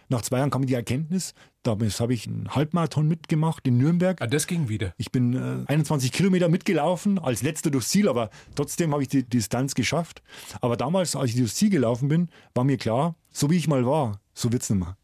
Nach 0.10 0.22
zwei 0.22 0.38
Jahren 0.38 0.50
kam 0.50 0.66
die 0.66 0.74
Erkenntnis, 0.74 1.34
damals 1.64 2.00
habe 2.00 2.14
ich 2.14 2.28
einen 2.28 2.56
Halbmarathon 2.56 3.08
mitgemacht 3.08 3.68
in 3.68 3.78
Nürnberg. 3.78 4.22
Ah, 4.22 4.28
das 4.28 4.48
ging 4.48 4.70
wieder. 4.70 4.94
Ich 4.98 5.12
bin 5.12 5.34
äh, 5.34 5.70
21 5.70 6.14
Kilometer 6.14 6.48
mitgelaufen, 6.48 7.20
als 7.20 7.42
letzter 7.42 7.72
durchs 7.72 7.90
Ziel, 7.90 8.08
aber 8.08 8.30
trotzdem 8.56 8.94
habe 8.94 9.02
ich 9.02 9.10
die 9.10 9.24
Distanz 9.24 9.76
geschafft. 9.76 10.22
Aber 10.62 10.78
damals, 10.78 11.16
als 11.16 11.32
ich 11.32 11.36
durchs 11.36 11.56
Ziel 11.56 11.70
gelaufen 11.70 12.08
bin, 12.08 12.30
war 12.54 12.64
mir 12.64 12.78
klar, 12.78 13.16
so 13.32 13.50
wie 13.50 13.58
ich 13.58 13.68
mal 13.68 13.86
war, 13.86 14.22
so 14.34 14.52
wird's 14.52 14.70
nicht 14.70 14.80
mehr. 14.80 14.98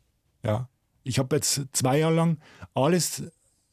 Ja. 0.43 0.69
Ich 1.03 1.19
habe 1.19 1.35
jetzt 1.35 1.61
zwei 1.73 1.99
Jahre 1.99 2.15
lang 2.15 2.37
alles 2.73 3.23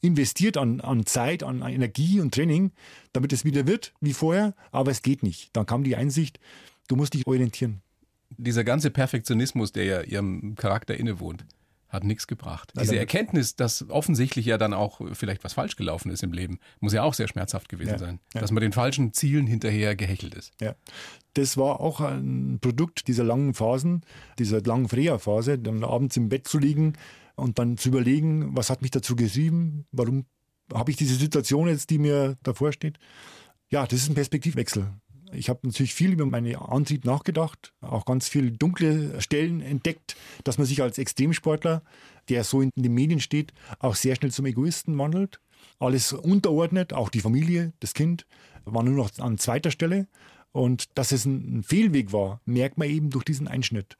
investiert 0.01 0.57
an, 0.57 0.81
an 0.81 1.05
Zeit, 1.05 1.43
an 1.43 1.61
Energie 1.61 2.19
und 2.19 2.33
Training, 2.33 2.71
damit 3.13 3.31
es 3.31 3.45
wieder 3.45 3.67
wird 3.67 3.93
wie 4.01 4.13
vorher, 4.13 4.53
aber 4.71 4.91
es 4.91 5.01
geht 5.01 5.23
nicht. 5.23 5.55
Dann 5.55 5.65
kam 5.65 5.83
die 5.83 5.95
Einsicht, 5.95 6.39
du 6.87 6.95
musst 6.97 7.13
dich 7.13 7.25
orientieren. 7.25 7.81
Dieser 8.37 8.63
ganze 8.63 8.91
Perfektionismus, 8.91 9.71
der 9.71 9.83
ja 9.85 10.01
Ihrem 10.01 10.55
Charakter 10.55 10.95
innewohnt, 10.95 11.45
hat 11.89 12.05
nichts 12.05 12.25
gebracht. 12.25 12.71
Diese 12.79 12.97
Erkenntnis, 12.97 13.57
dass 13.57 13.89
offensichtlich 13.89 14.45
ja 14.45 14.57
dann 14.57 14.73
auch 14.73 15.01
vielleicht 15.11 15.43
was 15.43 15.53
falsch 15.53 15.75
gelaufen 15.75 16.09
ist 16.09 16.23
im 16.23 16.31
Leben, 16.31 16.59
muss 16.79 16.93
ja 16.93 17.03
auch 17.03 17.13
sehr 17.13 17.27
schmerzhaft 17.27 17.67
gewesen 17.67 17.91
Ja, 17.91 17.97
sein. 17.97 18.19
ja. 18.33 18.39
Dass 18.39 18.51
man 18.51 18.61
den 18.61 18.71
falschen 18.71 19.11
Zielen 19.13 19.45
hinterher 19.45 19.95
gehechelt 19.97 20.33
ist. 20.35 20.53
Ja. 20.61 20.75
Das 21.33 21.57
war 21.57 21.81
auch 21.81 21.99
ein 21.99 22.59
Produkt 22.61 23.09
dieser 23.09 23.25
langen 23.25 23.53
Phasen, 23.53 24.03
dieser 24.39 24.61
langen 24.61 24.87
Freya-Phase, 24.87 25.59
dann 25.59 25.83
abends 25.83 26.15
im 26.15 26.29
Bett 26.29 26.47
zu 26.47 26.59
liegen 26.59 26.93
und 27.35 27.59
dann 27.59 27.77
zu 27.77 27.89
überlegen, 27.89 28.55
was 28.55 28.69
hat 28.69 28.81
mich 28.81 28.91
dazu 28.91 29.17
getrieben, 29.17 29.85
warum 29.91 30.25
habe 30.73 30.91
ich 30.91 30.97
diese 30.97 31.15
Situation 31.15 31.67
jetzt, 31.67 31.89
die 31.89 31.97
mir 31.97 32.37
davor 32.43 32.71
steht. 32.71 32.99
Ja, 33.69 33.85
das 33.85 33.99
ist 33.99 34.09
ein 34.09 34.15
Perspektivwechsel. 34.15 34.87
Ich 35.33 35.49
habe 35.49 35.59
natürlich 35.63 35.93
viel 35.93 36.13
über 36.13 36.25
meinen 36.25 36.55
Antrieb 36.55 37.05
nachgedacht, 37.05 37.73
auch 37.81 38.05
ganz 38.05 38.27
viele 38.27 38.51
dunkle 38.51 39.21
Stellen 39.21 39.61
entdeckt, 39.61 40.15
dass 40.43 40.57
man 40.57 40.67
sich 40.67 40.81
als 40.81 40.97
Extremsportler, 40.97 41.83
der 42.29 42.43
so 42.43 42.61
in 42.61 42.69
den 42.75 42.93
Medien 42.93 43.19
steht, 43.19 43.53
auch 43.79 43.95
sehr 43.95 44.15
schnell 44.15 44.31
zum 44.31 44.45
Egoisten 44.45 44.97
wandelt. 44.97 45.39
Alles 45.79 46.13
unterordnet, 46.13 46.93
auch 46.93 47.09
die 47.09 47.21
Familie, 47.21 47.73
das 47.79 47.93
Kind, 47.93 48.25
war 48.65 48.83
nur 48.83 48.95
noch 48.95 49.17
an 49.19 49.37
zweiter 49.37 49.71
Stelle. 49.71 50.07
Und 50.51 50.97
dass 50.97 51.11
es 51.11 51.25
ein 51.25 51.63
Fehlweg 51.63 52.11
war, 52.11 52.41
merkt 52.45 52.77
man 52.77 52.89
eben 52.89 53.09
durch 53.09 53.23
diesen 53.23 53.47
Einschnitt. 53.47 53.97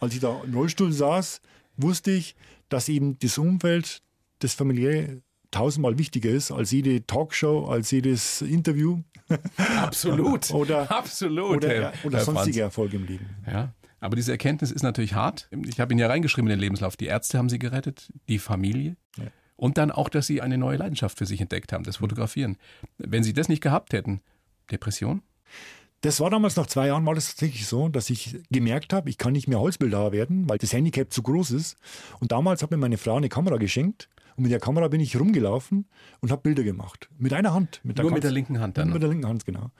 Als 0.00 0.14
ich 0.14 0.20
da 0.20 0.42
im 0.42 0.54
Rollstuhl 0.54 0.92
saß, 0.92 1.42
wusste 1.76 2.12
ich, 2.12 2.34
dass 2.68 2.88
eben 2.88 3.18
das 3.18 3.36
Umfeld, 3.36 4.02
das 4.38 4.54
familiäre 4.54 5.22
tausendmal 5.50 5.98
wichtiger 5.98 6.30
ist 6.30 6.50
als 6.50 6.70
jede 6.70 7.06
Talkshow, 7.06 7.66
als 7.66 7.90
jedes 7.90 8.42
Interview. 8.42 9.00
Absolut. 9.76 10.50
oder 10.54 10.90
Absolut. 10.90 11.56
oder, 11.56 11.68
Herr- 11.68 11.92
oder 12.04 12.18
Herr 12.18 12.24
sonstige. 12.24 12.62
Erfolge 12.62 12.96
im 12.96 13.06
Leben. 13.06 13.26
Ja. 13.46 13.72
Aber 14.00 14.16
diese 14.16 14.30
Erkenntnis 14.30 14.70
ist 14.70 14.82
natürlich 14.82 15.14
hart. 15.14 15.48
Ich 15.66 15.80
habe 15.80 15.92
ihn 15.92 15.98
ja 15.98 16.06
reingeschrieben 16.06 16.48
in 16.48 16.56
den 16.56 16.60
Lebenslauf. 16.60 16.96
Die 16.96 17.06
Ärzte 17.06 17.38
haben 17.38 17.48
sie 17.48 17.58
gerettet, 17.58 18.12
die 18.28 18.38
Familie. 18.38 18.96
Ja. 19.16 19.24
Und 19.56 19.76
dann 19.76 19.90
auch, 19.90 20.08
dass 20.08 20.26
sie 20.28 20.40
eine 20.40 20.56
neue 20.56 20.76
Leidenschaft 20.76 21.18
für 21.18 21.26
sich 21.26 21.40
entdeckt 21.40 21.72
haben, 21.72 21.82
das 21.82 21.96
Fotografieren. 21.96 22.56
Wenn 22.96 23.24
sie 23.24 23.32
das 23.32 23.48
nicht 23.48 23.60
gehabt 23.60 23.92
hätten, 23.92 24.20
Depression? 24.70 25.22
Das 26.02 26.20
war 26.20 26.30
damals 26.30 26.54
nach 26.54 26.66
zwei 26.66 26.86
Jahren 26.86 27.04
war 27.06 27.16
das 27.16 27.30
tatsächlich 27.30 27.66
so, 27.66 27.88
dass 27.88 28.08
ich 28.08 28.38
gemerkt 28.50 28.92
habe, 28.92 29.10
ich 29.10 29.18
kann 29.18 29.32
nicht 29.32 29.48
mehr 29.48 29.58
Holzbildhauer 29.58 30.12
werden, 30.12 30.48
weil 30.48 30.58
das 30.58 30.72
Handicap 30.72 31.12
zu 31.12 31.24
groß 31.24 31.50
ist. 31.50 31.76
Und 32.20 32.30
damals 32.30 32.62
hat 32.62 32.70
mir 32.70 32.76
meine 32.76 32.98
Frau 32.98 33.16
eine 33.16 33.28
Kamera 33.28 33.56
geschenkt 33.56 34.08
und 34.38 34.42
mit 34.44 34.52
der 34.52 34.60
Kamera 34.60 34.86
bin 34.88 35.00
ich 35.00 35.18
rumgelaufen 35.18 35.86
und 36.20 36.30
habe 36.30 36.42
Bilder 36.42 36.62
gemacht. 36.62 37.10
Mit 37.18 37.32
einer 37.32 37.52
Hand. 37.52 37.80
Mit 37.82 37.98
der 37.98 38.04
Nur 38.04 38.10
ganz- 38.12 38.18
mit 38.18 38.24
der 38.24 38.30
linken 38.30 38.60
Hand 38.60 38.78
dann. 38.78 38.90
Mit 38.92 39.02
der 39.02 39.08
linken 39.10 39.26
Hand, 39.26 39.44
genau. 39.44 39.70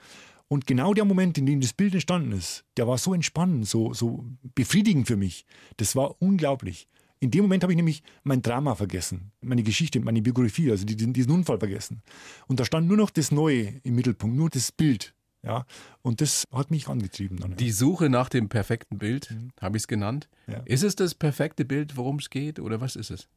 Und 0.49 0.67
genau 0.67 0.93
der 0.93 1.05
Moment, 1.05 1.37
in 1.37 1.45
dem 1.45 1.61
das 1.61 1.73
Bild 1.73 1.93
entstanden 1.93 2.31
ist, 2.33 2.65
der 2.75 2.87
war 2.87 2.97
so 2.97 3.13
entspannend, 3.13 3.67
so, 3.67 3.93
so 3.93 4.25
befriedigend 4.55 5.07
für 5.07 5.15
mich. 5.15 5.45
Das 5.77 5.95
war 5.95 6.21
unglaublich. 6.21 6.87
In 7.21 7.31
dem 7.31 7.43
Moment 7.43 7.63
habe 7.63 7.71
ich 7.73 7.77
nämlich 7.77 8.03
mein 8.23 8.41
Drama 8.41 8.75
vergessen, 8.75 9.31
meine 9.41 9.63
Geschichte, 9.63 9.99
meine 9.99 10.21
Biografie, 10.21 10.71
also 10.71 10.85
diesen, 10.85 11.13
diesen 11.13 11.31
Unfall 11.31 11.59
vergessen. 11.59 12.01
Und 12.47 12.59
da 12.59 12.65
stand 12.65 12.87
nur 12.87 12.97
noch 12.97 13.09
das 13.11 13.31
Neue 13.31 13.79
im 13.83 13.95
Mittelpunkt, 13.95 14.35
nur 14.35 14.49
das 14.49 14.71
Bild. 14.71 15.13
Ja, 15.41 15.65
und 16.01 16.19
das 16.19 16.43
hat 16.51 16.69
mich 16.69 16.89
angetrieben. 16.89 17.37
Dann, 17.37 17.51
ja. 17.51 17.55
Die 17.57 17.71
Suche 17.71 18.09
nach 18.09 18.27
dem 18.27 18.49
perfekten 18.49 18.97
Bild, 18.97 19.33
habe 19.61 19.77
ich 19.77 19.83
es 19.83 19.87
genannt. 19.87 20.27
Mhm. 20.47 20.53
Ja. 20.53 20.59
Ist 20.65 20.83
es 20.83 20.95
das 20.97 21.15
perfekte 21.15 21.63
Bild, 21.63 21.95
worum 21.95 22.17
es 22.17 22.29
geht, 22.29 22.59
oder 22.59 22.81
was 22.81 22.97
ist 22.97 23.09
es? 23.11 23.29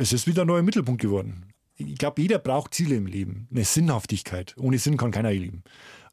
Es 0.00 0.12
ist 0.12 0.28
wieder 0.28 0.42
ein 0.42 0.46
neuer 0.46 0.62
Mittelpunkt 0.62 1.02
geworden. 1.02 1.46
Ich 1.74 1.96
glaube, 1.96 2.22
jeder 2.22 2.38
braucht 2.38 2.72
Ziele 2.72 2.94
im 2.94 3.06
Leben, 3.06 3.48
eine 3.50 3.64
Sinnhaftigkeit. 3.64 4.54
Ohne 4.56 4.78
Sinn 4.78 4.96
kann 4.96 5.10
keiner 5.10 5.32
leben. 5.32 5.64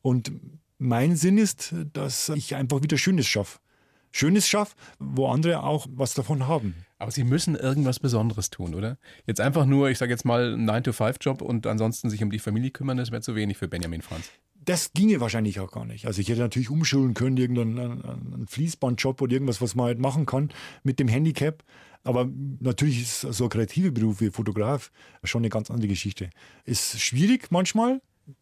Und 0.01 0.31
mein 0.79 1.15
Sinn 1.15 1.37
ist, 1.37 1.75
dass 1.93 2.29
ich 2.29 2.55
einfach 2.55 2.81
wieder 2.81 2.97
Schönes 2.97 3.27
schaffe. 3.27 3.59
Schönes 4.11 4.47
schaffe, 4.47 4.75
wo 4.97 5.27
andere 5.27 5.61
auch 5.61 5.85
was 5.91 6.15
davon 6.15 6.47
haben. 6.47 6.73
Aber 6.97 7.11
Sie 7.11 7.23
müssen 7.23 7.53
irgendwas 7.53 7.99
Besonderes 7.99 8.49
tun, 8.49 8.73
oder? 8.73 8.97
Jetzt 9.27 9.39
einfach 9.39 9.67
nur, 9.67 9.91
ich 9.91 9.99
sage 9.99 10.11
jetzt 10.11 10.25
mal, 10.25 10.53
einen 10.53 10.67
9-to-5-Job 10.67 11.43
und 11.43 11.67
ansonsten 11.67 12.09
sich 12.09 12.23
um 12.23 12.31
die 12.31 12.39
Familie 12.39 12.71
kümmern, 12.71 12.97
das 12.97 13.11
wäre 13.11 13.21
zu 13.21 13.35
wenig 13.35 13.57
für 13.57 13.67
Benjamin 13.67 14.01
Franz. 14.01 14.31
Das 14.55 14.93
ginge 14.93 15.19
wahrscheinlich 15.19 15.59
auch 15.59 15.71
gar 15.71 15.85
nicht. 15.85 16.07
Also 16.07 16.21
ich 16.21 16.29
hätte 16.29 16.41
natürlich 16.41 16.71
umschulen 16.71 17.13
können, 17.13 17.37
irgendeinen 17.37 17.77
einen, 17.77 18.33
einen 18.33 18.47
Fließbandjob 18.47 19.21
oder 19.21 19.33
irgendwas, 19.33 19.61
was 19.61 19.75
man 19.75 19.85
halt 19.85 19.99
machen 19.99 20.25
kann 20.25 20.49
mit 20.81 20.99
dem 20.99 21.07
Handicap. 21.07 21.63
Aber 22.05 22.29
natürlich 22.59 23.01
ist 23.01 23.21
so 23.21 23.43
ein 23.45 23.49
kreative 23.49 23.91
Beruf 23.91 24.21
wie 24.21 24.29
Fotograf 24.29 24.91
schon 25.23 25.41
eine 25.41 25.49
ganz 25.49 25.69
andere 25.69 25.87
Geschichte. 25.89 26.29
Ist 26.63 26.99
schwierig 27.01 27.51
manchmal 27.51 27.99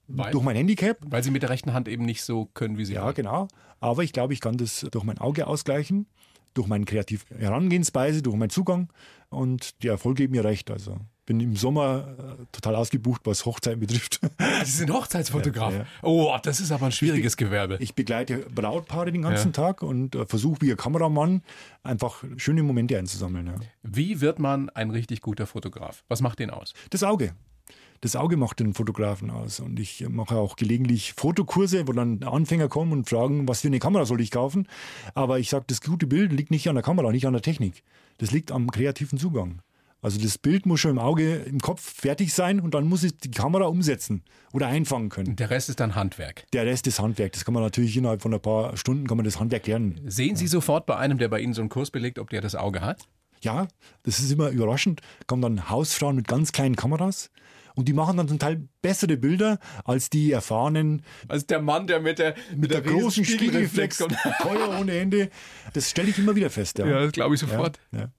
Weil? 0.08 0.32
durch 0.32 0.44
mein 0.44 0.56
Handicap. 0.56 0.98
Weil 1.02 1.24
Sie 1.24 1.32
mit 1.32 1.42
der 1.42 1.50
rechten 1.50 1.74
Hand 1.74 1.88
eben 1.88 2.06
nicht 2.06 2.22
so 2.24 2.46
können, 2.54 2.78
wie 2.78 2.86
Sie 2.86 2.94
Ja, 2.94 3.06
wollen. 3.06 3.16
genau. 3.16 3.48
Aber 3.80 4.04
ich 4.04 4.14
glaube, 4.14 4.34
ich 4.34 4.42
kann 4.42 4.58
das 4.58 4.86
durch 4.92 5.04
mein 5.06 5.18
Auge 5.18 5.48
ausgleichen, 5.48 6.06
durch 6.54 6.68
meine 6.68 6.86
kreative 6.86 7.24
Herangehensweise, 7.38 8.22
durch 8.22 8.36
meinen 8.36 8.50
Zugang. 8.50 8.92
Und 9.30 9.82
die 9.82 9.88
Erfolge 9.88 10.24
geben 10.24 10.34
mir 10.34 10.44
recht. 10.44 10.70
Also 10.70 10.98
bin 11.26 11.40
im 11.40 11.56
Sommer 11.56 12.16
äh, 12.18 12.46
total 12.52 12.76
ausgebucht, 12.76 13.22
was 13.26 13.46
Hochzeiten 13.46 13.80
betrifft. 13.80 14.20
Sie 14.64 14.72
sind 14.72 14.92
Hochzeitsfotograf. 14.92 15.72
Ja, 15.72 15.80
ja. 15.80 15.86
Oh, 16.02 16.36
das 16.42 16.60
ist 16.60 16.72
aber 16.72 16.88
ein 16.88 16.92
schwieriges 16.92 17.38
Gewerbe. 17.38 17.78
Ich 17.80 17.96
begleite 17.96 18.46
Brautpaare 18.54 19.12
den 19.12 19.22
ganzen 19.22 19.54
Tag 19.54 19.82
und 19.82 20.16
äh, 20.16 20.26
versuche 20.26 20.62
wie 20.62 20.72
ein 20.72 20.78
Kameramann 20.78 21.42
einfach 21.84 22.24
schöne 22.38 22.64
Momente 22.64 22.98
einzusammeln. 22.98 23.48
Ja. 23.48 23.56
Wie 23.84 24.22
wird 24.22 24.40
man 24.40 24.70
ein 24.70 24.92
richtig 24.92 25.22
guter 25.22 25.48
Fotograf? 25.48 26.04
Was 26.08 26.22
macht 26.22 26.40
den 26.40 26.50
aus? 26.50 26.74
Das 26.90 27.04
Auge. 27.04 27.34
Das 28.02 28.18
Auge 28.18 28.36
macht 28.36 28.60
den 28.60 28.74
Fotografen 28.74 29.32
aus. 29.32 29.62
Und 29.62 29.80
ich 29.80 30.06
mache 30.10 30.36
auch 30.36 30.58
gelegentlich 30.58 31.14
Fotokurse, 31.14 31.88
wo 31.88 31.94
dann 31.94 32.22
Anfänger 32.22 32.68
kommen 32.68 32.92
und 32.92 33.08
fragen, 33.08 33.48
was 33.48 33.62
für 33.62 33.68
eine 33.68 33.80
Kamera 33.80 34.04
soll 34.04 34.20
ich 34.20 34.30
kaufen. 34.30 34.68
Aber 35.16 35.40
ich 35.40 35.50
sage, 35.50 35.64
das 35.68 35.80
gute 35.80 36.06
Bild 36.06 36.34
liegt 36.34 36.52
nicht 36.52 36.68
an 36.68 36.76
der 36.76 36.84
Kamera, 36.84 37.14
nicht 37.14 37.28
an 37.28 37.32
der 37.32 37.42
Technik. 37.42 37.82
Das 38.18 38.32
liegt 38.32 38.52
am 38.52 38.70
kreativen 38.70 39.18
Zugang. 39.18 39.62
Also 40.04 40.20
das 40.20 40.38
Bild 40.38 40.66
muss 40.66 40.82
schon 40.82 40.92
im 40.92 41.00
Auge, 41.00 41.36
im 41.38 41.62
Kopf 41.62 41.82
fertig 41.82 42.34
sein 42.34 42.60
und 42.60 42.74
dann 42.74 42.86
muss 42.88 43.04
es 43.04 43.18
die 43.18 43.32
Kamera 43.32 43.66
umsetzen 43.66 44.24
oder 44.52 44.68
einfangen 44.68 45.08
können. 45.08 45.38
Der 45.38 45.50
Rest 45.50 45.70
ist 45.70 45.80
dann 45.80 45.96
Handwerk. 45.96 46.46
Der 46.52 46.66
Rest 46.66 46.88
ist 46.88 47.00
Handwerk. 47.00 47.32
Das 47.32 47.46
kann 47.46 47.54
man 47.54 47.64
natürlich 47.64 47.96
innerhalb 47.96 48.22
von 48.22 48.34
ein 48.34 48.42
paar 48.42 48.76
Stunden 48.76 49.08
kann 49.08 49.16
man 49.16 49.24
das 49.24 49.40
Handwerk 49.40 49.66
lernen. 49.66 50.02
Sehen 50.06 50.36
Sie 50.36 50.48
sofort 50.48 50.86
bei 50.86 50.98
einem, 50.98 51.18
der 51.18 51.30
bei 51.30 51.40
Ihnen 51.40 51.54
so 51.54 51.62
einen 51.62 51.70
Kurs 51.70 51.90
belegt, 51.90 52.20
ob 52.20 52.30
der 52.30 52.42
das 52.42 52.54
Auge 52.54 52.82
hat? 52.82 53.08
Ja, 53.42 53.70
das 54.04 54.20
ist 54.20 54.30
immer 54.30 54.50
überraschend. 54.50 55.00
Kommen 55.26 55.42
dann 55.42 55.70
Hausfrauen 55.70 56.18
mit 56.18 56.28
ganz 56.28 56.52
kleinen 56.52 56.76
Kameras 56.76 57.30
und 57.76 57.88
die 57.88 57.94
machen 57.94 58.18
dann 58.18 58.28
zum 58.28 58.40
Teil 58.40 58.68
bessere 58.82 59.18
Bilder 59.18 59.60
als 59.86 60.10
die 60.10 60.32
erfahrenen 60.32 61.04
Also 61.28 61.46
der 61.46 61.62
Mann, 61.62 61.88
der 61.88 62.02
mit 62.02 62.20
der, 62.20 62.36
mit 62.56 62.72
der, 62.72 62.82
großen 62.82 63.24
Spiegelreflex, 63.24 63.98
teuer 64.42 64.78
ohne 64.80 64.94
Ende. 64.98 65.30
Das 65.74 65.90
stelle 65.90 66.10
ich 66.10 66.20
immer 66.20 66.36
wieder 66.36 66.50
fest. 66.50 66.80
Ja, 66.80 66.88
Ja, 66.88 67.00
das 67.02 67.12
glaube 67.14 67.36
ich 67.36 67.42
sofort. 67.42 67.80
Ja. 67.92 68.10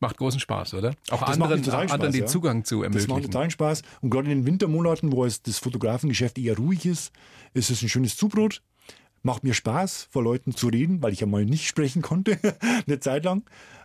Macht 0.00 0.18
großen 0.18 0.40
Spaß, 0.40 0.74
oder? 0.74 0.90
Auch 1.10 1.20
Das 1.24 1.38
macht 1.38 1.52
anderen, 1.52 1.64
Spaß, 1.64 1.90
anderen 1.92 2.12
den 2.12 2.20
ja. 2.22 2.26
Zugang 2.26 2.64
zu 2.64 2.82
Das 2.82 2.92
macht 2.92 2.96
ermöglichen. 2.98 3.30
totalen 3.32 3.50
Spaß. 3.50 3.82
Und 4.02 4.10
gerade 4.10 4.30
in 4.30 4.40
den 4.40 4.46
Wintermonaten, 4.46 5.10
wo 5.12 5.24
es 5.24 5.42
das 5.42 5.58
Fotografengeschäft 5.58 6.38
eher 6.38 6.56
ruhig 6.56 6.84
ist, 6.84 7.12
ist 7.54 7.70
es 7.70 7.82
ein 7.82 7.88
schönes 7.88 8.16
Zubrot. 8.16 8.62
Macht 9.22 9.42
mir 9.42 9.54
Spaß, 9.54 10.08
vor 10.10 10.22
Leuten 10.22 10.54
zu 10.54 10.68
reden, 10.68 11.02
weil 11.02 11.12
ich 11.12 11.20
ja 11.20 11.26
mal 11.26 11.44
nicht 11.44 11.66
sprechen 11.66 12.02
konnte, 12.02 12.38
eine 12.86 13.00
Zeit 13.00 13.24
lang. 13.24 13.42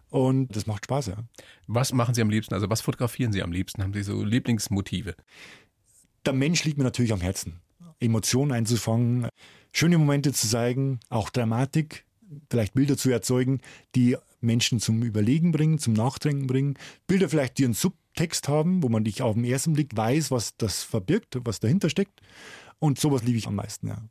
Und 0.09 0.53
das 0.55 0.67
macht 0.67 0.83
Spaß, 0.85 1.07
ja. 1.07 1.15
Was 1.67 1.93
machen 1.93 2.13
Sie 2.13 2.21
am 2.21 2.29
liebsten? 2.29 2.53
Also 2.53 2.69
was 2.69 2.81
fotografieren 2.81 3.31
Sie 3.31 3.41
am 3.41 3.53
liebsten? 3.53 3.81
Haben 3.81 3.93
Sie 3.93 4.03
so 4.03 4.21
Lieblingsmotive? 4.23 5.15
Der 6.25 6.33
Mensch 6.33 6.65
liegt 6.65 6.77
mir 6.77 6.83
natürlich 6.83 7.13
am 7.13 7.21
Herzen. 7.21 7.61
Emotionen 8.01 8.51
einzufangen, 8.51 9.27
schöne 9.71 9.97
Momente 9.97 10.33
zu 10.33 10.47
zeigen, 10.47 10.99
auch 11.09 11.29
Dramatik, 11.29 12.03
vielleicht 12.49 12.73
Bilder 12.73 12.97
zu 12.97 13.09
erzeugen, 13.09 13.61
die 13.95 14.17
Menschen 14.39 14.79
zum 14.79 15.03
Überlegen 15.03 15.51
bringen, 15.51 15.79
zum 15.79 15.93
Nachdenken 15.93 16.47
bringen. 16.47 16.75
Bilder 17.07 17.29
vielleicht, 17.29 17.57
die 17.57 17.65
einen 17.65 17.73
Subtext 17.73 18.47
haben, 18.47 18.83
wo 18.83 18.89
man 18.89 19.03
nicht 19.03 19.21
auf 19.21 19.35
den 19.35 19.45
ersten 19.45 19.73
Blick 19.73 19.95
weiß, 19.95 20.31
was 20.31 20.57
das 20.57 20.83
verbirgt, 20.83 21.37
was 21.43 21.59
dahinter 21.59 21.89
steckt. 21.89 22.21
Und 22.79 22.99
sowas 22.99 23.23
liebe 23.23 23.37
ich 23.37 23.47
am 23.47 23.55
meisten, 23.55 23.87
ja. 23.87 24.01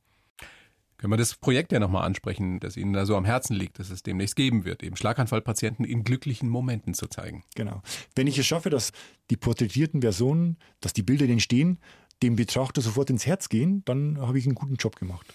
Können 1.00 1.14
wir 1.14 1.16
das 1.16 1.34
Projekt 1.34 1.72
ja 1.72 1.80
nochmal 1.80 2.04
ansprechen, 2.04 2.60
das 2.60 2.76
Ihnen 2.76 2.92
da 2.92 3.06
so 3.06 3.16
am 3.16 3.24
Herzen 3.24 3.56
liegt, 3.56 3.78
dass 3.78 3.88
es 3.88 4.02
demnächst 4.02 4.36
geben 4.36 4.66
wird, 4.66 4.82
eben 4.82 4.96
Schlaganfallpatienten 4.96 5.86
in 5.86 6.04
glücklichen 6.04 6.50
Momenten 6.50 6.92
zu 6.92 7.06
zeigen. 7.06 7.42
Genau. 7.54 7.80
Wenn 8.14 8.26
ich 8.26 8.36
es 8.36 8.46
schaffe, 8.46 8.68
dass 8.68 8.92
die 9.30 9.38
porträtierten 9.38 10.00
Personen, 10.00 10.58
dass 10.80 10.92
die 10.92 11.02
Bilder, 11.02 11.24
die 11.24 11.32
entstehen, 11.32 11.78
dem 12.22 12.36
Betrachter 12.36 12.82
sofort 12.82 13.08
ins 13.08 13.24
Herz 13.24 13.48
gehen, 13.48 13.82
dann 13.86 14.18
habe 14.20 14.38
ich 14.38 14.44
einen 14.44 14.54
guten 14.54 14.74
Job 14.74 14.96
gemacht. 14.96 15.26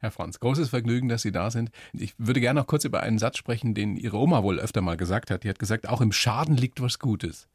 Herr 0.00 0.10
Franz, 0.10 0.40
großes 0.40 0.70
Vergnügen, 0.70 1.08
dass 1.08 1.22
Sie 1.22 1.32
da 1.32 1.50
sind. 1.50 1.70
Ich 1.92 2.14
würde 2.16 2.40
gerne 2.40 2.60
noch 2.60 2.66
kurz 2.66 2.84
über 2.84 3.00
einen 3.02 3.18
Satz 3.18 3.36
sprechen, 3.36 3.74
den 3.74 3.96
Ihre 3.96 4.16
Oma 4.16 4.42
wohl 4.42 4.58
öfter 4.58 4.80
mal 4.80 4.96
gesagt 4.96 5.30
hat. 5.30 5.44
Die 5.44 5.48
hat 5.48 5.58
gesagt, 5.58 5.88
auch 5.88 6.00
im 6.00 6.12
Schaden 6.12 6.56
liegt 6.56 6.80
was 6.80 6.98
Gutes. 6.98 7.48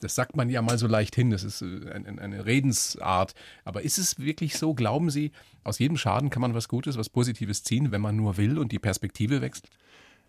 Das 0.00 0.16
sagt 0.16 0.34
man 0.36 0.50
ja 0.50 0.60
mal 0.60 0.76
so 0.76 0.88
leicht 0.88 1.14
hin, 1.14 1.30
das 1.30 1.44
ist 1.44 1.62
äh, 1.62 1.90
ein- 1.92 2.18
eine 2.18 2.44
Redensart. 2.46 3.34
Aber 3.64 3.82
ist 3.82 3.98
es 3.98 4.18
wirklich 4.18 4.58
so? 4.58 4.74
Glauben 4.74 5.08
Sie, 5.08 5.30
aus 5.62 5.78
jedem 5.78 5.96
Schaden 5.96 6.30
kann 6.30 6.42
man 6.42 6.52
was 6.52 6.68
Gutes, 6.68 6.98
was 6.98 7.08
Positives 7.08 7.62
ziehen, 7.62 7.92
wenn 7.92 8.00
man 8.00 8.16
nur 8.16 8.36
will 8.36 8.58
und 8.58 8.72
die 8.72 8.80
Perspektive 8.80 9.40
wechselt? 9.40 9.70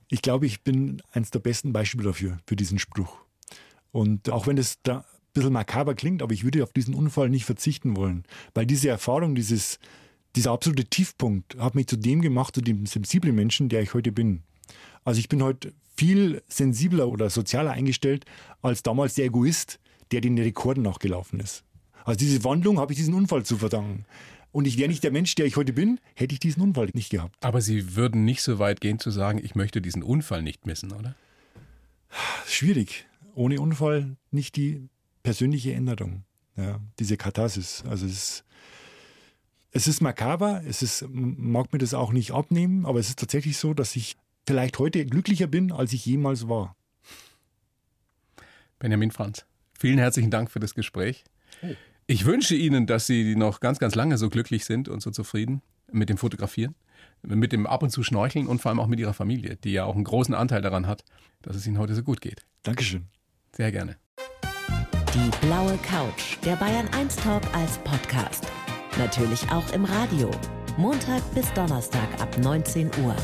Ich 0.07 0.21
glaube, 0.21 0.45
ich 0.45 0.61
bin 0.61 1.01
eines 1.13 1.31
der 1.31 1.39
besten 1.39 1.73
Beispiele 1.73 2.07
dafür, 2.09 2.37
für 2.45 2.55
diesen 2.55 2.77
Spruch. 2.77 3.17
Und 3.91 4.29
auch 4.29 4.45
wenn 4.45 4.59
es 4.59 4.77
da 4.83 4.99
ein 4.99 5.03
bisschen 5.33 5.51
makaber 5.53 5.95
klingt, 5.95 6.21
aber 6.21 6.33
ich 6.33 6.43
würde 6.43 6.61
auf 6.61 6.73
diesen 6.73 6.93
Unfall 6.93 7.29
nicht 7.29 7.45
verzichten 7.45 7.95
wollen. 7.95 8.23
Weil 8.53 8.67
diese 8.67 8.87
Erfahrung, 8.89 9.33
dieses, 9.33 9.79
dieser 10.35 10.51
absolute 10.51 10.85
Tiefpunkt 10.85 11.57
hat 11.57 11.75
mich 11.75 11.87
zu 11.87 11.97
dem 11.97 12.21
gemacht, 12.21 12.55
zu 12.55 12.61
dem 12.61 12.85
sensiblen 12.85 13.35
Menschen, 13.35 13.69
der 13.69 13.81
ich 13.81 13.93
heute 13.93 14.11
bin. 14.11 14.43
Also 15.03 15.19
ich 15.19 15.29
bin 15.29 15.43
heute 15.43 15.73
viel 15.95 16.43
sensibler 16.47 17.07
oder 17.07 17.29
sozialer 17.29 17.71
eingestellt 17.71 18.25
als 18.61 18.83
damals 18.83 19.15
der 19.15 19.25
Egoist, 19.25 19.79
der 20.11 20.21
den 20.21 20.37
Rekorden 20.37 20.83
nachgelaufen 20.83 21.39
ist. 21.39 21.63
Also 22.03 22.19
diese 22.19 22.43
Wandlung 22.43 22.79
habe 22.79 22.93
ich 22.93 22.97
diesen 22.97 23.13
Unfall 23.13 23.43
zu 23.45 23.57
verdanken. 23.57 24.05
Und 24.51 24.67
ich 24.67 24.77
wäre 24.77 24.87
nicht 24.87 25.03
der 25.03 25.11
Mensch, 25.11 25.35
der 25.35 25.45
ich 25.45 25.57
heute 25.57 25.73
bin, 25.73 25.99
hätte 26.13 26.33
ich 26.33 26.39
diesen 26.39 26.61
Unfall 26.61 26.89
nicht 26.93 27.09
gehabt. 27.09 27.35
Aber 27.43 27.61
Sie 27.61 27.95
würden 27.95 28.23
nicht 28.23 28.41
so 28.41 28.59
weit 28.59 28.79
gehen 28.79 28.99
zu 28.99 29.11
sagen, 29.11 29.39
ich 29.43 29.55
möchte 29.55 29.81
diesen 29.81 30.03
Unfall 30.03 30.41
nicht 30.41 30.65
missen, 30.65 30.91
oder? 30.93 31.15
schwierig. 32.47 33.05
Ohne 33.35 33.59
Unfall 33.59 34.15
nicht 34.31 34.55
die 34.55 34.87
persönliche 35.23 35.73
Änderung. 35.73 36.23
Ja, 36.55 36.79
diese 36.99 37.17
Katharsis. 37.17 37.83
Also 37.89 38.05
es 38.05 38.13
ist, 38.13 38.45
es 39.75 39.89
ist 39.89 39.99
makaber, 39.99 40.61
es 40.65 40.81
ist, 40.81 41.05
mag 41.09 41.73
mir 41.73 41.79
das 41.79 41.93
auch 41.93 42.13
nicht 42.13 42.31
abnehmen, 42.31 42.85
aber 42.85 42.97
es 42.97 43.09
ist 43.09 43.19
tatsächlich 43.19 43.57
so, 43.57 43.73
dass 43.73 43.93
ich 43.97 44.15
vielleicht 44.47 44.79
heute 44.79 45.05
glücklicher 45.05 45.47
bin, 45.47 45.73
als 45.73 45.91
ich 45.91 46.05
jemals 46.05 46.47
war. 46.47 46.77
Benjamin 48.79 49.11
Franz, 49.11 49.45
vielen 49.77 49.97
herzlichen 49.97 50.31
Dank 50.31 50.49
für 50.49 50.61
das 50.61 50.75
Gespräch. 50.75 51.25
Ich 52.07 52.23
wünsche 52.23 52.55
Ihnen, 52.55 52.87
dass 52.87 53.05
Sie 53.05 53.35
noch 53.35 53.59
ganz, 53.59 53.77
ganz 53.77 53.95
lange 53.95 54.17
so 54.17 54.29
glücklich 54.29 54.63
sind 54.63 54.87
und 54.87 55.01
so 55.01 55.11
zufrieden 55.11 55.61
mit 55.91 56.07
dem 56.07 56.17
Fotografieren, 56.17 56.75
mit 57.21 57.51
dem 57.51 57.67
ab 57.67 57.83
und 57.83 57.89
zu 57.89 58.01
Schnorcheln 58.01 58.47
und 58.47 58.61
vor 58.61 58.69
allem 58.69 58.79
auch 58.79 58.87
mit 58.87 59.01
Ihrer 59.01 59.13
Familie, 59.13 59.57
die 59.57 59.73
ja 59.73 59.83
auch 59.83 59.95
einen 59.95 60.05
großen 60.05 60.33
Anteil 60.33 60.61
daran 60.61 60.87
hat, 60.87 61.03
dass 61.41 61.57
es 61.57 61.67
Ihnen 61.67 61.79
heute 61.79 61.95
so 61.95 62.03
gut 62.03 62.21
geht. 62.21 62.45
Dankeschön. 62.63 63.07
Sehr 63.51 63.73
gerne. 63.73 63.97
Die 65.13 65.45
blaue 65.45 65.77
Couch, 65.79 66.37
der 66.45 66.55
Bayern 66.55 66.87
1 66.93 67.17
Talk 67.17 67.43
als 67.53 67.77
Podcast. 67.79 68.45
Natürlich 68.97 69.41
auch 69.51 69.73
im 69.73 69.83
Radio. 69.83 70.31
Montag 70.77 71.21
bis 71.33 71.51
Donnerstag 71.53 72.07
ab 72.21 72.29
19 72.37 72.89
Uhr. 73.03 73.15